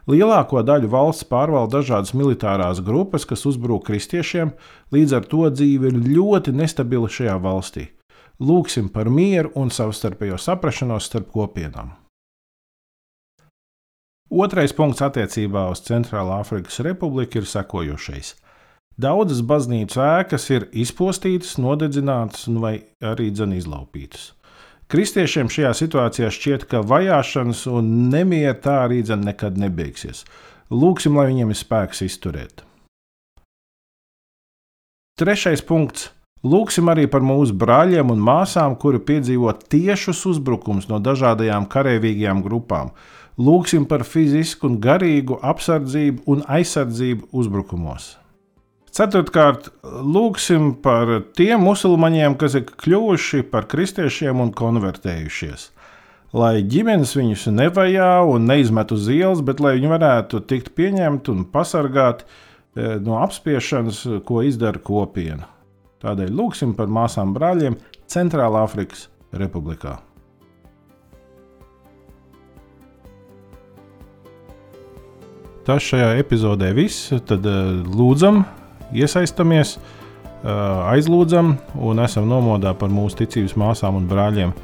Lielāko 0.09 0.63
daļu 0.65 0.89
valsts 0.89 1.29
pārvalda 1.29 1.83
dažādas 1.83 2.15
militārās 2.17 2.81
grupas, 2.81 3.29
kas 3.29 3.45
uzbrūk 3.51 3.85
kristiešiem, 3.91 4.55
līdz 4.97 5.15
ar 5.19 5.29
to 5.29 5.45
dzīve 5.53 5.93
ir 5.93 6.01
ļoti 6.09 6.57
nestabila 6.57 7.13
šajā 7.13 7.37
valstī. 7.45 7.91
Lūksim 8.41 8.89
par 8.89 9.13
mieru 9.13 9.53
un 9.53 9.69
savstarpējo 9.69 10.41
saprašanos 10.41 11.13
starp 11.13 11.29
kopienām. 11.37 11.93
Otrais 14.33 14.73
punkts 14.73 15.05
attiecībā 15.05 15.69
uz 15.69 15.85
Centrālā 15.85 16.41
Afrikas 16.41 16.81
Republiku 16.81 17.43
ir 17.43 17.49
sekojošais. 17.49 18.39
Daudzas 18.99 19.45
baznīcu 19.47 20.01
ēkas 20.03 20.49
ir 20.51 20.65
izpostītas, 20.75 21.55
nodedzinātas 21.63 22.49
vai 22.59 22.81
arī 22.99 23.29
izlaupītas. 23.31 24.33
Kristiešiem 24.91 25.51
šajā 25.53 25.71
situācijā 25.77 26.31
šķiet, 26.35 26.65
ka 26.67 26.81
vajāšanas 26.83 27.67
un 27.71 28.09
nemiera 28.11 28.57
tā 28.59 28.79
arī 28.89 29.03
nekad 29.05 29.59
nebeigsies. 29.61 30.25
Lūksim, 30.71 31.15
lai 31.15 31.29
viņiem 31.31 31.55
ir 31.55 31.61
spēks 31.61 32.03
izturēt. 32.03 32.65
Trešais 35.19 35.63
punkts. 35.63 36.11
Lūksim 36.43 36.87
arī 36.91 37.07
par 37.11 37.23
mūsu 37.23 37.55
brāļiem 37.55 38.11
un 38.15 38.21
māsām, 38.23 38.77
kuri 38.79 38.99
piedzīvo 38.99 39.53
tiešus 39.71 40.25
uzbrukumus 40.31 40.87
no 40.91 40.99
dažādajām 41.03 41.67
karavīgajām 41.71 42.43
grupām. 42.43 42.93
Lūksim 43.39 43.87
par 43.91 44.03
fizisku 44.03 44.71
un 44.71 44.79
garīgu 44.83 45.39
apsardzību 45.43 46.27
un 46.27 46.43
aizsardzību 46.47 47.31
uzbrukumos. 47.31 48.17
Ceturtkārt, 48.99 49.69
lūgsim 49.87 50.73
par 50.83 51.21
tiem 51.39 51.61
musulmaņiem, 51.63 52.35
kas 52.41 52.57
ir 52.59 52.65
kļuvuši 52.67 53.45
par 53.47 53.69
kristiešiem 53.71 54.41
un 54.43 54.51
konvertējušies. 54.59 55.69
Lai 56.35 56.65
ģimenes 56.67 57.13
viņus 57.15 57.45
nevajā 57.55 58.09
un 58.27 58.51
neizmet 58.51 58.91
uz 58.97 59.07
ielas, 59.15 59.45
bet 59.47 59.63
lai 59.63 59.77
viņi 59.77 59.93
varētu 59.93 60.43
tikt 60.51 60.73
pieņemti 60.75 61.31
un 61.31 61.47
pasargāti 61.47 62.27
e, 62.27 62.99
no 62.99 63.21
apspiešanas, 63.23 64.03
ko 64.27 64.43
izdara 64.43 64.83
kopiena. 64.83 65.47
Tādēļ 66.03 66.35
lūgsim 66.35 66.75
par 66.75 66.91
māsām 66.91 67.31
brāļiem 67.39 67.79
Centrālā 68.11 68.67
Afrikas 68.67 69.07
Republikā. 69.31 70.01
Tas 75.63 75.87
šajā 75.87 76.17
epizodē 76.19 76.75
viss. 76.75 77.13
Tad 77.29 77.47
e, 77.47 77.59
lūdzam, 77.87 78.43
iesaistamies, 78.95 79.77
aizlūdzam 80.45 81.57
un 81.83 82.03
esam 82.05 82.29
nomodā 82.31 82.75
par 82.79 82.93
mūsu 82.95 83.25
ticības 83.25 83.57
māsām 83.59 83.99
un 83.99 84.09
brāļiem, 84.11 84.55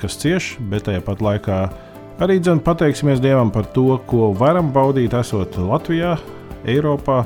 kas 0.00 0.16
cieš, 0.20 0.56
bet 0.72 0.86
tajā 0.88 1.02
pat 1.04 1.22
laikā 1.24 1.60
arī 2.22 2.38
dzen, 2.40 2.62
pateiksimies 2.64 3.20
Dievam 3.22 3.52
par 3.52 3.68
to, 3.74 3.98
ko 4.08 4.32
varam 4.38 4.72
baudīt, 4.72 5.14
esot 5.18 5.58
Latvijā, 5.60 6.16
Eiropā, 6.68 7.22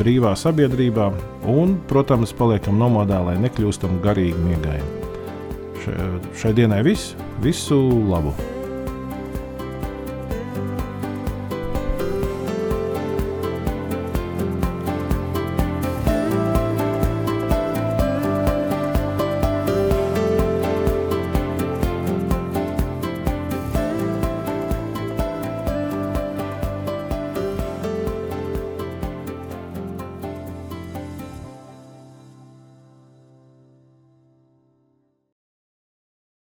brīvā 0.00 0.32
sabiedrībā 0.38 1.10
un, 1.52 1.76
protams, 1.90 2.32
paliekam 2.36 2.80
nomodā, 2.80 3.20
lai 3.26 3.36
nekļūstam 3.42 4.00
garīgi 4.04 4.48
miegaini. 4.48 4.98
Šai 6.38 6.54
dienai 6.56 6.82
viss, 6.86 7.16
visu 7.44 7.78
labu! 8.08 8.61